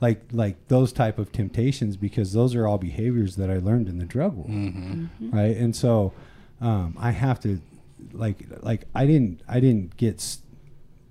Like 0.02 0.21
like 0.32 0.67
those 0.67 0.91
type 0.91 1.17
of 1.19 1.32
temptations 1.32 1.95
because 1.95 2.34
those 2.34 2.54
are 2.56 2.67
all 2.67 2.78
behaviors 2.80 3.36
that 3.38 3.50
I 3.52 3.58
learned 3.60 3.88
in 3.88 3.97
the 4.00 4.06
drug 4.06 4.34
world 4.36 4.50
Mm-hmm. 4.50 5.30
right 5.30 5.56
and 5.56 5.76
so 5.76 6.12
um, 6.60 6.95
i 7.00 7.12
have 7.12 7.39
to 7.41 7.62
like 8.12 8.38
like 8.62 8.86
i 8.95 9.06
didn't 9.06 9.41
i 9.47 9.60
didn't 9.60 9.95
get 9.97 10.15
s- 10.15 10.39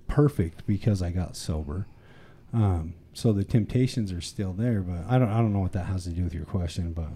perfect 0.07 0.65
because 0.67 1.01
i 1.01 1.09
got 1.09 1.35
sober 1.37 1.87
um, 2.53 2.93
so 3.13 3.33
the 3.33 3.43
temptations 3.43 4.11
are 4.11 4.21
still 4.21 4.53
there 4.53 4.81
but 4.81 5.03
i 5.09 5.17
don't 5.19 5.29
i 5.29 5.37
don't 5.37 5.53
know 5.53 5.59
what 5.59 5.71
that 5.73 5.85
has 5.85 6.03
to 6.05 6.09
do 6.11 6.23
with 6.23 6.33
your 6.33 6.45
question 6.45 6.93
but 6.93 7.09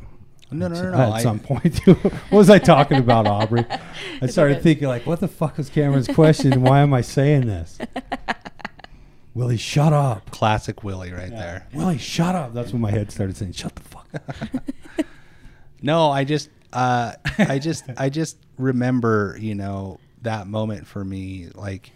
No, 0.51 0.67
no, 0.67 0.75
no, 0.81 0.91
no. 0.91 0.97
at 0.97 1.11
I- 1.13 1.21
some 1.23 1.39
point 1.39 1.77
what 1.87 2.31
was 2.31 2.49
i 2.49 2.59
talking 2.59 2.97
about 2.97 3.27
aubrey? 3.27 3.65
I 4.21 4.27
started 4.27 4.61
thinking 4.61 4.87
like 4.87 5.05
what 5.05 5.19
the 5.19 5.27
fuck 5.27 5.57
was 5.57 5.69
cameron's 5.69 6.07
question? 6.07 6.61
Why 6.61 6.79
am 6.81 6.93
i 6.93 7.01
saying 7.01 7.47
this? 7.47 7.77
Willie 9.33 9.57
shut 9.57 9.91
up. 9.91 10.31
Classic 10.31 10.81
Willie 10.83 11.11
right 11.11 11.29
there. 11.29 11.67
willie 11.73 11.97
shut 11.97 12.35
up. 12.35 12.53
That's 12.53 12.71
when 12.71 12.81
my 12.81 12.89
head 12.91 13.11
started 13.11 13.35
saying. 13.35 13.51
Shut 13.51 13.75
the 13.75 13.81
fuck 13.81 14.07
up. 14.13 14.35
No, 15.81 16.09
I 16.09 16.23
just, 16.23 16.49
uh, 16.71 17.13
I 17.37 17.59
just, 17.59 17.83
I 17.97 18.07
just 18.09 18.37
remember, 18.57 19.35
you 19.37 19.53
know, 19.53 19.99
that 20.21 20.47
moment 20.47 20.87
for 20.87 21.03
me. 21.03 21.49
Like, 21.53 21.91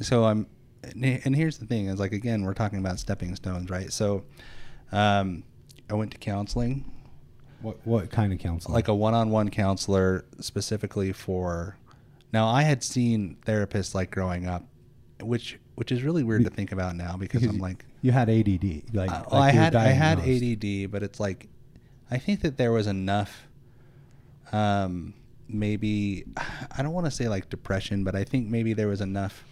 so 0.00 0.24
I'm, 0.24 0.46
and 0.82 1.36
here's 1.36 1.58
the 1.58 1.66
thing: 1.66 1.86
is 1.86 2.00
like 2.00 2.12
again, 2.12 2.42
we're 2.42 2.54
talking 2.54 2.78
about 2.78 2.98
stepping 2.98 3.34
stones, 3.36 3.70
right? 3.70 3.92
So, 3.92 4.24
um, 4.92 5.44
I 5.88 5.94
went 5.94 6.12
to 6.12 6.18
counseling, 6.18 6.90
what, 7.62 7.78
what 7.84 8.10
kind 8.10 8.32
of 8.32 8.38
counseling 8.38 8.74
like 8.74 8.88
a 8.88 8.94
one-on-one 8.94 9.50
counselor 9.50 10.24
specifically 10.40 11.12
for. 11.12 11.76
Now, 12.32 12.46
I 12.48 12.62
had 12.62 12.84
seen 12.84 13.36
therapists 13.44 13.94
like 13.94 14.10
growing 14.10 14.46
up, 14.46 14.64
which 15.20 15.58
which 15.74 15.90
is 15.90 16.02
really 16.02 16.22
weird 16.22 16.44
to 16.44 16.50
think 16.50 16.72
about 16.72 16.94
now 16.94 17.16
because, 17.16 17.40
Because 17.40 17.56
I'm 17.56 17.60
like, 17.60 17.84
you 18.02 18.12
had 18.12 18.28
add 18.28 18.48
like, 18.92 19.10
Uh, 19.10 19.24
like 19.32 19.32
I 19.32 19.50
had 19.50 19.74
I 19.74 19.88
had. 19.88 20.18
ADD, 20.20 20.90
but 20.90 21.02
it's 21.02 21.18
like 21.18 21.48
I 22.10 22.18
think 22.18 22.40
that 22.42 22.56
there 22.56 22.72
was 22.72 22.86
enough. 22.86 23.46
Um, 24.52 25.14
maybe 25.48 26.24
I 26.36 26.82
don't 26.82 26.92
want 26.92 27.06
to 27.06 27.10
say 27.10 27.28
like 27.28 27.50
depression, 27.50 28.04
but 28.04 28.14
I 28.14 28.24
think 28.24 28.48
maybe 28.48 28.72
there 28.72 28.88
was 28.88 29.00
enough 29.00 29.44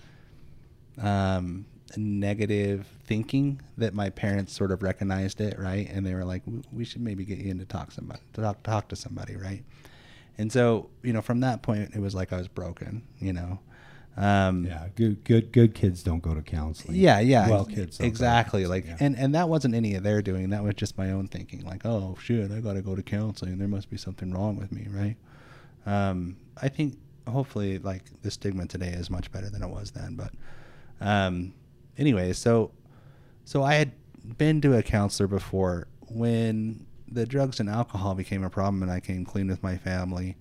um, 1.00 1.66
negative 1.96 2.86
thinking 3.06 3.60
that 3.76 3.94
my 3.94 4.10
parents 4.10 4.52
sort 4.52 4.70
of 4.70 4.82
recognized 4.82 5.40
it, 5.40 5.58
right? 5.58 5.88
And 5.90 6.04
they 6.06 6.14
were 6.14 6.24
like, 6.24 6.42
"We 6.72 6.84
should 6.84 7.00
maybe 7.00 7.24
get 7.24 7.38
you 7.38 7.50
in 7.50 7.58
to 7.58 7.64
talk 7.64 7.92
somebody 7.92 8.20
to 8.34 8.42
talk 8.42 8.62
talk 8.62 8.88
to 8.88 8.96
somebody, 8.96 9.36
right?" 9.36 9.64
And 10.36 10.52
so, 10.52 10.88
you 11.02 11.12
know, 11.12 11.20
from 11.22 11.40
that 11.40 11.62
point, 11.62 11.90
it 11.94 12.00
was 12.00 12.14
like 12.14 12.32
I 12.32 12.38
was 12.38 12.46
broken, 12.48 13.02
you 13.18 13.32
know. 13.32 13.58
Um, 14.16 14.66
Yeah, 14.66 14.88
good, 14.96 15.22
good, 15.24 15.52
good 15.52 15.74
kids 15.74 16.02
don't 16.02 16.20
go 16.20 16.34
to 16.34 16.42
counseling. 16.42 16.96
yeah, 16.96 17.20
yeah. 17.20 17.48
Well, 17.48 17.64
kids 17.64 17.98
don't 17.98 18.06
exactly. 18.06 18.66
Like, 18.66 18.86
yeah. 18.86 18.96
and 19.00 19.16
and 19.16 19.34
that 19.34 19.48
wasn't 19.48 19.74
any 19.74 19.94
of 19.94 20.02
their 20.02 20.22
doing. 20.22 20.50
That 20.50 20.62
was 20.62 20.74
just 20.74 20.98
my 20.98 21.10
own 21.10 21.28
thinking. 21.28 21.64
Like, 21.64 21.84
oh 21.84 22.16
shit, 22.20 22.50
I 22.50 22.60
got 22.60 22.74
to 22.74 22.82
go 22.82 22.94
to 22.96 23.02
counseling. 23.02 23.58
There 23.58 23.68
must 23.68 23.90
be 23.90 23.96
something 23.96 24.32
wrong 24.32 24.56
with 24.56 24.72
me, 24.72 24.86
right? 24.90 25.16
Um, 25.86 26.36
I 26.60 26.68
think 26.68 26.98
hopefully 27.28 27.78
like 27.78 28.02
the 28.22 28.30
stigma 28.30 28.66
today 28.66 28.88
is 28.88 29.08
much 29.10 29.30
better 29.30 29.50
than 29.50 29.62
it 29.62 29.68
was 29.68 29.92
then. 29.92 30.16
But 30.16 30.32
um, 31.00 31.54
anyway, 31.96 32.32
so 32.32 32.72
so 33.44 33.62
I 33.62 33.74
had 33.74 33.92
been 34.36 34.60
to 34.60 34.76
a 34.76 34.82
counselor 34.82 35.26
before 35.26 35.88
when 36.08 36.86
the 37.10 37.26
drugs 37.26 37.60
and 37.60 37.68
alcohol 37.68 38.14
became 38.14 38.44
a 38.44 38.50
problem, 38.50 38.82
and 38.82 38.92
I 38.92 39.00
came 39.00 39.24
clean 39.24 39.48
with 39.48 39.62
my 39.62 39.76
family. 39.76 40.36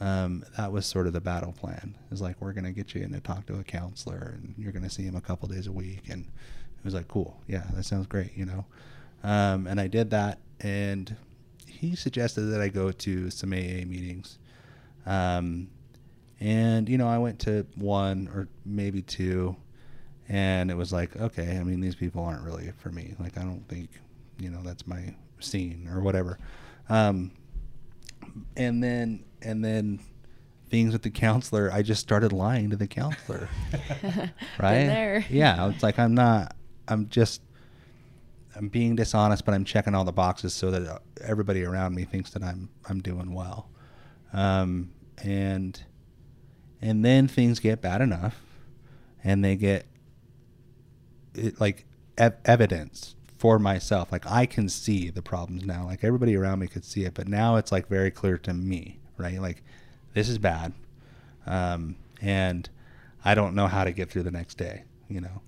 Um, 0.00 0.44
that 0.56 0.70
was 0.70 0.86
sort 0.86 1.06
of 1.06 1.12
the 1.12 1.20
battle 1.20 1.52
plan. 1.52 1.96
It 2.04 2.10
was 2.10 2.20
like 2.20 2.40
we're 2.40 2.52
gonna 2.52 2.72
get 2.72 2.94
you 2.94 3.02
in 3.02 3.12
to 3.12 3.20
talk 3.20 3.46
to 3.46 3.58
a 3.58 3.64
counselor, 3.64 4.34
and 4.36 4.54
you're 4.56 4.72
gonna 4.72 4.90
see 4.90 5.04
him 5.04 5.16
a 5.16 5.20
couple 5.20 5.48
days 5.48 5.66
a 5.66 5.72
week. 5.72 6.08
And 6.08 6.24
it 6.24 6.84
was 6.84 6.94
like, 6.94 7.08
cool, 7.08 7.40
yeah, 7.46 7.64
that 7.74 7.84
sounds 7.84 8.06
great, 8.06 8.36
you 8.36 8.46
know. 8.46 8.64
Um, 9.24 9.66
and 9.66 9.80
I 9.80 9.88
did 9.88 10.10
that, 10.10 10.38
and 10.60 11.16
he 11.66 11.94
suggested 11.94 12.42
that 12.42 12.60
I 12.60 12.68
go 12.68 12.90
to 12.90 13.30
some 13.30 13.52
AA 13.52 13.84
meetings. 13.86 14.38
Um, 15.06 15.68
and 16.40 16.88
you 16.88 16.98
know, 16.98 17.08
I 17.08 17.18
went 17.18 17.38
to 17.40 17.66
one 17.76 18.28
or 18.34 18.48
maybe 18.64 19.02
two, 19.02 19.56
and 20.28 20.70
it 20.70 20.76
was 20.76 20.92
like, 20.92 21.16
okay, 21.16 21.56
I 21.56 21.64
mean, 21.64 21.80
these 21.80 21.94
people 21.94 22.22
aren't 22.22 22.42
really 22.42 22.70
for 22.78 22.90
me. 22.90 23.14
Like, 23.18 23.38
I 23.38 23.42
don't 23.42 23.66
think, 23.68 23.90
you 24.38 24.50
know, 24.50 24.60
that's 24.62 24.86
my 24.86 25.14
scene 25.40 25.88
or 25.90 26.00
whatever. 26.00 26.38
Um, 26.90 27.32
and 28.56 28.82
then, 28.82 29.24
and 29.40 29.64
then 29.64 30.00
things 30.68 30.92
with 30.92 31.02
the 31.02 31.10
counselor, 31.10 31.70
I 31.72 31.80
just 31.80 32.02
started 32.02 32.32
lying 32.32 32.68
to 32.70 32.76
the 32.76 32.86
counselor. 32.86 33.48
right? 34.58 34.86
there. 34.86 35.24
Yeah. 35.30 35.70
It's 35.70 35.82
like, 35.82 35.98
I'm 35.98 36.14
not, 36.14 36.54
I'm 36.88 37.08
just, 37.08 37.40
I'm 38.54 38.68
being 38.68 38.96
dishonest, 38.96 39.46
but 39.46 39.54
I'm 39.54 39.64
checking 39.64 39.94
all 39.94 40.04
the 40.04 40.12
boxes 40.12 40.52
so 40.52 40.70
that 40.70 40.86
uh, 40.86 40.98
everybody 41.22 41.64
around 41.64 41.94
me 41.94 42.04
thinks 42.04 42.30
that 42.30 42.42
I'm, 42.42 42.68
I'm 42.86 43.00
doing 43.00 43.32
well. 43.32 43.70
Um, 44.34 44.90
and, 45.24 45.82
and 46.82 47.02
then 47.02 47.28
things 47.28 47.60
get 47.60 47.80
bad 47.80 48.02
enough 48.02 48.42
and 49.24 49.42
they 49.42 49.56
get 49.56 49.86
it, 51.34 51.60
like 51.60 51.86
ev- 52.16 52.36
evidence 52.44 53.14
for 53.36 53.58
myself. 53.58 54.10
Like 54.10 54.26
i 54.26 54.46
can 54.46 54.68
see 54.68 55.10
the 55.10 55.22
problems 55.22 55.64
now. 55.64 55.86
Like 55.86 56.04
everybody 56.04 56.36
around 56.36 56.60
me 56.60 56.66
could 56.66 56.84
see 56.84 57.04
it 57.04 57.14
but 57.14 57.28
now 57.28 57.56
it's 57.56 57.72
like 57.72 57.88
very 57.88 58.10
clear 58.10 58.38
to 58.38 58.54
me 58.54 58.98
right? 59.16 59.40
Like 59.40 59.62
this 60.14 60.28
is 60.28 60.38
bad 60.38 60.72
um, 61.46 61.96
and 62.20 62.68
i 63.24 63.34
don't 63.34 63.54
know 63.54 63.66
how 63.66 63.84
to 63.84 63.92
get 63.92 64.10
through 64.10 64.22
the 64.22 64.30
next 64.30 64.56
day 64.56 64.84
you 65.08 65.20
know? 65.20 65.42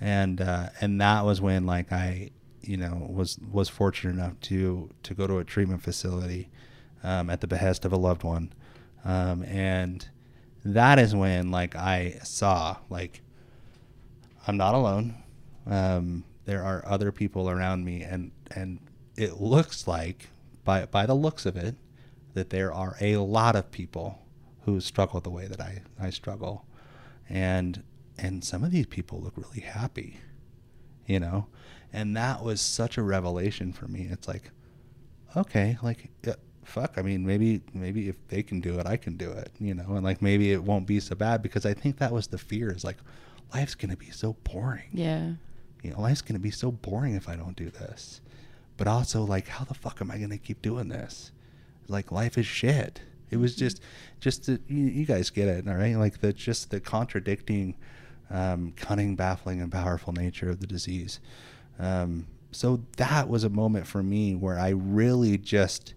And 0.00 0.40
uh, 0.40 0.70
and 0.80 1.00
that 1.00 1.24
was 1.24 1.40
when 1.40 1.66
like 1.66 1.92
i 1.92 2.30
you 2.62 2.76
know 2.76 3.06
was 3.10 3.38
was 3.50 3.68
fortunate 3.68 4.12
enough 4.12 4.38
to 4.40 4.90
to 5.02 5.14
go 5.14 5.26
to 5.26 5.38
a 5.38 5.44
treatment 5.44 5.82
facility 5.82 6.48
um, 7.02 7.30
at 7.30 7.40
the 7.40 7.46
behest 7.46 7.84
of 7.84 7.92
a 7.92 7.96
loved 7.96 8.22
one. 8.22 8.52
Um, 9.04 9.42
and 9.44 10.06
that 10.64 10.98
is 10.98 11.14
when 11.14 11.50
like 11.50 11.74
I 11.74 12.18
saw 12.22 12.76
like 12.88 13.22
I'm 14.46 14.56
not 14.56 14.74
alone. 14.74 15.16
Um, 15.66 16.24
there 16.44 16.64
are 16.64 16.84
other 16.86 17.12
people 17.12 17.50
around 17.50 17.84
me, 17.84 18.02
and 18.02 18.32
and 18.54 18.80
it 19.16 19.40
looks 19.40 19.86
like 19.86 20.28
by 20.64 20.86
by 20.86 21.06
the 21.06 21.14
looks 21.14 21.46
of 21.46 21.56
it 21.56 21.76
that 22.34 22.50
there 22.50 22.72
are 22.72 22.96
a 23.00 23.16
lot 23.16 23.56
of 23.56 23.70
people 23.70 24.18
who 24.64 24.80
struggle 24.80 25.20
the 25.20 25.30
way 25.30 25.46
that 25.46 25.60
I 25.60 25.82
I 25.98 26.10
struggle, 26.10 26.66
and 27.28 27.82
and 28.18 28.44
some 28.44 28.64
of 28.64 28.70
these 28.70 28.86
people 28.86 29.20
look 29.20 29.36
really 29.36 29.60
happy, 29.60 30.18
you 31.06 31.20
know, 31.20 31.46
and 31.92 32.16
that 32.16 32.42
was 32.42 32.60
such 32.60 32.98
a 32.98 33.02
revelation 33.02 33.72
for 33.72 33.88
me. 33.88 34.08
It's 34.10 34.28
like, 34.28 34.50
okay, 35.36 35.78
like 35.82 36.10
fuck, 36.64 36.94
I 36.96 37.02
mean, 37.02 37.26
maybe 37.26 37.60
maybe 37.74 38.08
if 38.08 38.16
they 38.28 38.42
can 38.42 38.60
do 38.60 38.78
it, 38.78 38.86
I 38.86 38.96
can 38.96 39.16
do 39.16 39.30
it, 39.30 39.50
you 39.58 39.74
know, 39.74 39.94
and 39.94 40.04
like 40.04 40.22
maybe 40.22 40.52
it 40.52 40.62
won't 40.62 40.86
be 40.86 41.00
so 41.00 41.14
bad 41.14 41.42
because 41.42 41.66
I 41.66 41.74
think 41.74 41.98
that 41.98 42.12
was 42.12 42.28
the 42.28 42.38
fear 42.38 42.72
is 42.72 42.84
like 42.84 42.98
life's 43.54 43.74
gonna 43.74 43.96
be 43.96 44.10
so 44.10 44.34
boring. 44.44 44.90
Yeah. 44.92 45.32
You 45.82 45.90
know, 45.90 46.00
life's 46.00 46.22
gonna 46.22 46.38
be 46.38 46.50
so 46.50 46.70
boring 46.70 47.14
if 47.14 47.28
I 47.28 47.36
don't 47.36 47.56
do 47.56 47.70
this. 47.70 48.20
But 48.76 48.86
also 48.86 49.22
like 49.24 49.48
how 49.48 49.64
the 49.64 49.74
fuck 49.74 50.00
am 50.00 50.10
I 50.10 50.18
gonna 50.18 50.38
keep 50.38 50.62
doing 50.62 50.88
this? 50.88 51.32
Like 51.88 52.12
life 52.12 52.38
is 52.38 52.46
shit. 52.46 53.02
It 53.30 53.36
was 53.36 53.54
just 53.54 53.80
just 54.20 54.46
the, 54.46 54.60
you, 54.66 54.84
you 54.84 55.06
guys 55.06 55.30
get 55.30 55.48
it, 55.48 55.68
all 55.68 55.74
right? 55.74 55.96
Like 55.96 56.20
the 56.20 56.32
just 56.32 56.70
the 56.70 56.80
contradicting 56.80 57.76
um, 58.30 58.72
cunning, 58.76 59.16
baffling, 59.16 59.60
and 59.60 59.72
powerful 59.72 60.12
nature 60.12 60.48
of 60.50 60.60
the 60.60 60.66
disease. 60.66 61.20
Um, 61.78 62.26
so 62.52 62.82
that 62.96 63.28
was 63.28 63.44
a 63.44 63.48
moment 63.48 63.86
for 63.86 64.02
me 64.02 64.34
where 64.34 64.58
I 64.58 64.70
really 64.70 65.38
just 65.38 65.94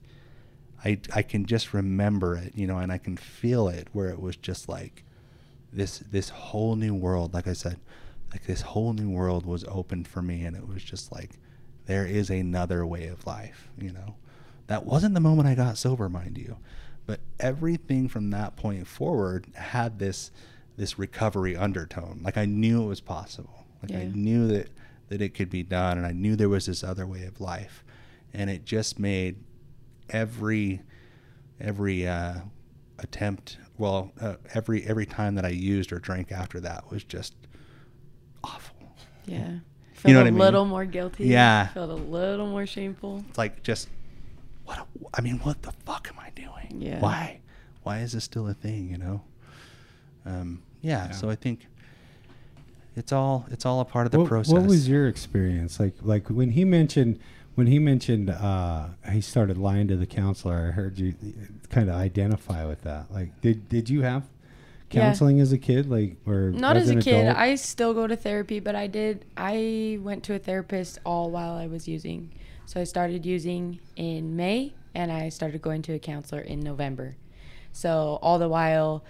I 0.84 0.99
I 1.14 1.22
can 1.22 1.45
just 1.45 1.74
remember 1.74 2.36
it, 2.36 2.54
you 2.56 2.68
know, 2.68 2.78
and 2.78 2.91
I 2.91 2.97
can 2.97 3.18
feel 3.18 3.68
it 3.68 3.88
where 3.93 4.10
it 4.10 4.22
was 4.22 4.36
just 4.36 4.68
like 4.70 5.04
this 5.76 5.99
this 5.99 6.30
whole 6.30 6.76
new 6.76 6.93
world, 6.93 7.34
like 7.34 7.47
I 7.47 7.53
said, 7.53 7.80
like 8.32 8.45
this 8.45 8.61
whole 8.61 8.93
new 8.93 9.09
world 9.09 9.45
was 9.45 9.63
opened 9.65 10.07
for 10.07 10.21
me 10.21 10.43
and 10.43 10.55
it 10.55 10.67
was 10.67 10.84
just 10.84 11.11
like 11.11 11.32
there 11.86 12.05
is 12.05 12.30
another 12.30 12.86
way 12.86 13.07
of 13.07 13.26
life, 13.26 13.69
you 13.78 13.91
know. 13.91 14.15
That 14.67 14.86
wasn't 14.86 15.13
the 15.13 15.19
moment 15.19 15.47
I 15.47 15.55
got 15.55 15.78
sober, 15.78 16.07
mind 16.07 16.38
you, 16.38 16.57
but 17.05 17.19
everything 17.39 18.07
from 18.07 18.30
that 18.32 18.55
point 18.55 18.88
forward 18.88 19.47
had 19.55 19.99
this 19.99 20.32
this 20.78 20.97
recovery 20.97 21.55
undertone. 21.55 22.21
Like 22.24 22.38
I 22.38 22.45
knew 22.45 22.84
it 22.84 22.88
was 22.88 23.01
possible. 23.01 23.65
Like 23.82 23.91
Yeah. 23.91 23.99
I 23.99 24.05
knew 24.05 24.47
that 24.47 24.69
that 25.09 25.21
it 25.21 25.34
could 25.34 25.49
be 25.49 25.63
done 25.63 25.97
and 25.97 26.07
I 26.07 26.11
knew 26.11 26.36
there 26.36 26.49
was 26.49 26.65
this 26.65 26.84
other 26.84 27.05
way 27.05 27.24
of 27.26 27.41
life. 27.41 27.84
And 28.34 28.49
it 28.49 28.65
just 28.65 28.97
made 28.97 29.36
every 30.09 30.82
every 31.59 32.07
uh, 32.07 32.39
attempt 32.99 33.57
well 33.78 34.11
uh, 34.21 34.36
every 34.53 34.84
every 34.86 35.05
time 35.05 35.36
that 35.36 35.45
I 35.45 35.49
used 35.49 35.91
or 35.91 35.99
drank 35.99 36.32
after 36.32 36.59
that 36.61 36.89
was 36.91 37.03
just 37.03 37.34
awful. 38.43 38.76
Yeah. 39.26 39.59
Felt 39.93 40.07
You 40.09 40.13
know 40.13 40.19
a 40.19 40.24
what 40.24 40.28
I 40.28 40.32
mean? 40.32 40.39
little 40.39 40.65
more 40.65 40.86
guilty. 40.86 41.26
Yeah. 41.28 41.67
Felt 41.67 41.89
a 41.89 41.95
little 41.95 42.47
more 42.47 42.65
shameful. 42.65 43.24
It's 43.30 43.38
like 43.38 43.63
just 43.63 43.89
what 44.65 44.86
I 45.13 45.21
mean 45.21 45.39
what 45.39 45.61
the 45.61 45.71
fuck 45.86 46.09
am 46.11 46.19
I 46.19 46.30
doing? 46.32 46.82
Yeah. 46.82 46.99
Why? 46.99 47.39
Why 47.84 47.99
is 47.99 48.13
this 48.13 48.24
still 48.24 48.47
a 48.47 48.53
thing, 48.53 48.89
you 48.89 48.97
know? 48.97 49.21
Um 50.26 50.61
yeah, 50.82 51.05
Yeah. 51.07 51.11
so 51.11 51.30
I 51.30 51.36
think 51.36 51.67
it's 52.95 53.11
all 53.11 53.45
it's 53.49 53.65
all 53.65 53.80
a 53.80 53.86
part 53.86 54.05
of 54.05 54.11
the 54.11 54.19
what, 54.19 54.28
process. 54.28 54.53
What 54.53 54.63
was 54.65 54.88
your 54.88 55.07
experience 55.07 55.80
like? 55.80 55.95
Like 56.01 56.28
when 56.30 56.51
he 56.51 56.63
mentioned 56.65 57.19
when 57.56 57.68
he 57.68 57.80
mentioned 57.80 58.30
uh, 58.30 58.88
he 59.12 59.22
started 59.22 59.58
lying 59.58 59.88
to 59.89 59.95
the 59.95 60.06
counselor. 60.06 60.68
I 60.70 60.72
heard 60.72 60.97
you 60.97 61.14
kind 61.70 61.89
of 61.89 61.95
identify 61.95 62.66
with 62.66 62.82
that. 62.84 63.12
Like, 63.12 63.39
did 63.41 63.70
did 63.70 63.89
you 63.89 64.01
have 64.01 64.24
Yeah. 64.91 65.01
counseling 65.01 65.39
as 65.39 65.51
a 65.51 65.58
kid? 65.58 65.89
Like, 65.89 66.18
or 66.26 66.51
Not 66.51 66.78
as, 66.78 66.89
an 66.89 66.99
a 66.99 67.01
kid. 67.01 67.26
adult? 67.26 67.38
I 67.38 67.56
still 67.56 67.93
go 67.93 68.08
to 68.08 68.16
therapy, 68.16 68.60
but 68.60 68.76
I 68.76 68.88
did. 68.88 69.26
I 69.38 69.99
went 70.01 70.24
to 70.26 70.34
a 70.36 70.39
therapist 70.39 70.99
all 71.06 71.32
while 71.32 71.54
I 71.54 71.68
was 71.68 71.88
using. 71.88 72.32
So 72.66 72.80
I 72.80 72.86
started 72.86 73.26
using 73.26 73.80
in 73.95 74.36
May, 74.36 74.74
and 74.95 75.12
I 75.12 75.30
started 75.30 75.62
going 75.62 75.82
to 75.84 75.93
a 75.93 75.99
counselor 75.99 76.41
in 76.41 76.60
November. 76.60 77.16
So 77.72 78.20
all 78.22 78.38
the 78.39 78.47
while, 78.47 79.04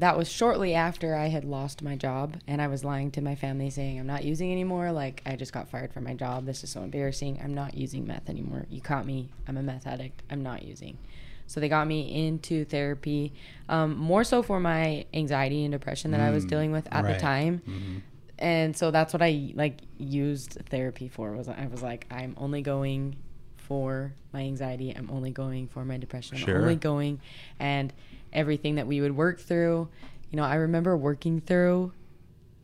that 0.00 0.16
was 0.16 0.28
shortly 0.30 0.74
after 0.74 1.14
I 1.14 1.26
had 1.28 1.44
lost 1.44 1.82
my 1.82 1.94
job, 1.94 2.36
and 2.46 2.60
I 2.60 2.66
was 2.68 2.84
lying 2.84 3.10
to 3.12 3.20
my 3.20 3.34
family 3.34 3.70
saying 3.70 3.98
I'm 4.00 4.06
not 4.06 4.24
using 4.24 4.50
anymore. 4.50 4.92
Like 4.92 5.22
I 5.26 5.36
just 5.36 5.52
got 5.52 5.68
fired 5.68 5.92
from 5.92 6.04
my 6.04 6.14
job. 6.14 6.46
This 6.46 6.64
is 6.64 6.70
so 6.70 6.82
embarrassing. 6.82 7.38
I'm 7.42 7.54
not 7.54 7.74
using 7.74 8.06
meth 8.06 8.28
anymore. 8.28 8.66
You 8.70 8.80
caught 8.80 9.06
me. 9.06 9.28
I'm 9.46 9.56
a 9.56 9.62
meth 9.62 9.86
addict. 9.86 10.22
I'm 10.30 10.42
not 10.42 10.62
using. 10.62 10.98
So 11.46 11.60
they 11.60 11.68
got 11.68 11.86
me 11.86 12.26
into 12.26 12.64
therapy, 12.64 13.32
um, 13.68 13.96
more 13.96 14.22
so 14.24 14.42
for 14.42 14.60
my 14.60 15.04
anxiety 15.12 15.64
and 15.64 15.72
depression 15.72 16.12
that 16.12 16.20
I 16.20 16.30
was 16.30 16.44
Mm, 16.44 16.48
dealing 16.48 16.72
with 16.72 16.86
at 16.92 17.04
right. 17.04 17.14
the 17.14 17.20
time. 17.20 17.62
Mhm. 17.68 18.02
And 18.38 18.76
so 18.76 18.90
that's 18.90 19.12
what 19.12 19.20
I 19.22 19.52
like 19.54 19.80
used 19.98 20.52
therapy 20.70 21.08
for. 21.08 21.32
Was 21.32 21.48
I 21.48 21.66
was 21.70 21.82
like 21.82 22.06
I'm 22.10 22.34
only 22.38 22.62
going 22.62 23.16
for 23.56 24.14
my 24.32 24.40
anxiety. 24.40 24.92
I'm 24.96 25.10
only 25.10 25.30
going 25.30 25.68
for 25.68 25.84
my 25.84 25.96
depression. 25.98 26.38
Sure. 26.38 26.56
I'm 26.56 26.62
only 26.62 26.76
going 26.76 27.20
and 27.58 27.92
everything 28.32 28.76
that 28.76 28.86
we 28.86 29.00
would 29.00 29.16
work 29.16 29.40
through. 29.40 29.88
You 30.30 30.36
know, 30.36 30.44
I 30.44 30.56
remember 30.56 30.96
working 30.96 31.40
through 31.40 31.92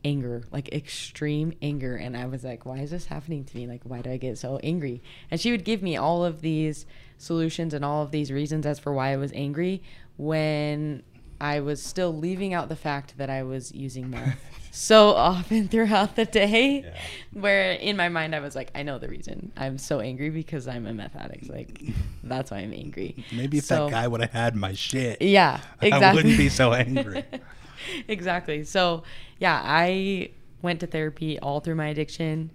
anger, 0.03 0.43
like 0.51 0.69
extreme 0.71 1.53
anger. 1.61 1.95
And 1.95 2.15
I 2.15 2.25
was 2.25 2.43
like, 2.43 2.65
why 2.65 2.79
is 2.79 2.91
this 2.91 3.05
happening 3.05 3.43
to 3.45 3.57
me? 3.57 3.67
Like, 3.67 3.81
why 3.83 4.01
do 4.01 4.09
I 4.09 4.17
get 4.17 4.37
so 4.37 4.57
angry? 4.63 5.01
And 5.29 5.39
she 5.39 5.51
would 5.51 5.65
give 5.65 5.81
me 5.81 5.97
all 5.97 6.23
of 6.23 6.41
these 6.41 6.85
solutions 7.17 7.73
and 7.73 7.83
all 7.83 8.03
of 8.03 8.11
these 8.11 8.31
reasons 8.31 8.65
as 8.65 8.79
for 8.79 8.93
why 8.93 9.11
I 9.11 9.17
was 9.17 9.31
angry 9.33 9.81
when 10.17 11.03
I 11.39 11.59
was 11.59 11.81
still 11.83 12.15
leaving 12.15 12.53
out 12.53 12.67
the 12.69 12.75
fact 12.75 13.17
that 13.17 13.29
I 13.29 13.43
was 13.43 13.71
using 13.71 14.09
meth 14.09 14.39
so 14.71 15.09
often 15.09 15.67
throughout 15.67 16.15
the 16.15 16.25
day. 16.25 16.91
Where 17.33 17.73
in 17.73 17.95
my 17.95 18.09
mind, 18.09 18.33
I 18.33 18.39
was 18.39 18.55
like, 18.55 18.71
I 18.73 18.81
know 18.83 18.97
the 18.97 19.07
reason. 19.07 19.51
I'm 19.55 19.77
so 19.77 19.99
angry 19.99 20.29
because 20.31 20.67
I'm 20.67 20.87
a 20.87 20.93
meth 20.93 21.15
addict. 21.15 21.49
Like, 21.49 21.79
that's 22.23 22.49
why 22.51 22.57
I'm 22.59 22.73
angry. 22.73 23.23
Maybe 23.31 23.59
if 23.59 23.65
So- 23.65 23.85
that 23.85 23.91
guy 23.91 24.07
would 24.07 24.21
have 24.21 24.31
had 24.31 24.55
my 24.55 24.73
shit, 24.73 25.21
Yeah, 25.21 25.59
exactly. 25.81 26.07
I 26.07 26.13
wouldn't 26.15 26.37
be 26.37 26.49
so 26.49 26.73
angry. 26.73 27.23
exactly. 28.07 28.63
So, 28.63 29.03
yeah, 29.39 29.61
I 29.63 30.31
went 30.61 30.79
to 30.81 30.87
therapy 30.87 31.39
all 31.39 31.59
through 31.59 31.75
my 31.75 31.87
addiction. 31.87 32.51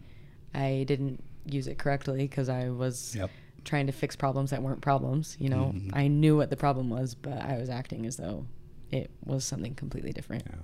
I 0.55 0.85
didn't 0.87 1.23
use 1.47 1.67
it 1.67 1.79
correctly 1.79 2.19
because 2.19 2.49
I 2.49 2.69
was 2.71 3.15
Yep. 3.17 3.31
trying 3.65 3.87
to 3.87 3.93
fix 3.93 4.17
problems 4.17 4.51
that 4.51 4.63
weren't 4.63 4.81
problems. 4.81 5.37
You 5.39 5.49
know, 5.51 5.73
Mhm. 5.75 5.91
I 5.93 6.09
knew 6.09 6.37
what 6.37 6.51
the 6.51 6.57
problem 6.57 6.91
was, 6.91 7.15
but 7.15 7.39
I 7.41 7.59
was 7.59 7.69
acting 7.71 8.07
as 8.07 8.17
though 8.17 8.47
it 8.93 9.11
was 9.25 9.45
something 9.45 9.75
completely 9.75 10.13
different. 10.13 10.45
Yeah. 10.47 10.55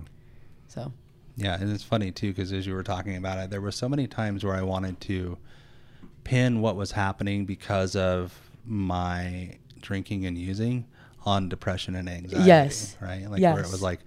So 0.67 0.93
Yeah, 1.35 1.55
and 1.59 1.71
it's 1.73 1.83
funny 1.83 2.11
too 2.11 2.29
because 2.29 2.53
as 2.53 2.65
you 2.67 2.73
were 2.73 2.83
talking 2.83 3.15
about 3.17 3.39
it, 3.39 3.49
there 3.49 3.61
were 3.61 3.71
so 3.71 3.89
many 3.89 4.07
times 4.07 4.43
where 4.45 4.55
I 4.55 4.61
wanted 4.61 5.01
to 5.01 5.37
pin 6.23 6.61
what 6.61 6.75
was 6.75 6.91
happening 6.91 7.45
because 7.45 7.95
of 7.95 8.37
my 8.65 9.57
drinking 9.81 10.25
and 10.25 10.37
using 10.37 10.85
on 11.25 11.49
depression 11.49 11.95
and 11.95 12.07
anxiety. 12.07 12.45
Yes. 12.45 12.95
Right. 13.01 13.29
Like 13.29 13.41
where 13.41 13.59
it 13.59 13.71
was 13.71 13.81
like, 13.81 13.99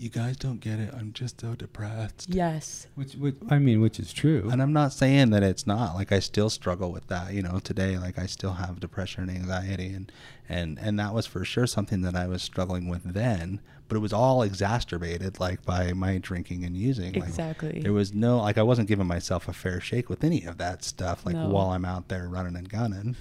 you 0.00 0.08
guys 0.08 0.36
don't 0.36 0.60
get 0.60 0.78
it. 0.78 0.94
I'm 0.96 1.12
just 1.12 1.40
so 1.40 1.54
depressed. 1.54 2.26
yes, 2.30 2.86
Which, 2.94 3.14
which 3.14 3.34
I 3.50 3.58
mean, 3.58 3.80
which 3.82 4.00
is 4.00 4.12
true. 4.12 4.48
And 4.50 4.62
I'm 4.62 4.72
not 4.72 4.92
saying 4.94 5.28
that 5.30 5.42
it's 5.42 5.66
not. 5.66 5.94
Like 5.94 6.10
I 6.10 6.20
still 6.20 6.48
struggle 6.48 6.90
with 6.90 7.06
that, 7.08 7.34
you 7.34 7.42
know, 7.42 7.58
today. 7.58 7.98
Like 7.98 8.18
I 8.18 8.24
still 8.26 8.54
have 8.54 8.80
depression 8.80 9.28
and 9.28 9.36
anxiety 9.38 9.88
and 9.92 10.10
and 10.48 10.78
and 10.80 10.98
that 10.98 11.12
was 11.12 11.26
for 11.26 11.44
sure 11.44 11.66
something 11.66 12.00
that 12.02 12.16
I 12.16 12.26
was 12.26 12.42
struggling 12.42 12.88
with 12.88 13.02
then, 13.12 13.60
but 13.88 13.96
it 13.96 14.00
was 14.00 14.12
all 14.12 14.42
exacerbated 14.42 15.38
like 15.38 15.64
by 15.66 15.92
my 15.92 16.16
drinking 16.18 16.64
and 16.64 16.74
using. 16.76 17.12
Like, 17.12 17.28
exactly. 17.28 17.80
there 17.80 17.92
was 17.92 18.14
no 18.14 18.38
like 18.38 18.56
I 18.56 18.62
wasn't 18.62 18.88
giving 18.88 19.06
myself 19.06 19.48
a 19.48 19.52
fair 19.52 19.80
shake 19.80 20.08
with 20.08 20.24
any 20.24 20.44
of 20.44 20.56
that 20.58 20.82
stuff 20.82 21.26
like 21.26 21.36
No. 21.36 21.48
while 21.50 21.70
I'm 21.70 21.84
out 21.84 22.08
there 22.08 22.26
running 22.26 22.56
and 22.56 22.68
gunning, 22.68 23.16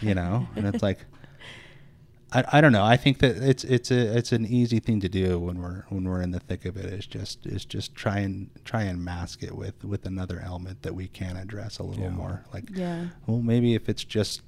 you 0.00 0.14
know. 0.14 0.48
And 0.56 0.66
it's 0.66 0.82
like 0.82 1.00
I, 2.32 2.44
I 2.54 2.60
don't 2.60 2.72
know. 2.72 2.84
I 2.84 2.96
think 2.96 3.18
that 3.18 3.36
it's 3.36 3.62
it's 3.64 3.90
a 3.90 4.16
it's 4.18 4.32
an 4.32 4.44
easy 4.46 4.80
thing 4.80 5.00
to 5.00 5.08
do 5.08 5.38
when 5.38 5.60
we're 5.62 5.84
when 5.90 6.04
we're 6.04 6.20
in 6.22 6.32
the 6.32 6.40
thick 6.40 6.64
of 6.64 6.76
it. 6.76 6.86
Is 6.86 7.06
just 7.06 7.46
is 7.46 7.64
just 7.64 7.94
try 7.94 8.18
and 8.18 8.50
try 8.64 8.82
and 8.82 9.04
mask 9.04 9.42
it 9.42 9.54
with 9.56 9.84
with 9.84 10.04
another 10.06 10.40
element 10.44 10.82
that 10.82 10.94
we 10.94 11.06
can 11.08 11.36
address 11.36 11.78
a 11.78 11.84
little 11.84 12.04
Yeah. 12.04 12.10
more. 12.10 12.44
Like, 12.52 12.64
yeah. 12.74 13.06
well, 13.26 13.40
maybe 13.40 13.74
if 13.74 13.88
it's 13.88 14.02
just 14.04 14.42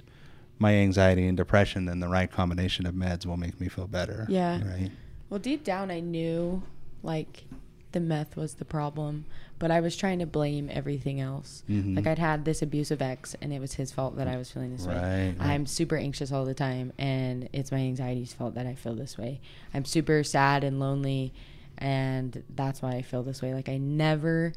my 0.58 0.74
anxiety 0.74 1.26
and 1.28 1.36
depression, 1.36 1.84
then 1.84 2.00
the 2.00 2.08
right 2.08 2.30
combination 2.30 2.84
of 2.84 2.94
meds 2.94 3.24
will 3.24 3.36
make 3.36 3.60
me 3.60 3.68
feel 3.68 3.86
better. 3.86 4.26
Yeah. 4.28 4.60
Right. 4.68 4.90
Well, 5.30 5.38
deep 5.38 5.62
down, 5.62 5.90
I 5.92 6.00
knew 6.00 6.64
like 7.04 7.44
the 7.92 8.00
meth 8.00 8.36
was 8.36 8.54
the 8.54 8.64
problem, 8.64 9.24
but 9.58 9.70
I 9.70 9.80
was 9.80 9.96
trying 9.96 10.18
to 10.20 10.26
blame 10.26 10.68
everything 10.72 11.20
else. 11.20 11.64
Mhm. 11.68 11.96
Like 11.96 12.06
I'd 12.06 12.18
had 12.18 12.44
this 12.44 12.62
abusive 12.62 13.02
ex, 13.02 13.34
and 13.40 13.52
it 13.52 13.60
was 13.60 13.74
his 13.74 13.90
fault 13.92 14.16
that 14.16 14.28
I 14.28 14.36
was 14.36 14.50
feeling 14.50 14.72
this 14.72 14.86
way. 14.86 14.94
Right, 14.94 15.34
right. 15.38 15.48
I'm 15.48 15.66
super 15.66 15.96
anxious 15.96 16.30
all 16.32 16.44
the 16.44 16.54
time, 16.54 16.92
and 16.98 17.48
it's 17.52 17.72
my 17.72 17.78
anxiety's 17.78 18.32
fault 18.32 18.54
that 18.54 18.66
I 18.66 18.74
feel 18.74 18.94
this 18.94 19.18
way. 19.18 19.40
I'm 19.74 19.84
super 19.84 20.22
sad 20.22 20.64
and 20.64 20.78
lonely, 20.78 21.32
and 21.76 22.42
that's 22.54 22.82
why 22.82 22.92
I 22.92 23.02
feel 23.02 23.22
this 23.22 23.42
way. 23.42 23.54
Like 23.54 23.68
I 23.68 23.78
never. 23.78 24.52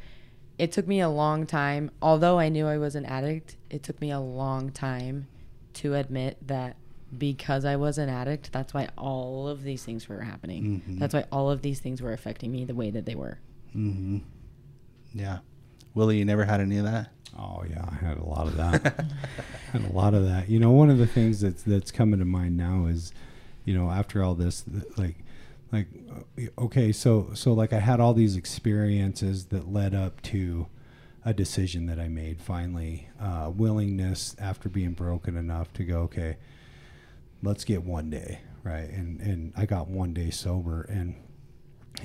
It 0.58 0.72
took 0.72 0.88
me 0.88 1.00
a 1.00 1.10
long 1.10 1.48
time, 1.48 1.90
although 2.02 2.38
I 2.38 2.50
knew 2.50 2.68
I 2.68 2.78
was 2.78 2.94
an 2.96 3.06
addict. 3.06 3.56
It 3.72 3.82
took 3.82 4.00
me 4.00 4.12
a 4.12 4.20
long 4.20 4.70
time 4.72 5.28
to 5.76 5.96
admit 5.96 6.38
that 6.48 6.76
because 7.18 7.66
I 7.66 7.76
was 7.78 7.98
an 7.98 8.10
addict, 8.10 8.52
that's 8.52 8.74
why 8.74 8.88
all 8.98 9.48
of 9.48 9.64
these 9.64 9.84
things 9.84 10.08
were 10.08 10.22
happening. 10.22 10.82
Mhm. 10.88 11.00
That's 11.00 11.14
why 11.14 11.26
all 11.32 11.50
of 11.50 11.62
these 11.64 11.80
things 11.80 12.02
were 12.02 12.14
affecting 12.14 12.52
me 12.52 12.64
the 12.66 12.76
way 12.76 12.92
that 12.92 13.06
they 13.06 13.16
were. 13.16 13.40
Mm-hmm. 13.76 14.18
Yeah. 15.14 15.40
Willie, 15.94 16.18
you 16.18 16.26
never 16.26 16.46
had 16.46 16.62
any 16.62 16.78
of 16.78 16.86
that? 16.86 17.12
Oh 17.38 17.64
yeah, 17.70 17.86
I 17.90 18.06
had 18.06 18.18
a 18.18 18.24
lot 18.24 18.48
of 18.48 18.58
that. 18.58 19.06
had 19.72 19.84
a 19.84 19.92
lot 19.92 20.14
of 20.14 20.26
that. 20.26 20.50
You 20.50 20.60
know, 20.60 20.72
one 20.72 20.90
of 20.90 20.98
the 20.98 21.08
things 21.08 21.42
that's 21.42 21.64
that's 21.64 21.92
coming 21.92 22.20
to 22.20 22.26
mind 22.26 22.58
now 22.58 22.86
is, 22.86 23.14
you 23.66 23.74
know, 23.74 23.90
after 23.90 24.24
all 24.24 24.36
this, 24.36 24.64
like, 24.98 25.16
like, 25.72 25.88
uh, 26.38 26.62
okay, 26.64 26.92
so 26.92 27.32
so 27.34 27.54
like 27.54 27.74
I 27.74 27.80
had 27.80 28.00
all 28.00 28.14
these 28.14 28.36
experiences 28.36 29.46
that 29.46 29.72
led 29.72 29.94
up 29.96 30.22
to 30.24 30.68
a 31.24 31.34
decision 31.34 31.86
that 31.86 32.00
I 32.00 32.08
made. 32.10 32.42
Finally, 32.42 33.10
uh, 33.20 33.52
willingness 33.54 34.36
after 34.40 34.70
being 34.70 34.92
broken 34.92 35.38
enough 35.38 35.72
to 35.74 35.84
go, 35.84 36.02
okay, 36.02 36.38
let's 37.42 37.64
get 37.64 37.84
one 37.84 38.10
day 38.10 38.42
right, 38.64 38.90
and 38.90 39.20
and 39.22 39.54
I 39.56 39.66
got 39.66 39.88
one 39.88 40.14
day 40.14 40.30
sober 40.30 40.84
and 40.84 41.16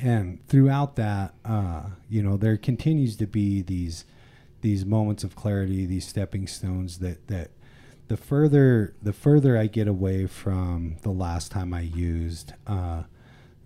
and 0.03 0.47
throughout 0.49 0.97
that 0.97 1.35
uh, 1.45 1.85
you 2.09 2.23
know 2.23 2.37
there 2.37 2.57
continues 2.57 3.17
to 3.17 3.27
be 3.27 3.63
these 3.63 4.05
these 4.61 4.85
moments 4.85 5.25
of 5.25 5.37
clarity 5.37 5.87
these 5.87 6.07
stepping 6.07 6.47
stones 6.47 6.99
that 6.99 7.27
that 7.29 7.51
the 8.09 8.17
further 8.17 8.95
the 9.03 9.13
further 9.13 9.59
I 9.59 9.67
get 9.67 9.89
away 9.89 10.27
from 10.27 10.97
the 11.03 11.11
last 11.11 11.51
time 11.51 11.75
I 11.75 11.81
used 11.81 12.53
uh, 12.67 13.03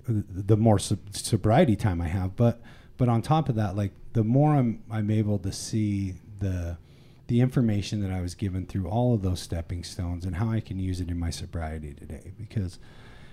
the 0.09 0.57
more 0.57 0.79
sob- 0.79 1.15
sobriety 1.15 1.77
time 1.77 2.01
I 2.01 2.09
have. 2.09 2.37
But 2.37 2.61
but 2.97 3.09
on 3.09 3.23
top 3.23 3.49
of 3.49 3.55
that 3.57 3.77
like 3.77 3.93
the 4.13 4.25
more 4.25 4.55
I'm 4.55 4.83
I'm 4.91 5.11
able 5.11 5.39
to 5.41 5.53
see 5.53 6.15
the 6.39 6.79
the 7.27 7.41
information 7.41 8.01
that 8.01 8.11
I 8.11 8.21
was 8.21 8.35
given 8.35 8.67
through 8.67 8.89
all 8.89 9.15
of 9.15 9.23
those 9.23 9.41
stepping 9.41 9.85
stones 9.85 10.25
and 10.25 10.37
how 10.37 10.51
I 10.51 10.61
can 10.61 10.81
use 10.81 11.01
it 11.01 11.11
in 11.11 11.19
my 11.19 11.31
sobriety 11.31 11.95
today. 11.95 12.33
Because 12.37 12.81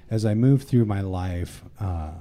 as 0.09 0.23
I 0.23 0.35
move 0.35 0.63
through 0.63 0.85
my 0.85 1.01
life 1.01 1.63
uh, 1.79 2.11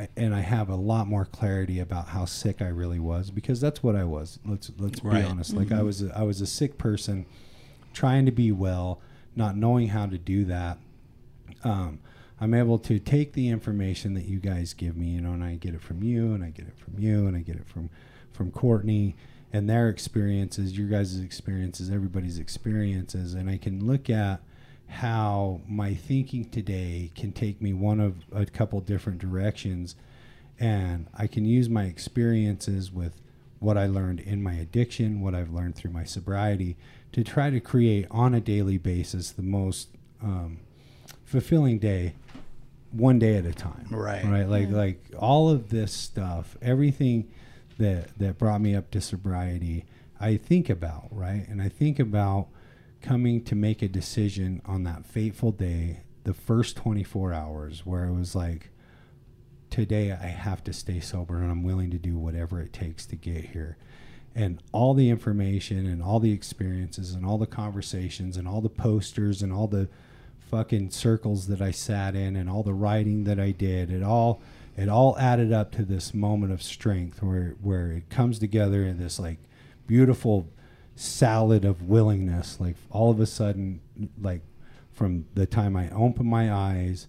I, 0.00 0.08
and 0.16 0.34
I 0.34 0.40
have 0.40 0.68
a 0.68 0.76
lot 0.76 1.06
more 1.06 1.24
clarity 1.24 1.78
about 1.80 2.08
how 2.08 2.24
sick 2.24 2.62
I 2.62 2.68
really 2.68 2.98
was 2.98 3.30
because 3.30 3.60
that's 3.60 3.82
what 3.82 3.94
I 3.96 4.04
was. 4.04 4.38
Let's 4.44 4.70
let's 4.78 5.02
Right. 5.04 5.22
be 5.24 5.28
honest. 5.30 5.54
Like 5.54 5.72
I 5.72 5.82
was 5.82 6.02
a, 6.02 6.16
I 6.16 6.22
was 6.22 6.40
a 6.40 6.46
sick 6.46 6.78
person 6.78 7.26
trying 7.92 8.24
to 8.26 8.32
be 8.32 8.52
well, 8.52 9.00
not 9.36 9.56
knowing 9.56 9.88
how 9.88 10.06
to 10.06 10.16
do 10.18 10.44
that. 10.46 10.78
Um, 11.64 11.98
I'm 12.40 12.54
able 12.54 12.78
to 12.78 12.98
take 12.98 13.34
the 13.34 13.48
information 13.48 14.14
that 14.14 14.24
you 14.24 14.38
guys 14.38 14.72
give 14.72 14.96
me, 14.96 15.08
you 15.08 15.20
know, 15.20 15.32
and 15.32 15.44
I 15.44 15.56
get 15.56 15.74
it 15.74 15.82
from 15.82 16.02
you, 16.02 16.32
and 16.32 16.42
I 16.42 16.48
get 16.50 16.66
it 16.66 16.78
from 16.78 16.98
you, 16.98 17.26
and 17.26 17.36
I 17.36 17.40
get 17.40 17.56
it 17.56 17.66
from 17.68 17.90
from 18.32 18.50
Courtney 18.50 19.16
and 19.52 19.68
their 19.68 19.88
experiences, 19.88 20.78
your 20.78 20.86
guys' 20.88 21.18
experiences, 21.20 21.90
everybody's 21.90 22.38
experiences, 22.38 23.34
and 23.34 23.50
I 23.50 23.58
can 23.58 23.84
look 23.84 24.08
at 24.08 24.40
how 24.90 25.60
my 25.68 25.94
thinking 25.94 26.44
today 26.44 27.10
can 27.14 27.32
take 27.32 27.62
me 27.62 27.72
one 27.72 28.00
of 28.00 28.16
a 28.32 28.44
couple 28.44 28.80
different 28.80 29.18
directions. 29.18 29.96
And 30.58 31.06
I 31.16 31.26
can 31.26 31.44
use 31.44 31.68
my 31.68 31.84
experiences 31.84 32.92
with 32.92 33.20
what 33.60 33.78
I 33.78 33.86
learned 33.86 34.20
in 34.20 34.42
my 34.42 34.54
addiction, 34.54 35.20
what 35.20 35.34
I've 35.34 35.50
learned 35.50 35.76
through 35.76 35.92
my 35.92 36.04
sobriety 36.04 36.76
to 37.12 37.22
try 37.22 37.50
to 37.50 37.60
create 37.60 38.06
on 38.10 38.34
a 38.34 38.40
daily 38.40 38.78
basis 38.78 39.30
the 39.30 39.42
most 39.42 39.88
um, 40.22 40.58
fulfilling 41.24 41.78
day 41.78 42.14
one 42.90 43.18
day 43.18 43.36
at 43.36 43.46
a 43.46 43.52
time. 43.52 43.86
Right. 43.90 44.24
right? 44.24 44.48
Like 44.48 44.70
like 44.70 45.04
all 45.18 45.48
of 45.48 45.70
this 45.70 45.92
stuff 45.92 46.56
everything 46.60 47.30
that 47.78 48.18
that 48.18 48.38
brought 48.38 48.60
me 48.60 48.74
up 48.74 48.90
to 48.90 49.00
sobriety 49.00 49.84
i 50.20 50.36
think 50.36 50.68
about 50.68 51.08
right? 51.10 51.46
And 51.48 51.62
i 51.62 51.68
think 51.68 51.98
about 51.98 52.48
coming 53.02 53.42
to 53.44 53.54
make 53.54 53.82
a 53.82 53.88
decision 53.88 54.60
on 54.64 54.84
that 54.84 55.06
fateful 55.06 55.52
day 55.52 56.00
the 56.24 56.34
first 56.34 56.76
24 56.76 57.32
hours 57.32 57.86
where 57.86 58.04
it 58.04 58.12
was 58.12 58.34
like 58.34 58.70
today 59.70 60.12
i 60.12 60.26
have 60.26 60.62
to 60.62 60.72
stay 60.72 61.00
sober 61.00 61.38
and 61.38 61.50
i'm 61.50 61.62
willing 61.62 61.90
to 61.90 61.98
do 61.98 62.16
whatever 62.18 62.60
it 62.60 62.72
takes 62.72 63.06
to 63.06 63.16
get 63.16 63.46
here. 63.46 63.76
And 64.34 64.62
all 64.72 64.94
the 64.94 65.10
information 65.10 65.86
and 65.86 66.02
all 66.02 66.20
the 66.20 66.32
experiences 66.32 67.14
and 67.14 67.26
all 67.26 67.38
the 67.38 67.46
conversations 67.46 68.36
and 68.36 68.46
all 68.46 68.60
the 68.60 68.68
posters 68.68 69.42
and 69.42 69.52
all 69.52 69.66
the 69.66 69.88
fucking 70.38 70.90
circles 70.90 71.46
that 71.48 71.60
I 71.60 71.70
sat 71.70 72.14
in 72.14 72.36
and 72.36 72.48
all 72.48 72.62
the 72.62 72.74
writing 72.74 73.24
that 73.24 73.38
I 73.38 73.52
did 73.52 73.90
it 73.90 74.02
all 74.02 74.42
it 74.76 74.88
all 74.88 75.16
added 75.18 75.52
up 75.52 75.70
to 75.72 75.84
this 75.84 76.12
moment 76.12 76.52
of 76.52 76.62
strength 76.62 77.22
where 77.22 77.54
where 77.60 77.92
it 77.92 78.08
comes 78.10 78.38
together 78.38 78.82
in 78.82 78.98
this 78.98 79.20
like 79.20 79.38
beautiful 79.86 80.48
salad 80.96 81.64
of 81.64 81.82
willingness 81.82 82.60
like 82.60 82.76
all 82.90 83.10
of 83.10 83.20
a 83.20 83.26
sudden 83.26 83.80
like 84.20 84.42
from 84.92 85.24
the 85.34 85.46
time 85.46 85.76
I 85.76 85.90
open 85.90 86.26
my 86.26 86.52
eyes 86.52 87.06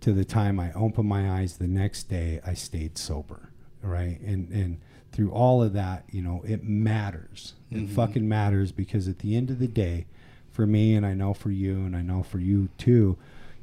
to 0.00 0.12
the 0.12 0.24
time 0.24 0.60
I 0.60 0.72
open 0.72 1.06
my 1.06 1.30
eyes 1.30 1.56
the 1.56 1.66
next 1.66 2.04
day 2.04 2.40
I 2.44 2.54
stayed 2.54 2.98
sober 2.98 3.50
right? 3.82 4.20
And 4.20 4.50
and 4.50 4.80
through 5.12 5.30
all 5.30 5.62
of 5.62 5.72
that 5.72 6.04
you 6.10 6.22
know 6.22 6.42
it 6.46 6.64
matters. 6.64 7.54
It 7.70 7.76
mm-hmm. 7.76 7.94
fucking 7.94 8.28
matters 8.28 8.72
because 8.72 9.08
at 9.08 9.20
the 9.20 9.36
end 9.36 9.50
of 9.50 9.58
the 9.58 9.68
day 9.68 10.06
for 10.50 10.66
me 10.66 10.94
and 10.94 11.06
I 11.06 11.14
know 11.14 11.34
for 11.34 11.50
you 11.50 11.76
and 11.76 11.96
I 11.96 12.02
know 12.02 12.22
for 12.22 12.38
you 12.38 12.68
too 12.78 13.16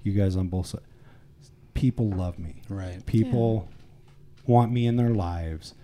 you 0.03 0.13
guys 0.13 0.35
on 0.35 0.47
both 0.47 0.67
sides 0.67 0.83
people 1.73 2.09
love 2.09 2.39
me. 2.39 2.61
Right. 2.69 3.05
people 3.05 3.69
want 4.45 4.71
me 4.71 4.87
in 4.87 4.95
their 4.95 5.09
lives 5.09 5.75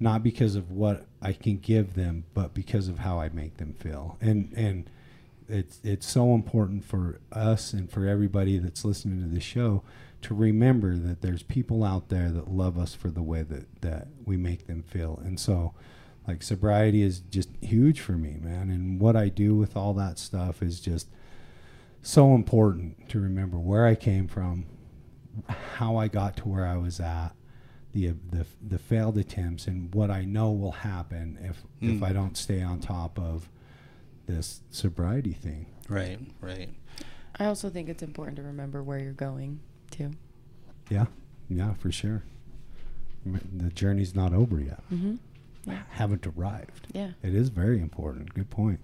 not 0.00 0.22
because 0.22 0.54
of 0.54 0.70
what 0.70 1.06
I 1.22 1.32
can 1.32 1.58
give 1.58 1.94
them 1.94 2.24
but 2.34 2.54
because 2.54 2.88
of 2.88 3.00
how 3.00 3.20
I 3.20 3.28
make 3.28 3.56
them 3.56 3.74
feel. 3.74 4.16
And 4.20 4.52
and 4.56 4.90
it's 5.48 5.78
it's 5.84 6.06
so 6.06 6.34
important 6.34 6.84
for 6.84 7.20
us 7.32 7.72
and 7.72 7.90
for 7.90 8.06
everybody 8.06 8.58
that's 8.58 8.84
listening 8.84 9.20
to 9.22 9.34
the 9.34 9.40
show 9.40 9.82
to 10.22 10.34
remember 10.34 10.96
that 10.96 11.20
there's 11.20 11.42
people 11.42 11.84
out 11.84 12.08
there 12.08 12.30
that 12.30 12.50
love 12.50 12.78
us 12.78 12.94
for 12.94 13.10
the 13.10 13.22
way 13.22 13.42
that 13.42 13.82
that 13.82 14.08
we 14.24 14.36
make 14.36 14.66
them 14.66 14.82
feel. 14.82 15.20
And 15.24 15.38
so 15.38 15.74
like 16.26 16.42
sobriety 16.42 17.02
is 17.02 17.20
just 17.20 17.50
huge 17.60 18.00
for 18.00 18.12
me 18.12 18.38
man. 18.40 18.70
And 18.70 19.00
what 19.00 19.16
I 19.16 19.28
do 19.28 19.54
with 19.54 19.76
all 19.76 19.94
that 19.94 20.18
stuff 20.18 20.62
is 20.62 20.80
just 20.80 21.08
so 22.02 22.34
important 22.34 23.08
to 23.08 23.20
remember 23.20 23.58
where 23.58 23.86
I 23.86 23.94
came 23.94 24.28
from 24.28 24.66
how 25.76 25.96
I 25.96 26.08
got 26.08 26.36
to 26.38 26.48
where 26.48 26.66
I 26.66 26.76
was 26.76 27.00
at, 27.00 27.30
the 27.94 28.08
the 28.30 28.44
the 28.66 28.78
failed 28.78 29.16
attempts, 29.16 29.66
and 29.66 29.94
what 29.94 30.10
I 30.10 30.24
know 30.24 30.50
will 30.52 30.72
happen 30.72 31.38
if 31.40 31.62
if 31.80 32.00
Mm. 32.00 32.02
I 32.02 32.12
don't 32.12 32.36
stay 32.36 32.60
on 32.62 32.80
top 32.80 33.18
of 33.18 33.48
this 34.26 34.60
sobriety 34.70 35.32
thing. 35.32 35.66
Right. 35.88 36.18
Right. 36.40 36.68
I 37.38 37.46
also 37.46 37.68
think 37.70 37.88
it's 37.88 38.02
important 38.02 38.36
to 38.36 38.42
remember 38.42 38.82
where 38.82 38.98
you're 38.98 39.12
going 39.12 39.60
too. 39.90 40.10
Yeah, 40.90 41.06
yeah, 41.48 41.74
for 41.74 41.90
sure. 41.92 42.22
The 43.24 43.70
journey's 43.70 44.14
not 44.14 44.32
over 44.34 44.60
yet. 44.60 44.82
Mhm. 44.92 45.18
Yeah. 45.66 45.82
Haven't 45.90 46.26
arrived. 46.26 46.88
Yeah. 46.92 47.12
It 47.22 47.34
is 47.34 47.48
very 47.48 47.80
important. 47.80 48.34
Good 48.34 48.50
point. 48.50 48.80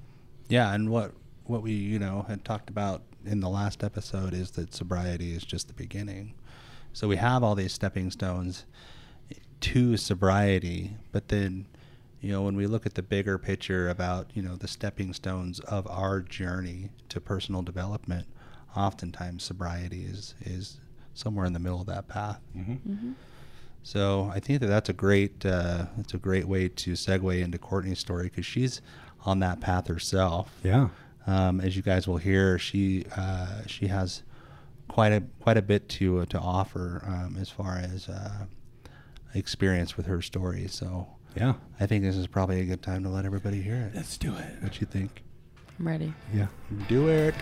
Yeah, 0.48 0.72
and 0.72 0.88
what 0.88 1.12
what 1.44 1.62
we 1.62 1.72
you 1.72 1.98
know 1.98 2.22
had 2.28 2.44
talked 2.44 2.70
about 2.70 3.02
in 3.24 3.40
the 3.40 3.48
last 3.50 3.82
episode 3.84 4.32
is 4.32 4.52
that 4.52 4.72
sobriety 4.72 5.32
is 5.34 5.44
just 5.44 5.66
the 5.68 5.74
beginning. 5.74 6.32
So 6.92 7.06
we 7.08 7.16
have 7.16 7.42
all 7.44 7.54
these 7.54 7.72
stepping 7.72 8.10
stones 8.10 8.64
to 9.60 9.96
sobriety, 9.96 10.96
but 11.12 11.28
then 11.28 11.66
you 12.20 12.32
know 12.32 12.42
when 12.42 12.56
we 12.56 12.66
look 12.66 12.86
at 12.86 12.94
the 12.94 13.02
bigger 13.02 13.38
picture 13.38 13.88
about 13.88 14.30
you 14.34 14.42
know 14.42 14.56
the 14.56 14.68
stepping 14.68 15.12
stones 15.12 15.60
of 15.60 15.86
our 15.88 16.20
journey 16.20 16.90
to 17.08 17.20
personal 17.20 17.62
development, 17.62 18.26
oftentimes 18.76 19.42
sobriety 19.42 20.04
is 20.04 20.34
is 20.40 20.80
somewhere 21.14 21.46
in 21.46 21.52
the 21.52 21.58
middle 21.58 21.80
of 21.80 21.86
that 21.86 22.08
path. 22.08 22.40
Mm-hmm. 22.56 23.12
So 23.82 24.30
I 24.32 24.40
think 24.40 24.60
that 24.60 24.66
that's 24.66 24.88
a 24.88 24.92
great 24.92 25.44
uh, 25.44 25.86
that's 25.96 26.14
a 26.14 26.18
great 26.18 26.46
way 26.46 26.68
to 26.68 26.92
segue 26.92 27.42
into 27.42 27.58
Courtney's 27.58 27.98
story 27.98 28.24
because 28.24 28.46
she's 28.46 28.80
on 29.24 29.38
that 29.40 29.60
path 29.60 29.86
herself. 29.86 30.52
Yeah. 30.62 30.88
Um, 31.26 31.60
as 31.60 31.76
you 31.76 31.82
guys 31.82 32.06
will 32.06 32.16
hear, 32.18 32.58
she 32.58 33.04
uh, 33.16 33.62
she 33.66 33.86
has 33.86 34.22
quite 34.88 35.12
a 35.12 35.22
quite 35.40 35.56
a 35.56 35.62
bit 35.62 35.88
to 35.90 36.20
uh, 36.20 36.24
to 36.26 36.38
offer 36.38 37.02
um, 37.06 37.36
as 37.38 37.48
far 37.48 37.76
as 37.76 38.08
uh, 38.08 38.46
experience 39.34 39.96
with 39.96 40.06
her 40.06 40.20
story. 40.22 40.66
So 40.68 41.06
Yeah. 41.36 41.54
I 41.78 41.86
think 41.86 42.02
this 42.04 42.16
is 42.16 42.26
probably 42.26 42.60
a 42.60 42.64
good 42.64 42.82
time 42.82 43.02
to 43.04 43.08
let 43.08 43.24
everybody 43.24 43.62
hear 43.62 43.76
it. 43.76 43.94
Let's 43.94 44.18
do 44.18 44.34
it. 44.34 44.62
What 44.62 44.80
you 44.80 44.86
think? 44.86 45.22
I'm 45.78 45.86
ready. 45.86 46.12
Yeah. 46.34 46.48
Do 46.88 47.08
it. 47.08 47.34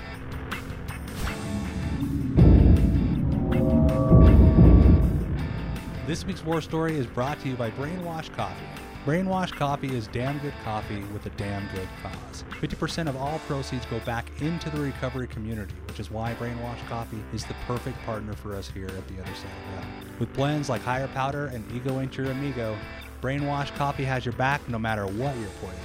This 6.07 6.25
week's 6.25 6.43
war 6.43 6.63
story 6.63 6.97
is 6.97 7.07
brought 7.07 7.39
to 7.41 7.49
you 7.49 7.55
by 7.55 7.71
Brainwash 7.73 8.33
Coffee. 8.35 8.65
Brainwash 9.07 9.53
Coffee 9.53 9.95
is 9.97 10.07
damn 10.09 10.39
good 10.39 10.53
coffee 10.65 11.03
with 11.15 11.25
a 11.25 11.31
damn 11.31 11.67
good 11.75 11.89
cause. 12.03 12.45
50% 12.61 13.09
of 13.09 13.17
all 13.17 13.39
proceeds 13.47 13.87
go 13.87 14.01
back 14.01 14.31
into 14.43 14.69
the 14.71 14.81
recovery 14.81 15.29
community, 15.29 15.73
which 15.87 16.01
is 16.01 16.11
why 16.11 16.35
Brainwash 16.35 16.87
Coffee 16.89 17.23
is 17.33 17.45
the 17.45 17.55
perfect 17.67 17.97
partner 18.05 18.35
for 18.35 18.55
us 18.55 18.69
here 18.69 18.89
at 18.89 19.09
the 19.09 19.15
other 19.23 19.35
side 19.35 19.47
of 19.47 19.77
that. 19.77 20.21
With 20.21 20.33
blends 20.35 20.69
like 20.69 20.83
Higher 20.83 21.09
Powder 21.09 21.47
and 21.47 21.65
Ego 21.73 22.01
Ain't 22.01 22.17
Your 22.19 22.31
Amigo, 22.31 22.77
Brainwash 23.23 23.75
Coffee 23.77 24.05
has 24.05 24.27
your 24.27 24.35
back 24.35 24.69
no 24.69 24.79
matter 24.79 25.07
what 25.07 25.37
you're 25.39 25.49
pointing. 25.63 25.81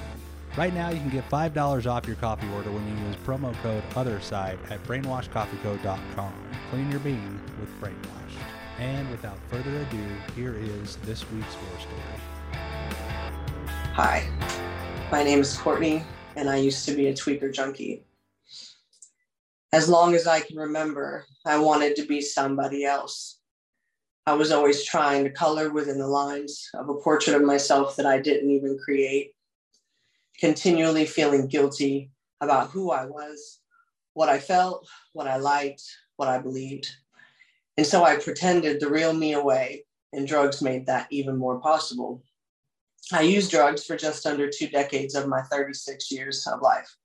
Right 0.58 0.74
now, 0.74 0.90
you 0.90 1.00
can 1.00 1.10
get 1.10 1.28
$5 1.30 1.90
off 1.90 2.06
your 2.06 2.16
coffee 2.18 2.48
order 2.56 2.72
when 2.72 2.88
you 2.88 3.06
use 3.06 3.16
promo 3.26 3.56
code 3.64 3.84
OTHERSIDE 3.96 4.60
at 4.70 4.84
brainwashcoffeeco.com. 4.84 6.34
Clean 6.70 6.92
your 6.92 7.00
bean 7.00 7.40
with 7.60 7.70
Brainwash. 7.82 8.38
And 8.80 9.10
without 9.10 9.38
further 9.50 9.76
ado, 9.78 10.06
here 10.36 10.56
is 10.56 10.98
this 10.98 11.30
week's 11.32 11.56
war 11.56 11.80
story. 11.80 12.20
Hi, 13.96 14.28
my 15.12 15.24
name 15.24 15.42
is 15.42 15.58
Courtney, 15.58 16.04
and 16.36 16.50
I 16.50 16.58
used 16.58 16.86
to 16.88 16.96
be 16.96 17.08
a 17.08 17.14
tweaker 17.14 17.54
junkie. 17.54 18.04
As 19.72 19.88
long 19.88 20.16
as 20.16 20.28
I 20.28 20.40
can 20.40 20.58
remember, 20.58 21.26
I 21.46 21.58
wanted 21.58 21.96
to 21.98 22.06
be 22.06 22.22
somebody 22.22 22.86
else. 22.86 23.40
I 24.26 24.34
was 24.34 24.52
always 24.52 24.84
trying 24.84 25.26
to 25.26 25.30
color 25.30 25.70
within 25.72 25.98
the 25.98 26.08
lines 26.08 26.70
of 26.76 26.90
a 26.90 26.96
portrait 26.96 27.36
of 27.36 27.42
myself 27.42 27.96
that 27.98 28.06
I 28.06 28.20
didn't 28.20 28.50
even 28.50 28.78
create, 28.78 29.34
continually 30.40 31.06
feeling 31.06 31.48
guilty 31.48 32.10
about 32.40 32.70
who 32.72 32.92
I 32.92 33.06
was, 33.06 33.60
what 34.14 34.30
I 34.30 34.40
felt, 34.40 34.88
what 35.12 35.28
I 35.28 35.38
liked, 35.38 35.84
what 36.16 36.30
I 36.30 36.38
believed. 36.38 36.88
And 37.78 37.86
so 37.86 38.04
I 38.04 38.16
pretended 38.16 38.80
the 38.80 38.90
real 38.90 39.14
me 39.14 39.34
away, 39.34 39.86
and 40.14 40.28
drugs 40.28 40.62
made 40.62 40.86
that 40.86 41.08
even 41.10 41.38
more 41.38 41.60
possible. 41.60 42.24
I 43.12 43.22
used 43.22 43.52
drugs 43.52 43.84
for 43.84 43.98
just 43.98 44.26
under 44.26 44.50
two 44.50 44.68
decades 44.68 45.16
of 45.16 45.28
my 45.28 45.42
36 45.42 46.12
years 46.12 46.48
of 46.48 46.62
life. 46.62 46.96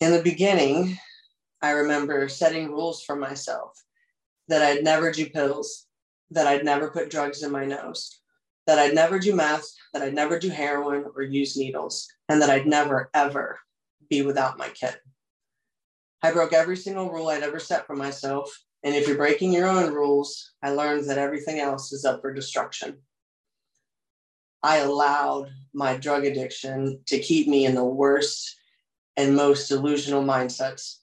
In 0.00 0.12
the 0.12 0.22
beginning, 0.22 0.98
I 1.60 1.70
remember 1.70 2.28
setting 2.28 2.70
rules 2.70 3.02
for 3.02 3.16
myself 3.16 3.72
that 4.48 4.62
I'd 4.62 4.84
never 4.84 5.10
do 5.10 5.28
pills, 5.28 5.86
that 6.30 6.46
I'd 6.46 6.64
never 6.64 6.90
put 6.90 7.10
drugs 7.10 7.42
in 7.42 7.50
my 7.50 7.64
nose, 7.64 8.20
that 8.66 8.78
I'd 8.78 8.94
never 8.94 9.18
do 9.18 9.34
meth, 9.34 9.66
that 9.92 10.02
I'd 10.02 10.14
never 10.14 10.38
do 10.38 10.50
heroin 10.50 11.06
or 11.16 11.22
use 11.22 11.56
needles, 11.56 12.06
and 12.28 12.40
that 12.40 12.50
I'd 12.50 12.66
never, 12.66 13.10
ever 13.14 13.58
be 14.08 14.22
without 14.22 14.58
my 14.58 14.68
kid. 14.68 14.94
I 16.22 16.32
broke 16.32 16.52
every 16.52 16.76
single 16.76 17.10
rule 17.10 17.28
I'd 17.28 17.42
ever 17.42 17.58
set 17.58 17.86
for 17.86 17.96
myself. 17.96 18.50
And 18.82 18.94
if 18.94 19.08
you're 19.08 19.16
breaking 19.16 19.52
your 19.52 19.68
own 19.68 19.92
rules, 19.92 20.52
I 20.62 20.70
learned 20.70 21.08
that 21.08 21.18
everything 21.18 21.58
else 21.58 21.92
is 21.92 22.04
up 22.04 22.20
for 22.20 22.32
destruction. 22.32 22.98
I 24.64 24.78
allowed 24.78 25.50
my 25.74 25.98
drug 25.98 26.24
addiction 26.24 26.98
to 27.08 27.18
keep 27.18 27.48
me 27.48 27.66
in 27.66 27.74
the 27.74 27.84
worst 27.84 28.56
and 29.14 29.36
most 29.36 29.68
delusional 29.68 30.24
mindsets 30.24 31.00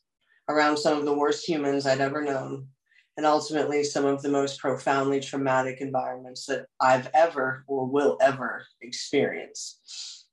around 0.50 0.78
some 0.78 0.98
of 0.98 1.06
the 1.06 1.14
worst 1.14 1.48
humans 1.48 1.86
I'd 1.86 2.02
ever 2.02 2.24
known, 2.24 2.70
and 3.18 3.26
ultimately 3.26 3.84
some 3.84 4.04
of 4.04 4.24
the 4.24 4.30
most 4.30 4.60
profoundly 4.60 5.20
traumatic 5.20 5.80
environments 5.80 6.48
that 6.48 6.66
I've 6.80 7.08
ever 7.14 7.64
or 7.68 7.86
will 7.86 8.18
ever 8.20 8.66
experience. 8.82 10.26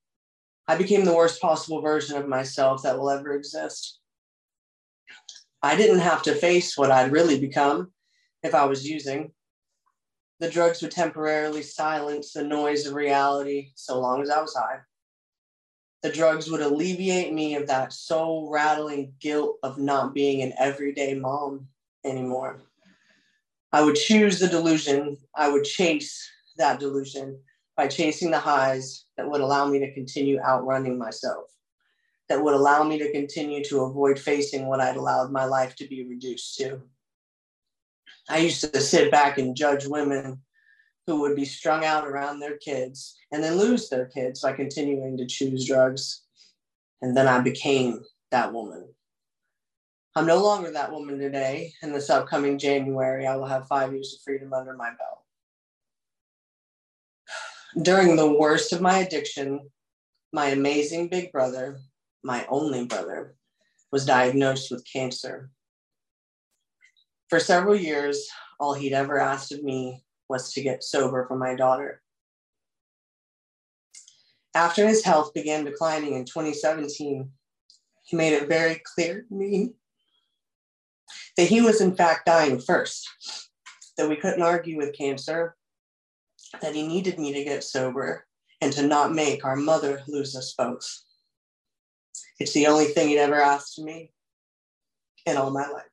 I 0.67 0.79
became 0.79 1.05
the 1.05 1.15
worst 1.15 1.39
possible 1.39 1.83
version 1.83 2.17
of 2.17 2.29
myself 2.29 2.83
that 2.83 2.99
will 2.99 3.11
ever 3.11 3.35
exist. 3.35 4.01
I 5.63 5.77
didn't 5.77 6.01
have 6.01 6.23
to 6.23 6.35
face 6.35 6.79
what 6.79 6.91
I'd 6.91 7.13
really 7.13 7.39
become 7.39 7.93
if 8.43 8.55
I 8.55 8.65
was 8.65 8.89
using 8.89 9.33
the 10.41 10.51
drugs 10.51 10.83
would 10.83 10.93
temporarily 10.93 11.63
silence 11.63 12.33
the 12.33 12.45
noise 12.45 12.87
of 12.87 12.95
reality 12.95 13.71
so 13.75 13.99
long 13.99 14.23
as 14.23 14.31
I 14.31 14.41
was 14.41 14.55
high. 14.55 14.79
The 16.03 16.13
drugs 16.13 16.49
would 16.49 16.61
alleviate 16.61 17.33
me 17.33 17.57
of 17.57 17.67
that 17.67 17.93
soul 17.93 18.49
rattling 18.51 19.15
guilt 19.21 19.57
of 19.65 19.79
not 19.79 20.15
being 20.15 20.43
an 20.43 20.53
everyday 20.59 21.15
mom 21.15 21.67
anymore. 22.05 22.61
I 23.73 23.83
would 23.83 23.97
choose 23.97 24.39
the 24.39 24.47
delusion, 24.47 25.19
I 25.35 25.49
would 25.51 25.65
chase 25.65 26.27
that 26.57 26.79
delusion 26.79 27.41
by 27.77 27.89
chasing 27.89 28.31
the 28.31 28.39
highs 28.39 29.07
that 29.17 29.29
would 29.29 29.41
allow 29.41 29.67
me 29.67 29.81
to 29.81 29.93
continue 29.93 30.41
outrunning 30.41 30.99
myself, 30.99 31.47
that 32.29 32.43
would 32.43 32.55
allow 32.55 32.85
me 32.85 32.99
to 32.99 33.13
continue 33.13 33.63
to 33.65 33.81
avoid 33.81 34.19
facing 34.19 34.67
what 34.67 34.81
I'd 34.81 34.97
allowed 34.97 35.33
my 35.33 35.45
life 35.45 35.75
to 35.77 35.89
be 35.89 36.05
reduced 36.05 36.57
to. 36.59 36.81
I 38.29 38.39
used 38.39 38.61
to 38.61 38.81
sit 38.81 39.11
back 39.11 39.39
and 39.39 39.57
judge 39.57 39.87
women 39.87 40.43
who 41.07 41.21
would 41.21 41.35
be 41.35 41.47
strung 41.47 41.85
out 41.85 42.07
around 42.07 42.41
their 42.41 42.59
kids 42.59 43.17
and 43.33 43.43
then 43.43 43.57
lose 43.57 43.89
their 43.89 44.07
kids 44.07 44.43
by 44.43 44.53
continuing 44.53 45.17
to 45.17 45.27
choose 45.27 45.67
drugs. 45.67 46.23
And 47.01 47.17
then 47.17 47.27
I 47.27 47.41
became 47.41 48.03
that 48.31 48.53
woman. 48.53 48.89
I'm 50.15 50.27
no 50.27 50.43
longer 50.43 50.71
that 50.73 50.93
woman 50.93 51.19
today. 51.19 51.73
And 51.83 51.95
this 51.95 52.11
upcoming 52.11 52.59
January, 52.59 53.27
I 53.27 53.37
will 53.37 53.47
have 53.47 53.69
five 53.69 53.93
years 53.93 54.15
of 54.15 54.21
freedom 54.23 54.53
under 54.53 54.75
my 54.75 54.91
belt. 54.91 55.23
During 57.83 58.17
the 58.17 58.33
worst 58.33 58.73
of 58.73 58.81
my 58.81 58.99
addiction, 58.99 59.61
my 60.33 60.47
amazing 60.47 61.09
big 61.09 61.33
brother, 61.33 61.79
my 62.23 62.45
only 62.49 62.85
brother, 62.85 63.35
was 63.93 64.05
diagnosed 64.05 64.71
with 64.71 64.85
cancer. 64.91 65.51
For 67.29 67.39
several 67.39 67.77
years, 67.77 68.27
all 68.59 68.75
he'd 68.75 68.95
ever 68.95 69.19
asked 69.19 69.53
of 69.53 69.63
me 69.63 70.05
was 70.29 70.53
to 70.53 70.63
get 70.63 70.83
sober 70.83 71.27
for 71.27 71.37
my 71.37 71.55
daughter. 71.55 72.01
After 74.55 74.89
his 74.89 75.05
health 75.05 75.35
began 75.35 75.65
declining 75.65 76.15
in 76.15 76.25
2017, 76.25 77.31
he 78.05 78.17
made 78.17 78.33
it 78.33 78.49
very 78.49 78.81
clear 78.95 79.23
to 79.23 79.35
me 79.35 79.73
that 81.37 81.49
he 81.49 81.61
was, 81.61 81.81
in 81.81 81.95
fact, 81.95 82.27
dying 82.27 82.59
first, 82.59 83.07
that 83.99 84.09
we 84.09 84.17
couldn't 84.17 84.43
argue 84.43 84.79
with 84.79 84.97
cancer, 84.97 85.55
that 86.63 86.75
he 86.75 86.87
needed 86.87 87.19
me 87.19 87.33
to 87.35 87.45
get 87.45 87.63
sober 87.63 88.27
and 88.61 88.73
to 88.73 88.87
not 88.87 89.13
make 89.13 89.45
our 89.45 89.57
mother 89.57 90.03
lose 90.09 90.35
us 90.35 90.55
both. 90.57 91.03
It's 92.41 92.55
the 92.55 92.67
only 92.67 92.87
thing 92.87 93.09
he'd 93.09 93.19
ever 93.19 93.41
asked 93.41 93.79
of 93.79 93.85
me 93.85 94.13
in 95.27 95.37
all 95.37 95.51
my 95.51 95.69
life. 95.69 95.85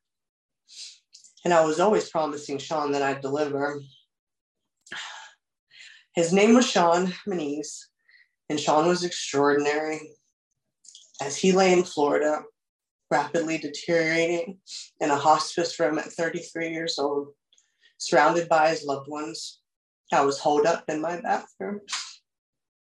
And 1.46 1.54
I 1.54 1.64
was 1.64 1.78
always 1.78 2.10
promising 2.10 2.58
Sean 2.58 2.90
that 2.90 3.02
I'd 3.02 3.20
deliver. 3.20 3.80
His 6.16 6.32
name 6.32 6.54
was 6.54 6.68
Sean 6.68 7.14
Moniz, 7.24 7.86
and 8.50 8.58
Sean 8.58 8.88
was 8.88 9.04
extraordinary. 9.04 10.00
As 11.22 11.36
he 11.36 11.52
lay 11.52 11.72
in 11.72 11.84
Florida, 11.84 12.42
rapidly 13.12 13.58
deteriorating 13.58 14.58
in 15.00 15.12
a 15.12 15.14
hospice 15.14 15.78
room 15.78 16.00
at 16.00 16.06
33 16.06 16.70
years 16.70 16.98
old, 16.98 17.28
surrounded 17.98 18.48
by 18.48 18.70
his 18.70 18.82
loved 18.82 19.08
ones, 19.08 19.60
I 20.12 20.22
was 20.22 20.40
holed 20.40 20.66
up 20.66 20.82
in 20.88 21.00
my 21.00 21.20
bathroom 21.20 21.80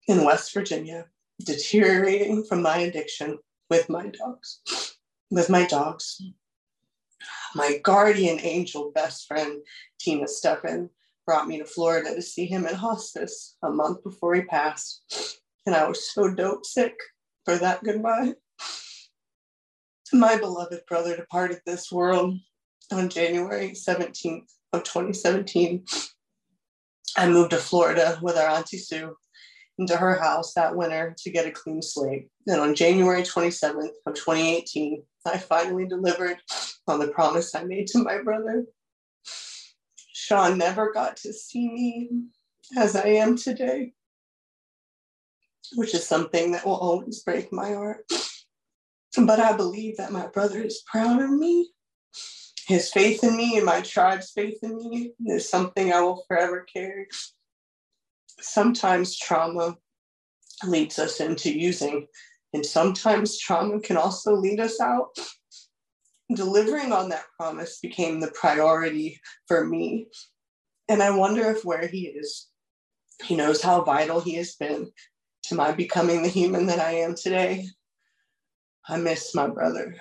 in 0.06 0.24
West 0.24 0.54
Virginia, 0.54 1.06
deteriorating 1.44 2.44
from 2.44 2.62
my 2.62 2.78
addiction 2.78 3.38
with 3.70 3.88
my 3.88 4.06
dogs. 4.06 4.60
With 5.32 5.50
my 5.50 5.66
dogs. 5.66 6.22
My 7.56 7.78
guardian 7.82 8.38
angel 8.42 8.92
best 8.94 9.26
friend, 9.26 9.62
Tina 9.98 10.26
Steffen, 10.26 10.90
brought 11.24 11.48
me 11.48 11.56
to 11.56 11.64
Florida 11.64 12.14
to 12.14 12.20
see 12.20 12.44
him 12.44 12.66
in 12.66 12.74
hospice 12.74 13.56
a 13.62 13.70
month 13.70 14.04
before 14.04 14.34
he 14.34 14.42
passed. 14.42 15.40
And 15.64 15.74
I 15.74 15.88
was 15.88 16.12
so 16.12 16.28
dope 16.28 16.66
sick 16.66 16.92
for 17.46 17.56
that 17.56 17.82
goodbye. 17.82 18.34
My 20.12 20.36
beloved 20.36 20.82
brother 20.86 21.16
departed 21.16 21.60
this 21.64 21.90
world 21.90 22.38
on 22.92 23.08
January 23.08 23.70
17th 23.70 24.52
of 24.74 24.84
2017. 24.84 25.86
I 27.16 27.26
moved 27.26 27.52
to 27.52 27.56
Florida 27.56 28.18
with 28.20 28.36
our 28.36 28.50
Auntie 28.50 28.76
Sue 28.76 29.16
into 29.78 29.96
her 29.96 30.20
house 30.20 30.52
that 30.52 30.76
winter 30.76 31.14
to 31.20 31.30
get 31.30 31.46
a 31.46 31.50
clean 31.50 31.80
slate. 31.80 32.28
And 32.46 32.60
on 32.60 32.74
January 32.74 33.22
27th 33.22 33.94
of 34.06 34.14
2018, 34.14 35.02
I 35.26 35.38
finally 35.38 35.86
delivered 35.86 36.38
on 36.86 37.00
the 37.00 37.08
promise 37.08 37.54
I 37.54 37.64
made 37.64 37.88
to 37.88 37.98
my 37.98 38.22
brother. 38.22 38.64
Sean 40.12 40.58
never 40.58 40.92
got 40.92 41.16
to 41.18 41.32
see 41.32 41.68
me 41.68 42.10
as 42.76 42.96
I 42.96 43.06
am 43.08 43.36
today, 43.36 43.92
which 45.74 45.94
is 45.94 46.06
something 46.06 46.52
that 46.52 46.64
will 46.64 46.76
always 46.76 47.22
break 47.22 47.52
my 47.52 47.72
heart. 47.72 48.04
But 49.16 49.40
I 49.40 49.56
believe 49.56 49.96
that 49.96 50.12
my 50.12 50.26
brother 50.26 50.62
is 50.62 50.82
proud 50.90 51.22
of 51.22 51.30
me. 51.30 51.70
His 52.66 52.90
faith 52.90 53.22
in 53.22 53.36
me 53.36 53.56
and 53.56 53.64
my 53.64 53.80
tribe's 53.80 54.32
faith 54.32 54.58
in 54.62 54.76
me 54.76 55.12
is 55.26 55.48
something 55.48 55.92
I 55.92 56.00
will 56.00 56.24
forever 56.26 56.66
carry. 56.72 57.06
Sometimes 58.40 59.16
trauma 59.16 59.76
leads 60.64 60.98
us 60.98 61.20
into 61.20 61.56
using, 61.56 62.06
and 62.52 62.64
sometimes 62.64 63.38
trauma 63.38 63.80
can 63.80 63.96
also 63.96 64.34
lead 64.34 64.60
us 64.60 64.80
out 64.80 65.16
delivering 66.34 66.92
on 66.92 67.08
that 67.08 67.24
promise 67.38 67.78
became 67.80 68.20
the 68.20 68.30
priority 68.32 69.20
for 69.46 69.64
me. 69.64 70.08
And 70.88 71.02
I 71.02 71.10
wonder 71.10 71.50
if 71.50 71.64
where 71.64 71.86
he 71.86 72.08
is, 72.08 72.48
he 73.24 73.36
knows 73.36 73.62
how 73.62 73.82
vital 73.82 74.20
he 74.20 74.34
has 74.34 74.54
been 74.54 74.90
to 75.44 75.54
my 75.54 75.72
becoming 75.72 76.22
the 76.22 76.28
human 76.28 76.66
that 76.66 76.80
I 76.80 76.92
am 76.92 77.14
today. 77.14 77.66
I 78.88 78.96
miss 78.96 79.34
my 79.34 79.48
brother. 79.48 79.96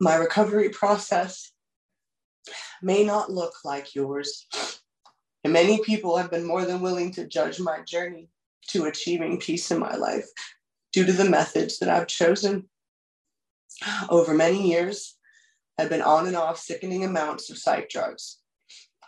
My 0.00 0.16
recovery 0.16 0.70
process 0.70 1.52
may 2.82 3.04
not 3.04 3.30
look 3.30 3.54
like 3.64 3.94
yours. 3.94 4.46
And 5.44 5.52
many 5.52 5.82
people 5.82 6.16
have 6.16 6.30
been 6.30 6.44
more 6.44 6.64
than 6.64 6.80
willing 6.80 7.12
to 7.12 7.26
judge 7.26 7.60
my 7.60 7.80
journey 7.86 8.28
to 8.72 8.86
achieving 8.86 9.38
peace 9.38 9.70
in 9.70 9.78
my 9.78 9.94
life 9.96 10.26
due 10.92 11.04
to 11.04 11.12
the 11.12 11.28
methods 11.28 11.78
that 11.78 11.88
I've 11.88 12.06
chosen 12.06 12.68
over 14.08 14.34
many 14.34 14.68
years, 14.70 15.16
I've 15.78 15.88
been 15.88 16.02
on 16.02 16.26
and 16.26 16.36
off 16.36 16.58
sickening 16.58 17.04
amounts 17.04 17.50
of 17.50 17.58
psych 17.58 17.88
drugs. 17.88 18.38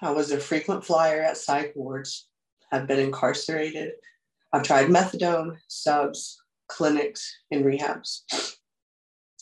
I 0.00 0.10
was 0.10 0.30
a 0.30 0.38
frequent 0.38 0.84
flyer 0.84 1.20
at 1.20 1.36
psych 1.36 1.72
wards. 1.76 2.28
I've 2.72 2.86
been 2.86 2.98
incarcerated. 2.98 3.92
I've 4.52 4.62
tried 4.62 4.88
methadone, 4.88 5.58
subs, 5.68 6.42
clinics, 6.68 7.36
and 7.50 7.64
rehabs. 7.64 8.56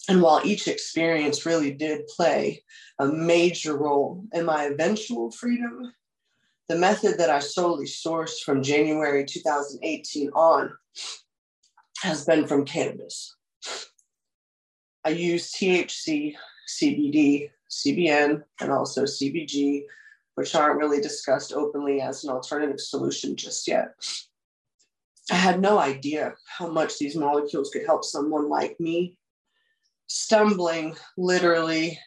And 0.08 0.22
while 0.22 0.40
each 0.44 0.66
experience 0.66 1.46
really 1.46 1.72
did 1.72 2.06
play 2.08 2.64
a 2.98 3.06
major 3.06 3.76
role 3.76 4.24
in 4.32 4.44
my 4.44 4.64
eventual 4.64 5.30
freedom, 5.30 5.92
the 6.70 6.76
method 6.76 7.18
that 7.18 7.30
I 7.30 7.40
solely 7.40 7.84
sourced 7.84 8.44
from 8.44 8.62
January 8.62 9.24
2018 9.24 10.30
on 10.36 10.72
has 12.00 12.24
been 12.24 12.46
from 12.46 12.64
cannabis. 12.64 13.34
I 15.04 15.08
use 15.08 15.50
THC, 15.50 16.36
CBD, 16.68 17.50
CBN, 17.68 18.44
and 18.60 18.70
also 18.70 19.02
CBG, 19.02 19.82
which 20.36 20.54
aren't 20.54 20.78
really 20.78 21.00
discussed 21.00 21.52
openly 21.52 22.00
as 22.00 22.22
an 22.22 22.30
alternative 22.30 22.78
solution 22.78 23.34
just 23.34 23.66
yet. 23.66 23.88
I 25.28 25.34
had 25.34 25.60
no 25.60 25.80
idea 25.80 26.34
how 26.46 26.70
much 26.70 26.98
these 27.00 27.16
molecules 27.16 27.70
could 27.72 27.84
help 27.84 28.04
someone 28.04 28.48
like 28.48 28.78
me, 28.78 29.16
stumbling 30.06 30.94
literally 31.18 31.98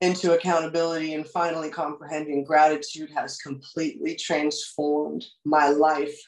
into 0.00 0.34
accountability 0.34 1.14
and 1.14 1.26
finally 1.26 1.70
comprehending 1.70 2.44
gratitude 2.44 3.10
has 3.14 3.38
completely 3.38 4.14
transformed 4.16 5.24
my 5.44 5.68
life 5.68 6.18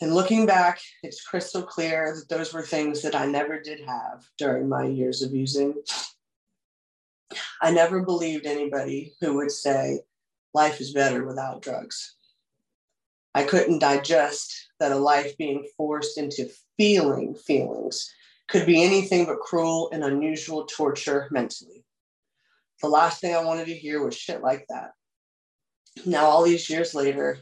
and 0.00 0.14
looking 0.14 0.44
back, 0.44 0.80
it's 1.02 1.22
crystal 1.22 1.62
clear 1.62 2.16
that 2.16 2.28
those 2.28 2.52
were 2.52 2.62
things 2.62 3.02
that 3.02 3.14
I 3.14 3.26
never 3.26 3.60
did 3.60 3.80
have 3.80 4.26
during 4.38 4.68
my 4.68 4.86
years 4.86 5.22
of 5.22 5.32
using. 5.32 5.74
I 7.62 7.70
never 7.70 8.02
believed 8.02 8.44
anybody 8.44 9.14
who 9.20 9.36
would 9.36 9.52
say 9.52 10.00
life 10.52 10.80
is 10.80 10.92
better 10.92 11.24
without 11.24 11.62
drugs. 11.62 12.16
I 13.36 13.44
couldn't 13.44 13.78
digest 13.80 14.68
that 14.80 14.92
a 14.92 14.96
life 14.96 15.36
being 15.38 15.66
forced 15.76 16.18
into 16.18 16.50
feeling 16.76 17.34
feelings 17.34 18.12
could 18.48 18.66
be 18.66 18.82
anything 18.82 19.26
but 19.26 19.40
cruel 19.40 19.90
and 19.92 20.04
unusual 20.04 20.66
torture 20.66 21.28
mentally. 21.30 21.83
The 22.82 22.88
last 22.88 23.20
thing 23.20 23.34
I 23.34 23.44
wanted 23.44 23.66
to 23.66 23.74
hear 23.74 24.04
was 24.04 24.16
shit 24.16 24.42
like 24.42 24.66
that. 24.68 24.92
Now, 26.04 26.26
all 26.26 26.42
these 26.42 26.68
years 26.68 26.94
later, 26.94 27.38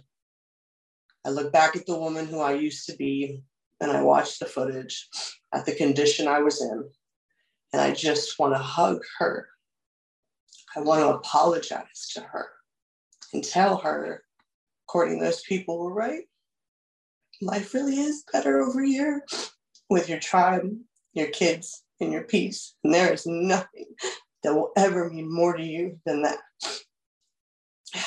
I 1.25 1.31
look 1.31 1.53
back 1.53 1.77
at 1.77 1.87
the 1.87 1.99
woman 1.99 2.27
who 2.27 2.41
I 2.41 2.53
used 2.53 2.87
to 2.87 2.97
be 2.97 3.43
and 3.81 3.91
I 3.91 4.03
watch 4.03 4.39
the 4.39 4.47
footage 4.47 5.09
at 5.53 5.67
the 5.67 5.75
condition 5.75 6.29
I 6.29 6.41
was 6.41 6.61
in. 6.61 6.85
And 7.73 7.81
I 7.81 7.93
just 7.93 8.39
want 8.39 8.55
to 8.55 8.59
hug 8.59 9.03
her. 9.19 9.49
I 10.77 10.81
want 10.81 11.01
to 11.01 11.09
apologize 11.09 12.11
to 12.15 12.21
her 12.21 12.49
and 13.33 13.43
tell 13.43 13.79
her, 13.79 14.25
Courtney, 14.87 15.19
those 15.19 15.43
people 15.43 15.79
were 15.79 15.93
right. 15.93 16.25
Life 17.41 17.75
really 17.75 17.97
is 17.97 18.25
better 18.33 18.61
over 18.61 18.83
here 18.83 19.25
with 19.91 20.09
your 20.09 20.21
tribe, 20.21 20.71
your 21.15 21.29
kids, 21.29 21.83
and 22.01 22.13
your 22.13 22.23
peace. 22.23 22.75
And 22.85 22.93
there 22.93 23.13
is 23.13 23.27
nothing 23.27 23.87
that 24.43 24.55
will 24.55 24.73
ever 24.77 25.09
mean 25.09 25.33
more 25.33 25.57
to 25.57 25.63
you 25.63 25.99
than 26.05 26.23
that. 26.23 26.39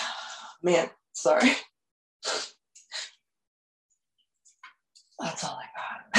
Man, 0.63 0.89
sorry. 1.13 1.51
That's 5.19 5.43
all 5.43 5.59
I 5.59 5.65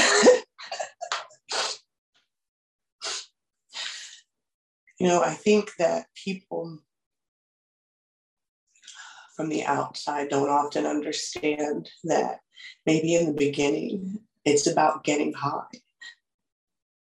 got. 0.00 0.44
you 4.98 5.06
know, 5.06 5.22
I 5.22 5.34
think 5.34 5.72
that 5.78 6.06
people 6.14 6.78
from 9.36 9.50
the 9.50 9.64
outside 9.64 10.30
don't 10.30 10.48
often 10.48 10.86
understand 10.86 11.90
that 12.04 12.40
maybe 12.86 13.14
in 13.14 13.26
the 13.26 13.34
beginning 13.34 14.20
it's 14.46 14.66
about 14.66 15.04
getting 15.04 15.34
high. 15.34 15.66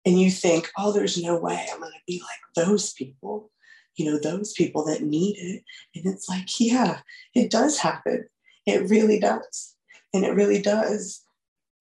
And 0.06 0.20
you 0.20 0.32
think, 0.32 0.70
oh, 0.78 0.92
there's 0.92 1.22
no 1.22 1.38
way 1.38 1.68
I'm 1.72 1.80
going 1.80 1.92
to 1.92 2.00
be 2.08 2.22
like 2.22 2.66
those 2.66 2.94
people, 2.94 3.52
you 3.96 4.06
know, 4.06 4.20
those 4.20 4.54
people 4.54 4.86
that 4.86 5.04
need 5.04 5.38
it. 5.38 5.64
And 5.96 6.12
it's 6.12 6.28
like, 6.28 6.60
yeah, 6.60 7.02
it 7.36 7.52
does 7.52 7.78
happen. 7.78 8.28
It 8.66 8.90
really 8.90 9.20
does. 9.20 9.76
And 10.14 10.26
it 10.26 10.34
really 10.34 10.62
does 10.62 11.22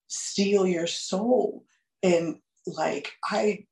steal 0.07 0.67
your 0.67 0.87
soul. 0.87 1.65
And 2.03 2.37
like 2.67 3.11
I 3.23 3.65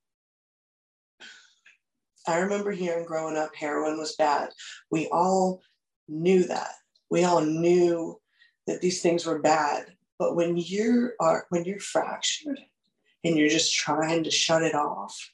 I 2.28 2.40
remember 2.40 2.72
hearing 2.72 3.06
growing 3.06 3.38
up 3.38 3.56
heroin 3.56 3.98
was 3.98 4.16
bad. 4.16 4.50
We 4.92 5.08
all 5.08 5.62
knew 6.08 6.44
that. 6.46 6.72
We 7.10 7.24
all 7.24 7.42
knew 7.42 8.20
that 8.68 8.82
these 8.82 9.02
things 9.02 9.26
were 9.26 9.40
bad. 9.40 9.94
But 10.18 10.36
when 10.36 10.58
you 10.58 11.12
are 11.20 11.46
when 11.50 11.66
you're 11.66 11.80
fractured 11.80 12.60
and 13.24 13.38
you're 13.38 13.50
just 13.50 13.74
trying 13.74 14.24
to 14.24 14.32
shut 14.32 14.64
it 14.64 14.76
off, 14.76 15.32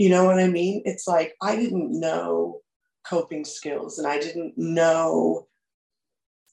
you 0.00 0.08
know 0.08 0.24
what 0.24 0.38
I 0.38 0.48
mean? 0.48 0.82
It's 0.84 1.06
like 1.06 1.34
I 1.42 1.56
didn't 1.56 1.98
know 1.98 2.60
coping 3.06 3.44
skills 3.44 3.98
and 3.98 4.06
I 4.06 4.18
didn't 4.18 4.54
know 4.56 5.46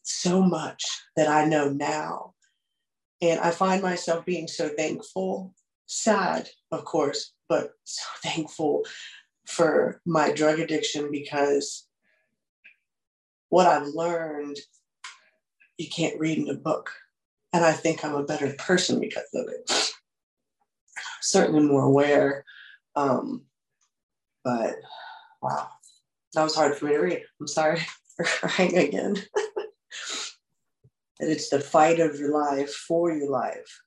so 0.03 0.41
much 0.41 0.83
that 1.15 1.27
I 1.27 1.45
know 1.45 1.69
now. 1.69 2.33
And 3.21 3.39
I 3.39 3.51
find 3.51 3.81
myself 3.81 4.25
being 4.25 4.47
so 4.47 4.69
thankful, 4.69 5.53
sad, 5.85 6.49
of 6.71 6.85
course, 6.85 7.33
but 7.49 7.71
so 7.83 8.03
thankful 8.23 8.83
for 9.45 10.01
my 10.05 10.31
drug 10.31 10.59
addiction 10.59 11.09
because 11.11 11.87
what 13.49 13.65
I've 13.65 13.87
learned, 13.87 14.57
you 15.77 15.87
can't 15.89 16.19
read 16.19 16.37
in 16.37 16.49
a 16.49 16.53
book. 16.53 16.91
And 17.53 17.63
I 17.63 17.71
think 17.71 18.03
I'm 18.03 18.15
a 18.15 18.23
better 18.23 18.53
person 18.59 18.99
because 18.99 19.29
of 19.33 19.47
it. 19.47 19.93
Certainly 21.21 21.61
more 21.61 21.83
aware. 21.83 22.45
Um, 22.95 23.43
but 24.43 24.75
wow, 25.41 25.69
that 26.33 26.43
was 26.43 26.55
hard 26.55 26.75
for 26.75 26.85
me 26.85 26.93
to 26.93 26.99
read. 26.99 27.23
I'm 27.39 27.47
sorry 27.47 27.81
for 28.15 28.25
crying 28.25 28.77
again. 28.77 29.15
that 31.19 31.29
it's 31.29 31.49
the 31.49 31.59
fight 31.59 31.99
of 31.99 32.19
your 32.19 32.31
life 32.31 32.73
for 32.73 33.11
your 33.11 33.29
life. 33.29 33.81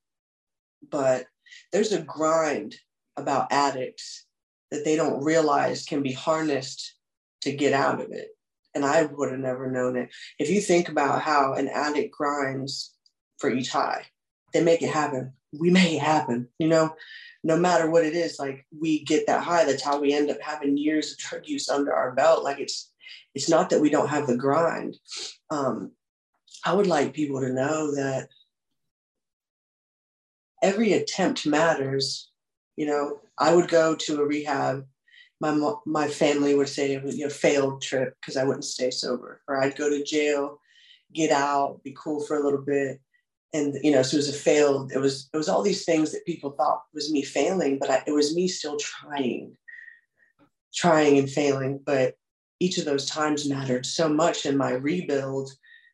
But 0.91 1.27
there's 1.73 1.93
a 1.93 2.03
grind 2.03 2.77
about 3.17 3.53
addicts 3.53 4.27
that 4.71 4.85
they 4.85 4.97
don't 4.97 5.23
realize 5.23 5.85
can 5.85 6.03
be 6.03 6.13
harnessed 6.13 6.95
to 7.43 7.53
get 7.53 7.73
out 7.73 8.01
of 8.01 8.13
it. 8.13 8.29
And 8.75 8.85
I 8.85 9.05
would 9.05 9.31
have 9.31 9.41
never 9.41 9.71
known 9.71 9.97
it. 9.97 10.11
If 10.39 10.49
you 10.49 10.61
think 10.61 10.89
about 10.89 11.23
how 11.23 11.55
an 11.55 11.69
addict 11.69 12.13
grinds 12.13 12.95
for 13.39 13.51
each 13.51 13.71
high, 13.71 14.07
they 14.53 14.63
make 14.63 14.83
it 14.83 14.91
happen. 14.91 15.33
We 15.53 15.71
make 15.71 15.93
it 15.93 16.01
happen, 16.01 16.49
you 16.59 16.69
know, 16.69 16.95
no 17.43 17.57
matter 17.57 17.91
what 17.91 18.05
it 18.05 18.15
is, 18.15 18.39
like 18.39 18.67
we 18.79 19.05
get 19.05 19.27
that 19.27 19.43
high. 19.43 19.65
That's 19.65 19.83
how 19.83 20.01
we 20.01 20.13
end 20.13 20.31
up 20.31 20.41
having 20.41 20.77
years 20.77 21.13
of 21.13 21.19
drug 21.19 21.43
use 21.47 21.69
under 21.69 21.93
our 21.93 22.13
belt. 22.13 22.45
Like 22.45 22.61
it's 22.61 22.93
it's 23.35 23.49
not 23.49 23.71
that 23.71 23.81
we 23.81 23.91
don't 23.91 24.09
have 24.09 24.27
the 24.27 24.37
grind. 24.37 24.97
Um, 25.51 25.93
I 26.65 26.75
would 26.75 26.87
like 26.87 27.15
people 27.15 27.41
to 27.41 27.53
know 27.53 27.95
that 27.95 28.29
every 30.63 30.93
attempt 30.93 31.47
matters. 31.47 32.31
You 32.77 32.87
know, 32.87 33.21
I 33.39 33.55
would 33.55 33.69
go 33.69 33.95
to 33.95 34.21
a 34.21 34.27
rehab. 34.27 34.87
My 35.41 35.75
my 35.87 36.09
family 36.09 36.55
would 36.55 36.69
say 36.69 36.93
it 36.93 37.03
was 37.03 37.19
a 37.21 37.31
failed 37.31 37.81
trip 37.81 38.17
because 38.21 38.37
I 38.37 38.45
wouldn't 38.45 38.65
stay 38.65 38.91
sober, 38.91 39.41
or 39.49 39.59
I'd 39.59 39.77
go 39.77 39.89
to 39.89 40.05
jail, 40.05 40.61
get 41.15 41.31
out, 41.31 41.83
be 41.83 41.95
cool 41.99 42.21
for 42.21 42.37
a 42.37 42.45
little 42.45 42.61
bit, 42.61 43.01
and 43.53 43.77
you 43.83 43.91
know, 43.91 44.03
so 44.03 44.17
it 44.17 44.19
was 44.19 44.29
a 44.29 44.33
failed. 44.33 44.93
It 44.93 44.99
was 44.99 45.29
it 45.33 45.37
was 45.37 45.49
all 45.49 45.63
these 45.63 45.85
things 45.85 46.13
that 46.13 46.25
people 46.27 46.51
thought 46.53 46.83
was 46.95 47.13
me 47.13 47.23
failing, 47.23 47.79
but 47.79 47.91
I, 47.91 48.03
it 48.07 48.13
was 48.13 48.35
me 48.35 48.49
still 48.49 48.77
trying, 48.77 49.57
trying 50.75 51.19
and 51.19 51.29
failing. 51.29 51.81
But 51.85 52.15
each 52.61 52.79
of 52.79 52.85
those 52.85 53.07
times 53.07 53.49
mattered 53.49 53.87
so 53.87 54.09
much 54.09 54.47
in 54.47 54.57
my 54.57 54.73
rebuild. 54.73 55.51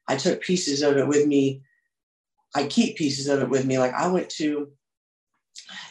I 0.09 0.17
took 0.17 0.41
pieces 0.41 0.83
of 0.83 0.97
it 0.97 1.09
with 1.09 1.27
me. 1.27 1.63
I 2.55 2.67
keep 2.67 2.97
pieces 2.97 3.29
of 3.29 3.41
it 3.41 3.49
with 3.49 3.65
me. 3.65 3.79
Like 3.79 3.95
I 3.95 4.09
went 4.09 4.29
to 4.31 4.71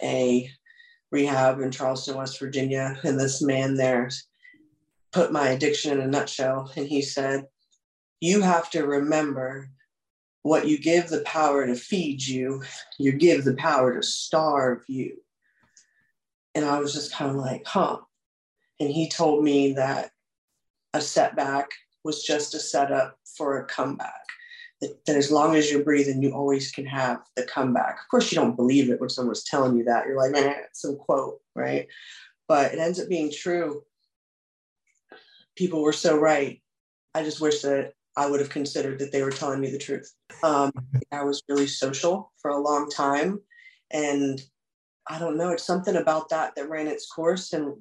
a 0.04 0.50
rehab 1.12 1.60
in 1.62 1.72
Charleston, 1.72 2.18
West 2.18 2.40
Virginia, 2.40 3.00
and 3.04 3.20
this 3.20 3.42
man 3.42 3.76
there 3.76 4.10
put 5.12 5.32
my 5.32 5.50
addiction 5.50 5.94
in 5.94 6.02
a 6.02 6.08
nutshell. 6.08 6.72
And 6.76 6.88
he 6.88 7.02
said, 7.02 7.48
You 8.20 8.42
have 8.42 8.70
to 8.72 8.86
remember 8.86 9.70
what 10.46 10.68
you 10.68 10.78
give 10.78 11.10
the 11.10 11.22
power 11.22 11.66
to 11.66 11.74
feed 11.74 12.24
you, 12.24 12.62
you 13.00 13.12
give 13.12 13.44
the 13.44 13.56
power 13.56 13.96
to 13.96 14.04
starve 14.04 14.84
you. 14.88 15.18
And 16.54 16.64
I 16.64 16.78
was 16.78 16.94
just 16.94 17.12
kind 17.12 17.32
of 17.32 17.38
like, 17.38 17.66
huh. 17.66 17.98
And 18.80 18.92
he 18.92 19.10
told 19.10 19.44
me 19.44 19.74
that 19.74 20.12
a 20.94 21.02
setback 21.02 21.72
was 22.04 22.24
just 22.24 22.54
a 22.54 22.60
setup 22.60 23.18
for 23.36 23.58
a 23.58 23.66
comeback. 23.66 24.14
That, 24.82 25.04
that, 25.08 25.16
as 25.16 25.32
long 25.32 25.56
as 25.56 25.72
you're 25.72 25.84
breathing, 25.84 26.22
you 26.22 26.30
always 26.30 26.72
can 26.72 26.86
have 26.86 27.22
the 27.36 27.42
comeback. 27.42 27.98
Of 28.00 28.08
course, 28.12 28.32
you 28.32 28.36
don't 28.36 28.56
believe 28.56 28.92
it 28.92 29.02
when 29.02 29.10
someone's 29.10 29.46
telling 29.46 29.76
you 29.76 29.86
that. 29.86 30.06
You're 30.06 30.22
like, 30.22 30.32
man, 30.32 30.58
some 30.74 30.96
quote, 30.96 31.40
right? 31.56 31.88
But 32.48 32.72
it 32.72 32.78
ends 32.78 33.00
up 33.00 33.10
being 33.10 33.32
true. 33.32 33.82
People 35.56 35.82
were 35.82 35.92
so 35.92 36.16
right. 36.20 36.62
I 37.16 37.24
just 37.24 37.42
wish 37.42 37.64
that 37.64 37.95
I 38.18 38.30
would 38.30 38.40
have 38.40 38.50
considered 38.50 39.00
that 39.00 39.12
they 39.12 39.22
were 39.22 39.32
telling 39.32 39.60
me 39.60 39.72
the 39.72 39.78
truth. 39.78 40.12
Um, 40.44 40.72
I 41.12 41.24
was 41.24 41.44
really 41.50 41.68
social 41.68 42.32
for 42.42 42.52
a 42.52 42.62
long 42.62 42.90
time. 42.90 43.42
And 43.92 44.42
I 45.08 45.20
don't 45.20 45.38
know, 45.38 45.52
it's 45.52 45.64
something 45.64 45.96
about 45.96 46.30
that 46.30 46.56
that 46.56 46.70
ran 46.70 46.88
its 46.88 47.08
course. 47.08 47.54
And 47.54 47.76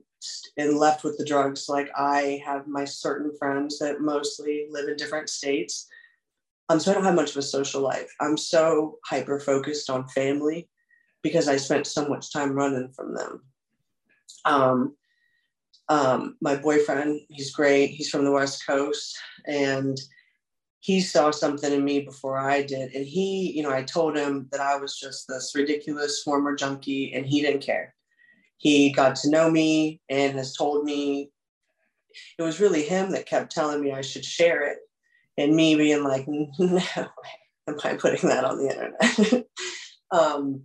and 0.57 0.77
left 0.77 1.05
with 1.05 1.19
the 1.19 1.25
drugs. 1.25 1.69
Like 1.69 1.91
I 1.97 2.43
have 2.45 2.67
my 2.67 2.85
certain 2.85 3.33
friends 3.39 3.79
that 3.79 4.01
mostly 4.01 4.67
live 4.71 4.89
in 4.89 4.97
different 4.97 5.29
states. 5.29 5.87
Um, 6.69 6.81
so 6.81 6.91
I 6.91 6.95
don't 6.95 7.05
have 7.05 7.15
much 7.15 7.33
of 7.33 7.37
a 7.37 7.43
social 7.43 7.83
life. 7.83 8.11
I'm 8.21 8.37
so 8.37 8.99
hyper 9.05 9.39
focused 9.39 9.91
on 9.91 10.09
family 10.09 10.69
because 11.23 11.49
I 11.49 11.57
spent 11.57 11.87
so 11.87 12.09
much 12.09 12.33
time 12.33 12.53
running 12.53 12.91
from 12.95 13.15
them. 13.15 13.43
Um, 14.45 14.97
um, 15.89 16.37
my 16.41 16.57
boyfriend, 16.57 17.21
he's 17.29 17.53
great. 17.53 17.89
He's 17.89 18.09
from 18.09 18.25
the 18.25 18.33
West 18.33 18.67
Coast 18.67 19.19
and 19.47 19.99
he 20.85 21.01
saw 21.01 21.31
something 21.31 21.73
in 21.73 21.83
me 21.83 22.01
before 22.01 22.39
I 22.39 22.63
did. 22.63 22.95
And 22.95 23.07
he, 23.07 23.53
you 23.57 23.63
know, 23.63 23.71
I 23.71 23.83
told 23.83 24.17
him 24.17 24.49
that 24.53 24.61
I 24.61 24.77
was 24.77 24.99
just 24.99 25.27
this 25.27 25.53
ridiculous 25.55 26.23
former 26.23 26.55
junkie 26.55 27.15
and 27.15 27.25
he 27.25 27.41
didn't 27.41 27.63
care 27.63 27.95
he 28.65 28.91
got 28.91 29.15
to 29.15 29.31
know 29.31 29.51
me 29.51 30.01
and 30.09 30.39
has 30.39 30.55
told 30.55 30.85
me 30.85 31.31
it 32.39 32.43
was 32.43 32.61
really 32.61 32.83
him 32.83 33.11
that 33.11 33.27
kept 33.27 33.53
telling 33.53 33.83
me 33.83 33.93
I 33.93 34.01
should 34.01 34.25
share 34.25 34.63
it, 34.63 34.79
and 35.37 35.55
me 35.55 35.75
being 35.75 36.03
like, 36.03 36.27
no 36.29 36.81
am 37.69 37.77
I 37.85 37.95
putting 37.95 38.31
that 38.31 38.45
on 38.45 38.57
the 38.57 38.71
internet? 38.71 39.47
um, 40.11 40.63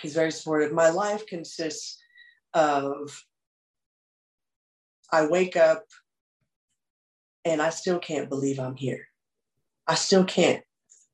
he's 0.00 0.14
very 0.14 0.32
supportive. 0.32 0.72
My 0.72 0.88
life 0.88 1.26
consists 1.26 1.98
of 2.54 3.22
I 5.12 5.26
wake 5.26 5.56
up 5.56 5.84
and 7.44 7.60
I 7.60 7.68
still 7.68 7.98
can't 7.98 8.30
believe 8.30 8.58
I'm 8.58 8.76
here. 8.76 9.09
I 9.90 9.96
still 9.96 10.22
can't. 10.22 10.62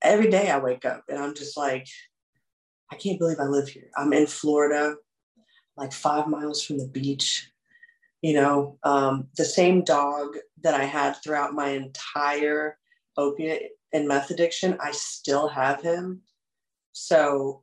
Every 0.03 0.29
day 0.29 0.51
I 0.51 0.59
wake 0.59 0.85
up 0.85 1.05
and 1.09 1.19
I'm 1.19 1.35
just 1.35 1.57
like, 1.57 1.87
I 2.93 2.97
can't 2.97 3.19
believe 3.19 3.41
I 3.41 3.45
live 3.45 3.69
here. 3.69 3.89
I'm 3.97 4.13
in 4.13 4.27
Florida 4.27 4.97
like 5.79 5.95
five 5.95 6.27
miles 6.27 6.63
from 6.63 6.77
the 6.77 6.87
beach. 6.87 7.51
You 8.21 8.35
know, 8.35 8.79
um, 8.83 9.29
the 9.39 9.47
same 9.47 9.83
dog 9.83 10.37
that 10.63 10.75
I 10.75 10.85
had 10.85 11.15
throughout 11.15 11.55
my 11.55 11.71
entire 11.71 12.77
opiate 13.17 13.71
and 13.95 14.07
meth 14.07 14.31
addiction, 14.31 14.77
I 14.79 14.91
still 14.91 15.49
have 15.49 15.81
him. 15.81 16.21
So, 16.93 17.63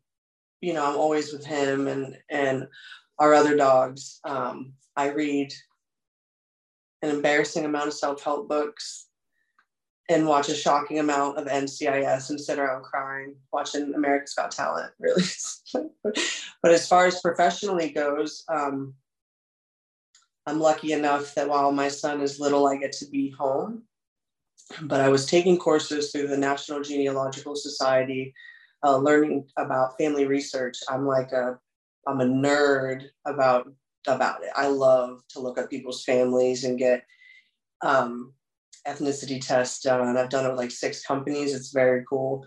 you 0.62 0.74
know, 0.74 0.84
I'm 0.84 0.98
always 0.98 1.32
with 1.32 1.46
him 1.46 1.88
and 1.88 2.18
and 2.32 2.66
our 3.20 3.36
other 3.36 3.56
dogs. 3.56 4.20
Um, 4.24 4.74
I 4.96 5.12
read 5.12 5.54
an 7.04 7.12
embarrassing 7.12 7.66
amount 7.66 7.90
of 7.90 7.94
self-help 7.94 8.50
books 8.50 9.10
and 10.10 10.28
watch 10.28 10.50
a 10.50 10.56
shocking 10.56 11.00
amount 11.00 11.38
of 11.38 11.48
NCIS 11.48 12.30
and 12.30 12.40
sit 12.40 12.60
around 12.60 12.84
crying 12.84 13.36
watching 13.52 13.94
America's 13.94 14.34
Got 14.34 14.52
Talent, 14.52 14.92
really. 15.00 15.24
but 16.62 16.72
as 16.72 16.88
far 16.88 17.06
as 17.06 17.22
professionally 17.22 17.90
goes, 17.90 18.44
um, 18.50 18.94
I'm 20.46 20.60
lucky 20.60 20.92
enough 20.92 21.34
that 21.36 21.48
while 21.48 21.72
my 21.72 21.88
son 21.88 22.22
is 22.22 22.40
little, 22.40 22.68
I 22.68 22.78
get 22.78 22.92
to 22.94 23.06
be 23.06 23.30
home. 23.30 23.84
But 24.82 25.02
I 25.02 25.10
was 25.10 25.26
taking 25.26 25.58
courses 25.58 26.12
through 26.12 26.28
the 26.28 26.38
National 26.38 26.82
Genealogical 26.82 27.56
Society, 27.56 28.34
uh, 28.84 28.98
learning 28.98 29.48
about 29.58 29.98
family 29.98 30.26
research. 30.26 30.78
I'm 30.90 31.06
like 31.06 31.32
a, 31.32 31.60
I'm 32.08 32.22
a 32.22 32.26
nerd 32.26 33.06
about 33.26 33.72
about 34.08 34.44
it. 34.44 34.50
I 34.56 34.68
love 34.68 35.22
to 35.30 35.40
look 35.40 35.58
at 35.58 35.70
people's 35.70 36.04
families 36.04 36.66
and 36.66 36.78
get 36.78 37.06
um, 37.82 38.34
ethnicity 38.88 39.46
test 39.46 39.84
done. 39.84 40.18
I've 40.18 40.30
done 40.30 40.46
it 40.46 40.50
with 40.50 40.58
like 40.58 40.72
six 40.72 41.06
companies. 41.06 41.54
It's 41.54 41.72
very 41.72 42.04
cool. 42.10 42.46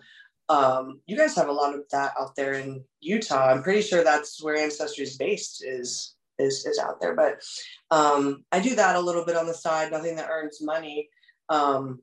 Um, 0.49 1.01
you 1.07 1.17
guys 1.17 1.35
have 1.37 1.49
a 1.49 1.53
lot 1.53 1.75
of 1.75 1.83
that 1.91 2.13
out 2.21 2.37
there 2.37 2.55
in 2.55 2.85
Utah. 3.01 3.51
I'm 3.51 3.63
pretty 3.63 3.83
sure 3.83 4.05
that's 4.05 4.43
where 4.43 4.57
Ancestry 4.57 5.05
is 5.05 5.17
based 5.17 5.65
is 5.65 6.15
is 6.39 6.65
is 6.67 6.79
out 6.79 7.01
there. 7.01 7.15
But 7.15 7.43
um, 7.91 8.45
I 8.53 8.61
do 8.61 8.77
that 8.77 8.97
a 8.97 9.01
little 9.01 9.25
bit 9.25 9.37
on 9.37 9.47
the 9.47 9.55
side. 9.55 9.91
Nothing 9.91 10.17
that 10.17 10.29
earns 10.31 10.63
money. 10.63 11.09
Um, 11.49 12.01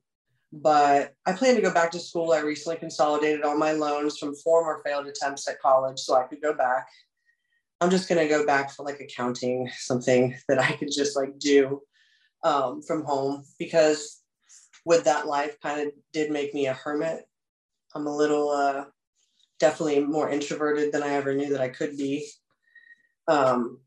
but 0.51 1.13
I 1.25 1.33
plan 1.33 1.55
to 1.55 1.61
go 1.61 1.73
back 1.73 1.91
to 1.91 1.99
school. 1.99 2.31
I 2.31 2.39
recently 2.39 2.77
consolidated 2.77 3.43
all 3.43 3.57
my 3.57 3.71
loans 3.71 4.17
from 4.17 4.35
former 4.35 4.81
failed 4.85 5.07
attempts 5.07 5.47
at 5.47 5.59
college 5.59 5.99
so 5.99 6.15
I 6.15 6.23
could 6.23 6.41
go 6.41 6.53
back. 6.53 6.87
I'm 7.81 7.89
just 7.89 8.07
gonna 8.07 8.27
go 8.27 8.45
back 8.45 8.71
for 8.71 8.85
like 8.85 8.99
accounting, 8.99 9.69
something 9.77 10.35
that 10.47 10.59
I 10.59 10.73
could 10.73 10.91
just 10.91 11.15
like 11.15 11.39
do 11.39 11.81
um, 12.43 12.81
from 12.81 13.03
home 13.03 13.43
because 13.57 14.22
with 14.85 15.05
that 15.05 15.27
life 15.27 15.59
kind 15.61 15.81
of 15.81 15.93
did 16.11 16.31
make 16.31 16.53
me 16.53 16.67
a 16.67 16.73
hermit. 16.73 17.27
I'm 17.95 18.07
a 18.07 18.15
little 18.15 18.49
uh, 18.49 18.85
definitely 19.59 20.01
more 20.01 20.29
introverted 20.29 20.91
than 20.91 21.03
I 21.03 21.09
ever 21.09 21.33
knew 21.33 21.49
that 21.51 21.61
I 21.61 21.69
could 21.69 21.97
be. 21.97 22.27
Um, 23.27 23.79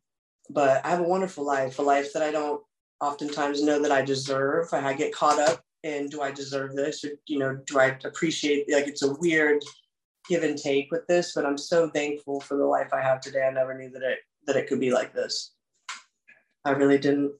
but 0.49 0.85
I 0.85 0.91
have 0.91 1.01
a 1.01 1.09
wonderful 1.09 1.45
life, 1.45 1.79
a 1.79 1.83
life 1.83 2.13
that 2.13 2.23
I 2.23 2.31
don't 2.31 2.63
oftentimes 3.01 3.63
know 3.63 3.83
that 3.83 3.93
I 3.93 4.03
deserve. 4.03 4.73
I 4.73 4.95
get 4.95 5.15
caught 5.15 5.39
up 5.39 5.63
in 5.83 6.09
do 6.09 6.23
I 6.23 6.31
deserve 6.31 6.75
this 6.75 7.05
or 7.05 7.11
you 7.27 7.39
know 7.39 7.59
do 7.67 7.79
I 7.79 7.97
appreciate 8.05 8.73
like 8.73 8.89
it's 8.89 9.03
a 9.03 9.15
weird 9.15 9.63
give 10.29 10.43
and 10.43 10.59
take 10.59 10.91
with 10.91 11.07
this, 11.07 11.33
but 11.35 11.47
I'm 11.47 11.59
so 11.59 11.89
thankful 11.89 12.41
for 12.41 12.57
the 12.57 12.65
life 12.65 12.93
I 12.93 13.01
have 13.01 13.21
today. 13.21 13.47
I 13.47 13.53
never 13.53 13.77
knew 13.77 13.91
that 13.91 14.03
it 14.03 14.19
that 14.47 14.57
it 14.57 14.69
could 14.69 14.81
be 14.81 14.93
like 14.93 15.13
this. 15.13 15.53
I 16.65 16.71
really 16.71 16.99
didn't. 16.99 17.33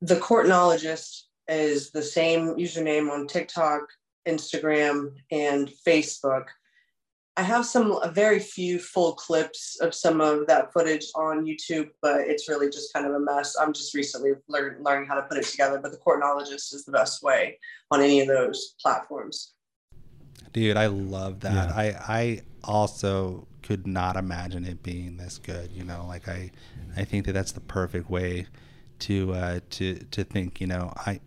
The 0.00 0.16
court 0.16 0.46
courtnologist 0.46 1.22
is 1.48 1.90
the 1.90 2.02
same 2.02 2.56
username 2.56 3.10
on 3.10 3.26
TikTok, 3.26 3.82
Instagram, 4.26 5.12
and 5.30 5.70
Facebook. 5.86 6.46
I 7.36 7.42
have 7.42 7.66
some 7.66 7.98
a 8.02 8.10
very 8.10 8.38
few 8.38 8.78
full 8.78 9.14
clips 9.14 9.78
of 9.80 9.92
some 9.92 10.20
of 10.20 10.46
that 10.46 10.72
footage 10.72 11.06
on 11.16 11.44
YouTube, 11.44 11.90
but 12.00 12.20
it's 12.20 12.48
really 12.48 12.70
just 12.70 12.92
kind 12.92 13.06
of 13.06 13.12
a 13.12 13.18
mess. 13.18 13.56
I'm 13.60 13.72
just 13.72 13.92
recently 13.92 14.32
learn, 14.48 14.76
learning 14.80 15.08
how 15.08 15.16
to 15.16 15.22
put 15.22 15.38
it 15.38 15.44
together, 15.44 15.80
but 15.82 15.90
the 15.90 15.98
courtnologist 15.98 16.72
is 16.72 16.84
the 16.86 16.92
best 16.92 17.24
way 17.24 17.58
on 17.90 18.00
any 18.00 18.20
of 18.20 18.28
those 18.28 18.74
platforms. 18.80 19.54
Dude, 20.52 20.76
I 20.76 20.86
love 20.86 21.40
that. 21.40 21.70
Yeah. 21.70 21.74
I, 21.74 21.84
I 22.08 22.42
also 22.62 23.48
could 23.62 23.86
not 23.86 24.16
imagine 24.16 24.64
it 24.64 24.84
being 24.84 25.16
this 25.16 25.38
good. 25.38 25.72
You 25.72 25.82
know, 25.82 26.04
like 26.06 26.28
I, 26.28 26.52
I 26.96 27.02
think 27.04 27.26
that 27.26 27.32
that's 27.32 27.52
the 27.52 27.60
perfect 27.60 28.08
way 28.08 28.46
to 29.00 29.32
uh, 29.32 29.60
to 29.70 29.96
to 29.96 30.22
think. 30.22 30.60
You 30.60 30.68
know, 30.68 30.92
I 30.94 31.20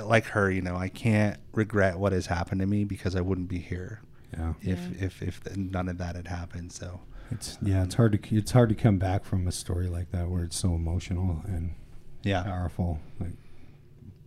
like 0.00 0.24
her. 0.26 0.50
You 0.50 0.62
know, 0.62 0.76
I 0.76 0.88
can't 0.88 1.38
regret 1.52 1.98
what 1.98 2.12
has 2.12 2.26
happened 2.26 2.60
to 2.60 2.66
me 2.66 2.84
because 2.84 3.14
I 3.16 3.20
wouldn't 3.20 3.48
be 3.48 3.58
here 3.58 4.00
Yeah. 4.32 4.54
if 4.62 4.78
Yeah. 4.78 5.04
if 5.06 5.22
if 5.22 5.56
none 5.56 5.88
of 5.88 5.98
that 5.98 6.16
had 6.16 6.28
happened. 6.28 6.72
So 6.72 7.00
It's 7.30 7.58
yeah, 7.62 7.82
it's 7.84 7.94
hard 7.94 8.12
to 8.22 8.36
it's 8.36 8.52
hard 8.52 8.68
to 8.70 8.74
come 8.74 8.98
back 8.98 9.24
from 9.24 9.46
a 9.46 9.52
story 9.52 9.88
like 9.88 10.10
that 10.12 10.28
where 10.30 10.44
it's 10.44 10.56
so 10.56 10.74
emotional 10.74 11.42
and 11.46 11.74
yeah, 12.22 12.42
powerful, 12.42 13.00
like 13.20 13.32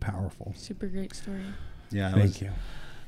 powerful. 0.00 0.52
Super 0.56 0.86
great 0.86 1.14
story. 1.14 1.42
yeah. 1.90 2.10
Thank 2.12 2.22
was- 2.24 2.42
you. 2.42 2.50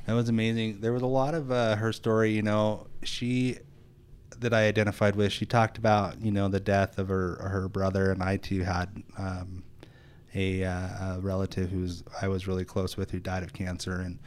That 0.06 0.14
was 0.14 0.30
amazing. 0.30 0.80
There 0.80 0.94
was 0.94 1.02
a 1.02 1.06
lot 1.06 1.34
of 1.34 1.52
uh, 1.52 1.76
her 1.76 1.92
story, 1.92 2.32
you 2.32 2.40
know, 2.40 2.86
she 3.02 3.58
that 4.40 4.54
I 4.54 4.66
identified 4.66 5.16
with. 5.16 5.32
She 5.32 5.44
talked 5.44 5.76
about, 5.76 6.22
you 6.22 6.30
know, 6.30 6.48
the 6.48 6.60
death 6.60 6.98
of 6.98 7.08
her 7.08 7.36
her 7.46 7.68
brother, 7.68 8.10
and 8.10 8.22
I 8.22 8.38
too 8.38 8.62
had 8.62 9.02
um, 9.18 9.64
a, 10.38 10.64
uh, 10.64 11.16
a 11.16 11.20
relative 11.20 11.70
who's 11.70 12.04
I 12.22 12.28
was 12.28 12.46
really 12.46 12.64
close 12.64 12.96
with 12.96 13.10
who 13.10 13.18
died 13.18 13.42
of 13.42 13.52
cancer, 13.52 14.00
and 14.00 14.18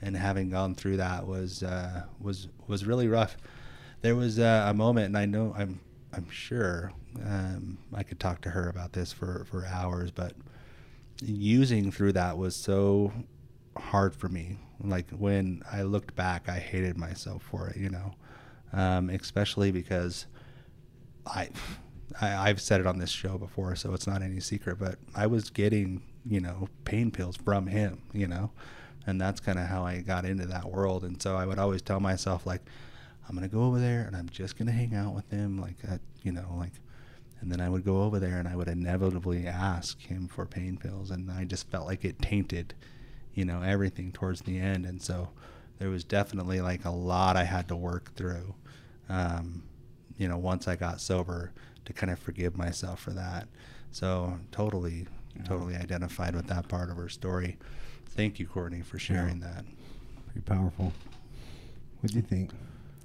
and 0.00 0.16
having 0.16 0.48
gone 0.50 0.74
through 0.74 0.96
that 0.96 1.26
was 1.26 1.62
uh, 1.62 2.04
was 2.20 2.48
was 2.66 2.86
really 2.86 3.08
rough. 3.08 3.36
There 4.00 4.16
was 4.16 4.38
uh, 4.38 4.66
a 4.68 4.74
moment, 4.74 5.06
and 5.06 5.18
I 5.18 5.26
know 5.26 5.54
I'm 5.56 5.80
I'm 6.12 6.28
sure 6.30 6.92
um, 7.24 7.78
I 7.94 8.02
could 8.02 8.18
talk 8.18 8.40
to 8.42 8.50
her 8.50 8.68
about 8.68 8.92
this 8.92 9.12
for 9.12 9.44
for 9.50 9.66
hours, 9.66 10.10
but 10.10 10.32
using 11.22 11.90
through 11.90 12.12
that 12.12 12.38
was 12.38 12.56
so 12.56 13.12
hard 13.76 14.14
for 14.14 14.28
me. 14.28 14.58
Like 14.82 15.10
when 15.10 15.62
I 15.70 15.82
looked 15.82 16.14
back, 16.14 16.48
I 16.48 16.58
hated 16.58 16.96
myself 16.96 17.42
for 17.42 17.68
it, 17.68 17.76
you 17.76 17.90
know, 17.90 18.14
um, 18.72 19.10
especially 19.10 19.72
because 19.72 20.26
I, 21.26 21.48
I, 22.20 22.48
I've 22.48 22.60
said 22.60 22.80
it 22.80 22.86
on 22.86 22.98
this 22.98 23.10
show 23.10 23.38
before, 23.38 23.76
so 23.76 23.94
it's 23.94 24.06
not 24.06 24.22
any 24.22 24.40
secret, 24.40 24.78
but 24.78 24.98
I 25.14 25.26
was 25.26 25.50
getting, 25.50 26.02
you 26.26 26.40
know, 26.40 26.68
pain 26.84 27.10
pills 27.10 27.36
from 27.36 27.66
him, 27.66 28.02
you 28.12 28.26
know, 28.26 28.50
and 29.06 29.20
that's 29.20 29.40
kind 29.40 29.58
of 29.58 29.66
how 29.66 29.84
I 29.84 30.00
got 30.00 30.24
into 30.24 30.46
that 30.46 30.70
world. 30.70 31.04
And 31.04 31.20
so 31.20 31.36
I 31.36 31.46
would 31.46 31.58
always 31.58 31.82
tell 31.82 32.00
myself, 32.00 32.46
like, 32.46 32.62
I'm 33.28 33.36
going 33.36 33.48
to 33.48 33.54
go 33.54 33.64
over 33.64 33.78
there 33.78 34.04
and 34.06 34.16
I'm 34.16 34.28
just 34.30 34.56
going 34.56 34.66
to 34.66 34.72
hang 34.72 34.94
out 34.94 35.14
with 35.14 35.30
him, 35.30 35.60
like, 35.60 35.76
uh, 35.90 35.98
you 36.22 36.32
know, 36.32 36.54
like, 36.56 36.72
and 37.40 37.52
then 37.52 37.60
I 37.60 37.68
would 37.68 37.84
go 37.84 38.02
over 38.02 38.18
there 38.18 38.38
and 38.38 38.48
I 38.48 38.56
would 38.56 38.68
inevitably 38.68 39.46
ask 39.46 40.00
him 40.00 40.28
for 40.28 40.44
pain 40.44 40.76
pills, 40.76 41.10
and 41.10 41.30
I 41.30 41.44
just 41.44 41.70
felt 41.70 41.86
like 41.86 42.04
it 42.04 42.20
tainted, 42.20 42.74
you 43.34 43.44
know, 43.44 43.62
everything 43.62 44.12
towards 44.12 44.40
the 44.40 44.58
end. 44.58 44.86
And 44.86 45.00
so 45.00 45.28
there 45.78 45.90
was 45.90 46.02
definitely 46.02 46.60
like 46.60 46.84
a 46.84 46.90
lot 46.90 47.36
I 47.36 47.44
had 47.44 47.68
to 47.68 47.76
work 47.76 48.14
through, 48.16 48.54
um, 49.08 49.62
you 50.16 50.26
know, 50.26 50.36
once 50.36 50.66
I 50.66 50.74
got 50.74 51.00
sober 51.00 51.52
to 51.88 51.94
kind 51.94 52.12
of 52.12 52.18
forgive 52.18 52.56
myself 52.56 53.00
for 53.00 53.12
that. 53.12 53.48
So 53.92 54.38
totally, 54.52 55.06
totally 55.44 55.74
identified 55.74 56.36
with 56.36 56.46
that 56.48 56.68
part 56.68 56.90
of 56.90 56.98
her 56.98 57.08
story. 57.08 57.56
Thank 58.08 58.38
you, 58.38 58.46
Courtney, 58.46 58.82
for 58.82 58.98
sharing 58.98 59.40
that. 59.40 59.64
Pretty 60.26 60.42
powerful. 60.42 60.92
What 62.00 62.12
do 62.12 62.16
you 62.16 62.22
think? 62.22 62.50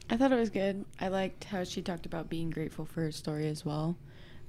I 0.10 0.18
thought 0.18 0.34
it 0.34 0.40
was 0.40 0.50
good. 0.50 0.84
I 1.00 1.08
liked 1.08 1.46
how 1.46 1.64
she 1.64 1.82
talked 1.82 2.06
about 2.06 2.30
being 2.30 2.50
grateful 2.50 2.84
for 2.84 3.04
her 3.04 3.12
story 3.14 3.48
as 3.48 3.64
well, 3.64 3.96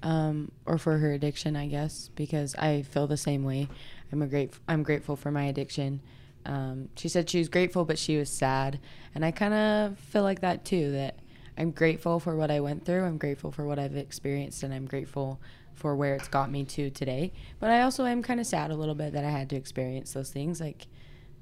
um, 0.02 0.50
or 0.66 0.78
for 0.78 0.98
her 0.98 1.12
addiction, 1.12 1.54
I 1.54 1.68
guess, 1.68 2.10
because 2.16 2.56
I 2.56 2.82
feel 2.82 3.06
the 3.06 3.16
same 3.16 3.44
way. 3.44 3.68
I'm 4.10 4.20
a 4.20 4.26
great. 4.26 4.52
I'm 4.66 4.82
grateful 4.82 5.14
for 5.14 5.30
my 5.30 5.44
addiction. 5.44 6.00
Um, 6.44 6.88
she 6.96 7.08
said 7.08 7.30
she 7.30 7.38
was 7.38 7.48
grateful, 7.48 7.84
but 7.84 8.00
she 8.00 8.16
was 8.16 8.30
sad, 8.30 8.80
and 9.14 9.24
I 9.24 9.30
kind 9.30 9.54
of 9.54 9.98
feel 9.98 10.24
like 10.24 10.40
that 10.40 10.64
too. 10.64 10.90
That 10.90 11.20
I'm 11.56 11.70
grateful 11.70 12.18
for 12.20 12.34
what 12.36 12.50
I 12.50 12.60
went 12.60 12.84
through. 12.84 13.04
I'm 13.04 13.18
grateful 13.18 13.50
for 13.52 13.64
what 13.66 13.78
I've 13.78 13.96
experienced, 13.96 14.62
and 14.62 14.74
I'm 14.74 14.86
grateful 14.86 15.40
for 15.74 15.94
where 15.96 16.14
it's 16.14 16.28
got 16.28 16.50
me 16.50 16.64
to 16.64 16.90
today. 16.90 17.32
But 17.60 17.70
I 17.70 17.82
also 17.82 18.04
am 18.06 18.22
kind 18.22 18.40
of 18.40 18.46
sad 18.46 18.70
a 18.70 18.76
little 18.76 18.94
bit 18.94 19.12
that 19.12 19.24
I 19.24 19.30
had 19.30 19.50
to 19.50 19.56
experience 19.56 20.12
those 20.12 20.30
things. 20.30 20.60
Like 20.60 20.86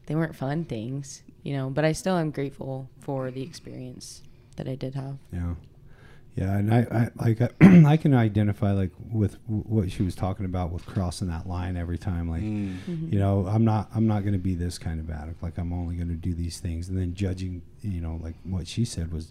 they 0.06 0.14
weren't 0.14 0.34
fun 0.36 0.64
things, 0.64 1.22
you 1.42 1.54
know, 1.56 1.70
but 1.70 1.84
I 1.84 1.92
still 1.92 2.16
am 2.16 2.30
grateful 2.30 2.88
for 3.00 3.30
the 3.30 3.42
experience 3.42 4.22
that 4.56 4.68
I 4.68 4.74
did 4.74 4.94
have. 4.94 5.18
Yeah, 5.32 5.54
yeah, 6.34 6.56
and 6.56 6.72
I, 6.72 6.78
I 6.90 7.10
like 7.24 7.40
I, 7.42 7.48
I 7.86 7.96
can 7.98 8.14
identify 8.14 8.72
like 8.72 8.90
with 9.10 9.32
w- 9.46 9.64
what 9.64 9.90
she 9.92 10.02
was 10.02 10.14
talking 10.14 10.46
about 10.46 10.72
with 10.72 10.84
crossing 10.86 11.28
that 11.28 11.46
line 11.46 11.76
every 11.76 11.98
time. 11.98 12.28
Like, 12.30 12.42
Mm. 12.42 13.12
you 13.12 13.18
know, 13.18 13.46
I'm 13.46 13.64
not 13.64 13.90
I'm 13.94 14.06
not 14.06 14.22
going 14.22 14.32
to 14.32 14.38
be 14.38 14.54
this 14.54 14.78
kind 14.78 14.98
of 14.98 15.10
addict. 15.10 15.42
Like, 15.42 15.58
I'm 15.58 15.72
only 15.74 15.94
going 15.96 16.08
to 16.08 16.14
do 16.14 16.32
these 16.34 16.58
things, 16.58 16.88
and 16.88 16.96
then 16.98 17.14
judging. 17.14 17.62
You 17.82 18.00
know, 18.00 18.18
like 18.22 18.34
what 18.44 18.66
she 18.66 18.84
said 18.86 19.12
was, 19.12 19.30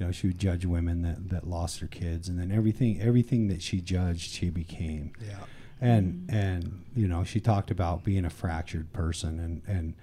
you 0.00 0.06
know, 0.06 0.12
she 0.12 0.28
would 0.28 0.38
judge 0.38 0.64
women 0.64 1.02
that 1.02 1.28
that 1.28 1.46
lost 1.46 1.80
their 1.80 1.88
kids, 1.88 2.28
and 2.28 2.38
then 2.38 2.50
everything 2.50 3.00
everything 3.02 3.48
that 3.48 3.60
she 3.62 3.80
judged, 3.82 4.30
she 4.32 4.48
became. 4.50 5.12
Yeah. 5.20 5.36
and 5.80 6.26
and 6.30 6.84
you 6.96 7.06
know 7.06 7.22
she 7.22 7.38
talked 7.40 7.70
about 7.70 8.02
being 8.02 8.24
a 8.24 8.30
fractured 8.30 8.92
person 8.92 9.38
and 9.38 9.62
and 9.66 9.94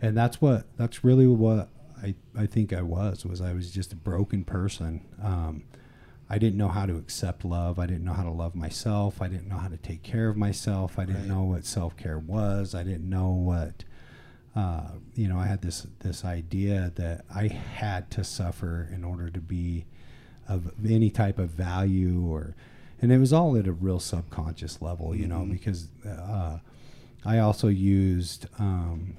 and 0.00 0.16
that's 0.16 0.40
what 0.40 0.66
that's 0.76 1.04
really 1.04 1.26
what 1.26 1.68
I 2.02 2.14
I 2.36 2.46
think 2.46 2.72
I 2.72 2.82
was 2.82 3.26
was 3.26 3.40
I 3.40 3.52
was 3.52 3.70
just 3.72 3.92
a 3.92 3.96
broken 3.96 4.44
person. 4.44 5.04
Um, 5.22 5.64
I 6.30 6.38
didn't 6.38 6.56
know 6.56 6.68
how 6.68 6.86
to 6.86 6.96
accept 6.96 7.44
love. 7.44 7.78
I 7.78 7.86
didn't 7.86 8.04
know 8.04 8.14
how 8.14 8.22
to 8.22 8.30
love 8.30 8.54
myself. 8.54 9.20
I 9.20 9.28
didn't 9.28 9.48
know 9.48 9.58
how 9.58 9.68
to 9.68 9.76
take 9.76 10.02
care 10.02 10.28
of 10.28 10.36
myself. 10.36 10.98
I 10.98 11.04
didn't 11.04 11.22
Right. 11.22 11.28
know 11.28 11.42
what 11.42 11.64
self 11.66 11.96
care 11.96 12.18
was. 12.18 12.74
I 12.74 12.82
didn't 12.84 13.08
know 13.10 13.28
what 13.30 13.84
uh, 14.54 14.88
you 15.14 15.28
know. 15.28 15.38
I 15.38 15.46
had 15.46 15.62
this 15.62 15.86
this 16.00 16.24
idea 16.24 16.92
that 16.96 17.24
I 17.34 17.48
had 17.48 18.10
to 18.12 18.24
suffer 18.24 18.88
in 18.92 19.04
order 19.04 19.30
to 19.30 19.40
be 19.40 19.86
of 20.48 20.72
any 20.84 21.10
type 21.10 21.38
of 21.38 21.50
value 21.50 22.26
or 22.26 22.54
and 23.00 23.10
it 23.12 23.18
was 23.18 23.32
all 23.32 23.56
at 23.56 23.66
a 23.66 23.72
real 23.72 24.00
subconscious 24.00 24.82
level 24.82 25.14
you 25.14 25.26
know 25.26 25.38
Mhm. 25.40 25.52
because 25.52 25.88
uh, 26.04 26.58
i 27.24 27.38
also 27.38 27.68
used 27.68 28.46
um, 28.58 29.16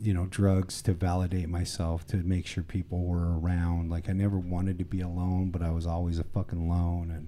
you 0.00 0.14
know 0.14 0.26
drugs 0.26 0.80
to 0.82 0.92
validate 0.92 1.48
myself 1.48 2.06
to 2.06 2.18
make 2.18 2.46
sure 2.46 2.62
people 2.62 3.04
were 3.04 3.36
around 3.38 3.90
like 3.90 4.08
i 4.08 4.12
never 4.12 4.38
wanted 4.38 4.78
to 4.78 4.84
be 4.84 5.00
alone 5.00 5.50
but 5.50 5.60
i 5.60 5.70
was 5.72 5.86
always 5.86 6.20
a 6.20 6.24
fucking 6.24 6.68
lone 6.68 7.10
and 7.10 7.26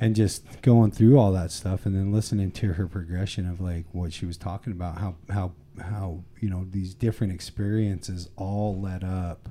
and 0.00 0.16
just 0.16 0.62
going 0.62 0.90
through 0.90 1.18
all 1.18 1.32
that 1.32 1.52
stuff 1.52 1.84
and 1.84 1.94
then 1.94 2.10
listening 2.10 2.50
to 2.50 2.72
her 2.72 2.86
progression 2.88 3.46
of 3.46 3.60
like 3.60 3.84
what 3.92 4.14
she 4.14 4.24
was 4.24 4.38
talking 4.38 4.72
about 4.72 4.96
how 4.98 5.14
how 5.28 5.52
how 5.78 6.24
you 6.40 6.50
know 6.50 6.66
these 6.68 6.94
different 6.94 7.32
experiences 7.32 8.28
all 8.36 8.80
led 8.80 9.04
up 9.04 9.48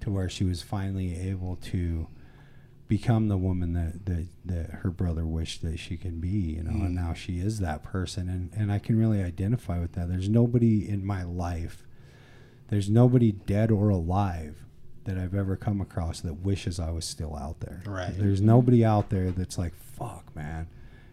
to 0.00 0.10
where 0.10 0.28
she 0.28 0.44
was 0.44 0.62
finally 0.62 1.18
able 1.18 1.56
to 1.56 2.08
become 2.88 3.28
the 3.28 3.36
woman 3.38 3.72
that, 3.72 4.04
that, 4.04 4.26
that 4.44 4.70
her 4.80 4.90
brother 4.90 5.24
wished 5.24 5.62
that 5.62 5.78
she 5.78 5.96
could 5.96 6.20
be, 6.20 6.28
you 6.28 6.62
know, 6.62 6.72
Mm. 6.72 6.86
and 6.86 6.94
now 6.94 7.14
she 7.14 7.38
is 7.38 7.58
that 7.60 7.82
person. 7.82 8.28
And, 8.28 8.50
and 8.54 8.70
I 8.70 8.78
can 8.78 8.98
really 8.98 9.22
identify 9.22 9.78
with 9.80 9.92
that. 9.92 10.08
There's 10.10 10.28
nobody 10.28 10.86
in 10.88 11.06
my 11.06 11.22
life, 11.22 11.86
there's 12.68 12.90
nobody 12.90 13.32
dead 13.32 13.70
or 13.70 13.88
alive 13.88 14.66
that 15.04 15.16
I've 15.16 15.34
ever 15.34 15.56
come 15.56 15.80
across 15.80 16.20
that 16.20 16.34
wishes 16.44 16.78
I 16.78 16.90
was 16.90 17.04
still 17.06 17.34
out 17.36 17.60
there. 17.60 17.82
Right. 17.86 18.12
There's 18.14 18.40
nobody 18.42 18.84
out 18.84 19.08
there 19.08 19.30
that's 19.30 19.56
like, 19.56 19.74
fuck, 19.74 20.34
man, 20.36 20.66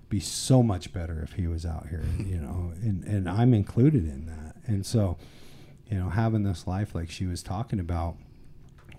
be 0.10 0.20
so 0.20 0.62
much 0.64 0.92
better 0.92 1.22
if 1.22 1.34
he 1.34 1.48
was 1.48 1.66
out 1.66 1.88
here, 1.90 2.04
you 2.20 2.38
know, 2.38 2.74
and, 2.82 3.04
and 3.04 3.30
I'm 3.30 3.54
included 3.54 4.06
in 4.08 4.26
that. 4.26 4.56
And 4.66 4.86
so, 4.86 5.18
you 5.90 5.98
know, 5.98 6.10
having 6.10 6.44
this 6.44 6.66
life 6.68 6.94
like 6.96 7.10
she 7.10 7.26
was 7.26 7.42
talking 7.44 7.80
about, 7.80 8.18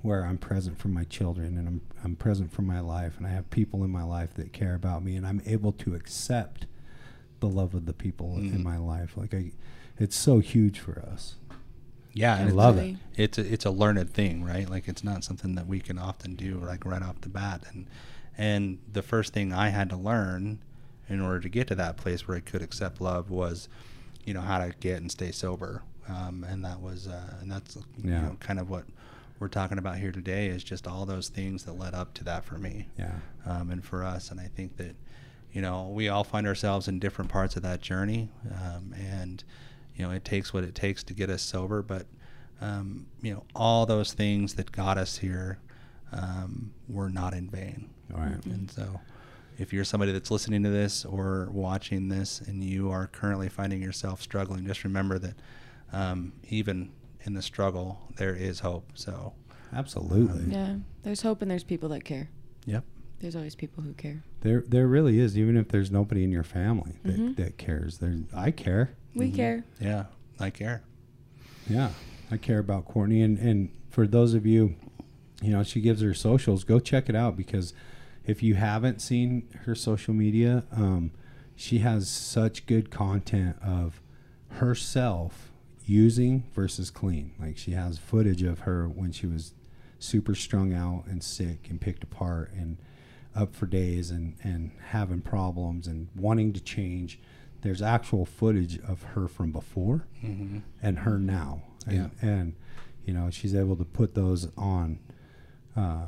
where 0.03 0.25
I'm 0.25 0.39
present 0.39 0.79
for 0.79 0.89
my 0.89 1.05
children 1.05 1.59
and 1.59 1.69
I'm 1.69 1.81
I'm 2.03 2.17
present 2.17 2.51
for 2.51 2.63
my 2.63 2.81
life 2.81 3.19
and 3.19 3.27
I 3.27 3.31
have 3.31 3.51
people 3.51 3.85
in 3.85 3.91
my 3.91 4.03
life 4.03 4.33
that 4.35 4.51
care 4.51 4.75
about 4.75 5.05
me 5.05 5.15
and 5.15 5.27
I'm 5.27 5.43
able 5.45 5.73
to 5.73 5.95
accept 5.95 6.65
the 7.41 7.49
love 7.49 7.75
of 7.75 7.85
the 7.85 7.93
people 7.93 8.37
Mhm. 8.39 8.55
in 8.55 8.63
my 8.63 8.79
life. 8.79 9.15
Like 9.19 9.35
I 9.35 9.53
it's 9.99 10.17
so 10.17 10.39
huge 10.39 10.79
for 10.79 10.99
us. 11.01 11.35
Yeah, 12.15 12.35
I 12.35 12.39
and 12.39 12.57
love 12.57 12.77
Definitely. 12.77 12.99
it's 13.17 13.37
a, 13.37 13.53
it's 13.53 13.65
a 13.67 13.71
learned 13.71 14.09
thing, 14.15 14.43
right? 14.43 14.71
Like 14.71 14.89
it's 14.89 15.05
not 15.05 15.23
something 15.23 15.55
that 15.57 15.67
we 15.67 15.81
can 15.81 15.99
often 15.99 16.35
do 16.35 16.59
like 16.65 16.87
right 16.87 17.03
off 17.03 17.21
the 17.21 17.29
bat. 17.29 17.65
And 17.71 17.87
and 18.39 18.79
the 18.91 19.03
first 19.03 19.35
thing 19.35 19.53
I 19.53 19.69
had 19.69 19.91
to 19.91 19.97
learn 19.97 20.61
in 21.11 21.21
order 21.21 21.41
to 21.41 21.49
get 21.51 21.67
to 21.67 21.75
that 21.75 21.97
place 21.99 22.27
where 22.27 22.37
I 22.39 22.41
could 22.41 22.63
accept 22.63 23.01
love 23.01 23.29
was, 23.31 23.69
you 24.25 24.33
know, 24.33 24.41
how 24.41 24.59
to 24.59 24.73
get 24.81 25.03
and 25.03 25.11
stay 25.11 25.33
sober. 25.33 25.83
Um, 26.09 26.45
and 26.49 26.65
that 26.65 26.81
was 26.81 27.07
uh, 27.07 27.35
and 27.43 27.51
that's 27.53 27.77
you 27.77 28.11
Yeah. 28.11 28.21
know 28.23 28.37
kind 28.41 28.59
of 28.59 28.71
what 28.71 28.85
we're 29.39 29.49
talking 29.49 29.79
about 29.79 29.97
here 29.99 30.13
today 30.13 30.49
is 30.49 30.63
just 30.65 30.87
all 30.87 31.05
those 31.07 31.29
things 31.29 31.65
that 31.65 31.73
led 31.73 31.95
up 31.95 32.13
to 32.15 32.25
that 32.25 32.45
for 32.45 32.57
me 32.59 32.89
Yeah. 32.99 33.13
um, 33.47 33.71
and 33.71 33.85
for 33.85 34.05
us. 34.05 34.31
And 34.31 34.39
I 34.41 34.49
think 34.49 34.77
that, 34.77 34.95
you 35.53 35.63
know, 35.63 35.89
we 35.89 36.09
all 36.11 36.25
find 36.25 36.47
ourselves 36.47 36.89
in 36.89 36.99
different 36.99 37.31
parts 37.31 37.57
of 37.57 37.63
that 37.63 37.81
journey, 37.81 38.29
um, 38.51 38.95
and 38.99 39.43
you 39.97 40.07
know, 40.07 40.13
it 40.13 40.25
takes 40.25 40.53
what 40.55 40.65
it 40.65 40.75
takes 40.75 41.03
to 41.05 41.15
get 41.15 41.29
us 41.31 41.43
sober. 41.43 41.83
But 41.83 42.07
um, 42.61 43.07
you 43.23 43.33
know, 43.35 43.45
all 43.55 43.87
those 43.87 44.13
things 44.13 44.55
that 44.55 44.71
got 44.73 44.99
us 44.99 45.19
here 45.19 45.59
um, 46.13 46.73
were 46.89 47.09
not 47.09 47.33
in 47.35 47.49
vain. 47.49 47.89
All 48.13 48.21
right. 48.21 48.45
And 48.47 48.71
so, 48.71 49.01
if 49.61 49.73
you're 49.73 49.85
somebody 49.85 50.11
that's 50.13 50.31
listening 50.31 50.63
to 50.63 50.71
this 50.71 51.05
or 51.05 51.49
watching 51.53 52.09
this, 52.09 52.41
and 52.41 52.65
you 52.65 52.91
are 52.91 53.07
currently 53.07 53.49
finding 53.49 53.83
yourself 53.83 54.23
struggling, 54.23 54.67
just 54.67 54.85
remember 54.85 55.19
that 55.19 55.35
um, 55.93 56.33
even 56.49 56.91
in 57.25 57.35
the 57.35 57.43
struggle, 57.43 57.99
there 58.17 58.35
is 58.35 58.61
hope. 58.61 58.91
So, 58.95 59.35
absolutely. 59.75 60.53
Yeah. 60.53 60.77
There's 61.03 61.23
hope 61.23 61.43
and 61.43 61.51
there's 61.51 61.65
people 61.65 61.89
that 61.91 62.05
care. 62.05 62.31
Yep. 62.65 62.85
There's 63.21 63.37
always 63.37 63.55
people 63.55 63.83
who 63.85 63.93
care. 63.93 64.25
There, 64.41 64.65
there 64.67 64.87
really 64.87 65.19
is. 65.21 65.37
Even 65.37 65.57
if 65.59 65.69
there's 65.69 65.91
nobody 65.91 66.25
in 66.25 66.33
your 66.33 66.43
family 66.43 66.95
that, 67.05 67.17
Mhm. 67.17 67.37
that 67.37 67.59
cares, 67.59 67.99
there. 67.99 68.17
I 68.35 68.51
care. 68.51 68.93
We 69.15 69.31
care. 69.31 69.65
Yeah. 69.79 70.05
I 70.39 70.49
care. 70.49 70.83
Yeah, 71.69 71.91
I 72.31 72.39
care 72.39 72.59
about 72.59 72.87
Courtney, 72.87 73.21
and 73.21 73.39
and 73.39 73.69
for 73.91 74.07
those 74.07 74.33
of 74.35 74.47
you, 74.47 74.75
you 75.43 75.51
know, 75.53 75.63
she 75.63 75.81
gives 75.83 76.01
her 76.01 76.15
socials. 76.15 76.65
Go 76.65 76.81
check 76.81 77.09
it 77.11 77.15
out 77.15 77.37
because 77.37 77.75
if 78.27 78.43
you 78.43 78.55
haven't 78.55 79.01
seen 79.01 79.49
her 79.65 79.75
social 79.75 80.15
media, 80.15 80.65
um, 80.73 81.11
she 81.57 81.79
has 81.79 82.09
such 82.09 82.67
good 82.67 82.91
content 82.91 83.57
of 83.63 84.01
herself 84.51 85.51
using 85.87 86.45
versus 86.55 86.91
clean. 86.91 87.33
Like 87.41 87.57
she 87.57 87.73
has 87.73 87.99
footage 87.99 88.43
of 88.43 88.61
her 88.61 88.89
when 88.89 89.13
she 89.13 89.27
was 89.27 89.55
super 89.99 90.35
strung 90.35 90.73
out 90.73 91.05
and 91.07 91.23
sick 91.23 91.67
and 91.69 91.81
picked 91.81 92.03
apart 92.03 92.51
and 92.53 92.79
up 93.35 93.55
for 93.55 93.67
days 93.67 94.11
and 94.11 94.35
and 94.43 94.73
having 94.89 95.21
problems 95.21 95.87
and 95.87 96.09
wanting 96.17 96.53
to 96.53 96.61
change. 96.61 97.19
There's 97.63 97.83
actual 97.83 98.25
footage 98.25 98.79
of 98.81 99.03
her 99.15 99.29
from 99.29 99.53
before 99.53 100.07
Mm-hmm. 100.25 100.59
and 100.83 101.01
her 101.01 101.19
now. 101.19 101.63
And, 101.87 101.95
Yeah. 101.97 102.09
and 102.29 102.55
you 103.05 103.13
know, 103.15 103.31
she's 103.31 103.55
able 103.55 103.77
to 103.77 103.85
put 103.85 104.15
those 104.15 104.49
on, 104.57 104.99
uh, 105.77 106.07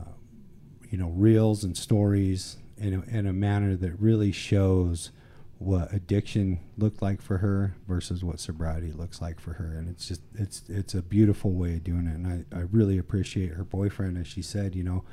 you 0.93 0.99
know, 0.99 1.09
reels 1.09 1.65
and 1.65 1.77
stories 1.77 2.59
in 2.79 2.93
a, 2.95 3.01
in 3.19 3.27
a 3.27 3.33
manner 3.33 3.75
that 3.77 3.93
really 3.99 4.31
shows 4.31 5.11
what 5.59 5.93
addiction 5.93 6.59
looked 6.77 7.01
like 7.01 7.23
for 7.23 7.39
her 7.39 7.75
versus 7.89 8.23
what 8.23 8.39
sobriety 8.39 8.93
looks 8.93 9.21
like 9.23 9.41
for 9.41 9.55
her. 9.55 9.75
And 9.79 9.89
it's 9.89 10.07
just, 10.07 10.21
it's, 10.35 10.63
it's 10.69 10.93
a 10.95 11.01
beautiful 11.03 11.53
way 11.53 11.75
of 11.75 11.85
doing 11.85 12.07
it. 12.07 12.15
And 12.15 12.27
I, 12.53 12.57
I 12.57 12.61
really 12.71 12.99
appreciate 12.99 13.53
her 13.53 13.65
boyfriend, 13.65 14.19
as 14.19 14.27
she 14.27 14.43
said, 14.43 14.75
you 14.75 14.83
know, 14.85 15.05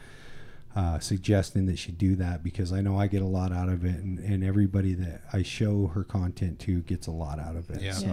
uh, 0.75 0.99
suggesting 0.99 1.65
that 1.67 1.79
she 1.79 1.91
do 1.91 2.15
that 2.17 2.43
because 2.43 2.73
I 2.73 2.81
know 2.81 2.99
I 2.99 3.07
get 3.07 3.21
a 3.21 3.25
lot 3.27 3.51
out 3.53 3.69
of 3.69 3.85
it, 3.85 3.95
and, 3.95 4.19
and 4.19 4.43
everybody 4.43 4.93
that 4.95 5.21
I 5.31 5.43
show 5.43 5.87
her 5.87 6.03
content 6.03 6.59
to 6.59 6.81
gets 6.81 7.07
a 7.07 7.11
lot 7.11 7.39
out 7.39 7.55
of 7.55 7.69
it. 7.69 7.81
Yeah. 7.81 7.93
So 7.93 8.05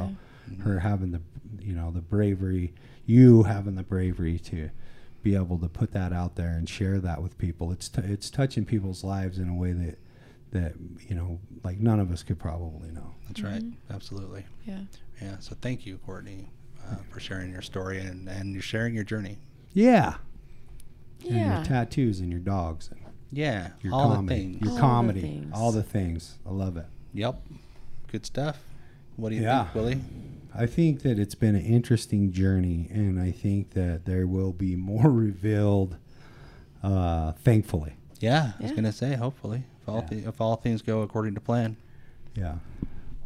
Yeah. 0.50 0.62
her 0.64 0.78
having 0.80 1.10
the 1.12 1.20
you 1.60 1.74
know 1.74 1.90
the 1.90 2.00
bravery, 2.00 2.72
you 3.06 3.42
having 3.42 3.74
the 3.74 3.82
bravery 3.82 4.38
to 4.38 4.70
be 5.26 5.34
able 5.34 5.58
to 5.58 5.68
put 5.68 5.90
that 5.92 6.12
out 6.12 6.36
there 6.36 6.50
and 6.50 6.68
share 6.68 7.00
that 7.00 7.20
with 7.20 7.36
people. 7.36 7.72
It's 7.72 7.88
t- 7.88 8.00
it's 8.04 8.30
touching 8.30 8.64
people's 8.64 9.02
lives 9.02 9.38
in 9.38 9.48
a 9.48 9.54
way 9.54 9.72
that 9.72 9.98
that 10.52 10.74
you 11.08 11.16
know 11.16 11.40
like 11.64 11.80
none 11.80 11.98
of 11.98 12.12
us 12.12 12.22
could 12.22 12.38
probably 12.38 12.90
know. 12.92 13.14
That's 13.26 13.42
right. 13.42 13.62
Absolutely. 13.90 14.46
Yeah. 14.64 14.82
Yeah. 15.20 15.36
So 15.40 15.56
thank 15.60 15.84
you, 15.84 15.98
Courtney, 16.06 16.48
uh, 16.88 16.96
for 17.10 17.18
sharing 17.18 17.50
your 17.50 17.60
story 17.62 17.98
and, 17.98 18.28
and 18.28 18.52
you're 18.52 18.62
sharing 18.62 18.94
your 18.94 19.02
journey. 19.02 19.38
Yeah. 19.72 20.14
And 21.24 21.34
Yeah. 21.34 21.56
your 21.56 21.64
tattoos 21.64 22.20
and 22.20 22.30
your 22.30 22.38
dogs 22.40 22.88
and 22.92 23.00
Yeah. 23.32 23.70
your 23.82 23.94
all 23.94 24.14
comedy, 24.14 24.28
the 24.28 24.40
things. 24.52 24.60
your 24.62 24.70
All 24.70 24.74
the 24.76 24.80
comedy, 24.80 25.20
things. 25.22 25.52
all 25.52 25.72
the 25.72 25.82
things. 25.82 26.38
I 26.46 26.50
love 26.50 26.76
it. 26.76 26.86
Yep. 27.14 27.42
Good 28.12 28.24
stuff. 28.26 28.62
What 29.16 29.30
do 29.30 29.34
you 29.34 29.42
Yeah. 29.42 29.64
think, 29.64 29.74
Willie? 29.74 30.00
I 30.58 30.66
think 30.66 31.02
that 31.02 31.18
it's 31.18 31.34
been 31.34 31.54
an 31.54 31.64
interesting 31.64 32.32
journey, 32.32 32.88
and 32.90 33.20
I 33.20 33.30
think 33.30 33.70
that 33.70 34.04
there 34.04 34.26
will 34.26 34.52
be 34.52 34.76
more 34.76 35.10
revealed, 35.10 35.96
uh, 36.82 37.32
thankfully. 37.32 37.94
Yeah, 38.20 38.52
I 38.58 38.62
was 38.62 38.70
Yeah. 38.70 38.76
gonna 38.76 38.92
say 38.92 39.14
hopefully 39.14 39.64
if 39.82 39.88
all 39.88 39.96
Yeah. 39.96 40.06
thi- 40.06 40.24
if 40.28 40.40
all 40.40 40.56
things 40.56 40.80
go 40.82 41.02
according 41.02 41.34
to 41.34 41.40
plan. 41.40 41.76
Yeah. 42.34 42.56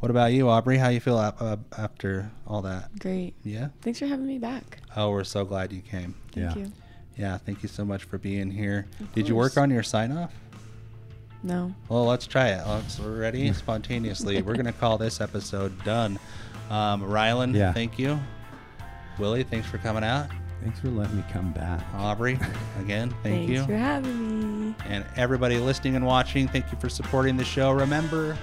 What 0.00 0.10
about 0.10 0.32
you, 0.32 0.48
Aubrey? 0.48 0.78
How 0.78 0.88
you 0.88 0.98
feel 1.00 1.18
ap- 1.18 1.40
uh, 1.40 1.58
after 1.76 2.30
all 2.46 2.62
that? 2.62 2.98
Great. 2.98 3.34
Yeah. 3.44 3.68
Thanks 3.82 3.98
for 3.98 4.06
having 4.06 4.26
me 4.26 4.38
back. 4.38 4.78
Oh, 4.96 5.10
we're 5.10 5.24
so 5.24 5.44
glad 5.44 5.72
you 5.72 5.82
came. 5.82 6.14
Thank 6.32 6.56
Yeah. 6.56 6.62
you. 6.62 6.72
Yeah, 7.18 7.36
thank 7.38 7.62
you 7.62 7.68
so 7.68 7.84
much 7.84 8.04
for 8.04 8.16
being 8.16 8.50
here. 8.50 8.86
Of 8.98 9.12
Did 9.12 9.28
you 9.28 9.36
work 9.36 9.58
on 9.58 9.70
your 9.70 9.82
sign 9.82 10.10
off? 10.12 10.32
No. 11.42 11.74
Well, 11.88 12.06
let's 12.06 12.26
try 12.26 12.48
it. 12.48 12.66
Let's, 12.66 12.98
we're 12.98 13.18
ready 13.20 13.52
spontaneously. 13.52 14.40
we're 14.42 14.56
gonna 14.56 14.72
call 14.72 14.96
this 14.98 15.20
episode 15.20 15.84
done. 15.84 16.18
Um, 16.70 17.02
Rylan, 17.02 17.54
Yeah. 17.54 17.72
thank 17.72 17.98
you. 17.98 18.18
Willie, 19.18 19.42
thanks 19.42 19.66
for 19.68 19.78
coming 19.78 20.04
out. 20.04 20.28
Thanks 20.62 20.78
for 20.80 20.88
letting 20.88 21.16
me 21.16 21.24
come 21.32 21.52
back. 21.52 21.80
Aubrey, 21.94 22.38
again, 22.80 23.10
thank 23.22 23.46
Thanks 23.48 23.50
you. 23.50 23.64
for 23.64 23.76
having 23.76 24.68
me. 24.68 24.74
And 24.86 25.04
everybody 25.16 25.58
listening 25.58 25.96
and 25.96 26.04
watching, 26.06 26.46
thank 26.48 26.70
you 26.70 26.78
for 26.78 26.88
supporting 26.88 27.36
the 27.36 27.44
show. 27.44 27.72
Remember, 27.72 28.36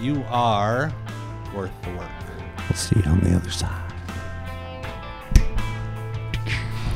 you 0.00 0.22
are 0.28 0.92
worth 1.54 1.72
the 1.82 1.90
work. 1.94 2.08
We'll 2.68 2.76
see 2.76 2.96
you 3.04 3.10
on 3.10 3.20
the 3.20 3.34
other 3.34 3.50
side. 3.50 3.80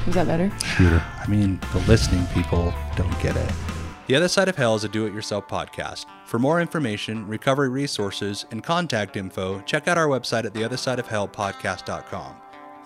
Was 0.07 0.15
that 0.15 0.27
better? 0.27 0.51
Shooter. 0.65 1.03
I 1.19 1.27
mean, 1.27 1.61
the 1.73 1.81
listening 1.81 2.27
people 2.29 2.73
don't 2.97 3.21
get 3.21 3.37
it. 3.37 3.53
The 4.09 4.17
Other 4.17 4.29
Side 4.29 4.49
of 4.49 4.57
Hell 4.57 4.75
is 4.75 4.85
a 4.85 4.89
do 4.89 5.05
it 5.05 5.13
yourself 5.13 5.47
podcast. 5.49 6.07
For 6.25 6.39
more 6.39 6.63
information, 6.63 7.29
recovery 7.29 7.69
resources, 7.69 8.47
and 8.51 8.65
contact 8.65 9.19
info, 9.19 9.61
check 9.67 9.87
out 9.87 9.99
our 9.99 10.07
website 10.07 10.47
at 10.47 10.55
theothersideofhellpodcast.com. 10.55 12.37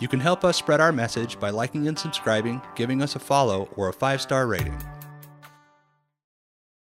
You 0.00 0.08
can 0.08 0.18
help 0.18 0.44
us 0.44 0.56
spread 0.56 0.80
our 0.80 0.90
message 0.90 1.38
by 1.38 1.50
liking 1.50 1.86
and 1.86 1.96
subscribing, 1.96 2.60
giving 2.74 3.02
us 3.02 3.14
a 3.14 3.20
follow, 3.20 3.68
or 3.76 3.88
a 3.88 3.92
five 3.92 4.20
star 4.20 4.48
rating. 4.48 4.76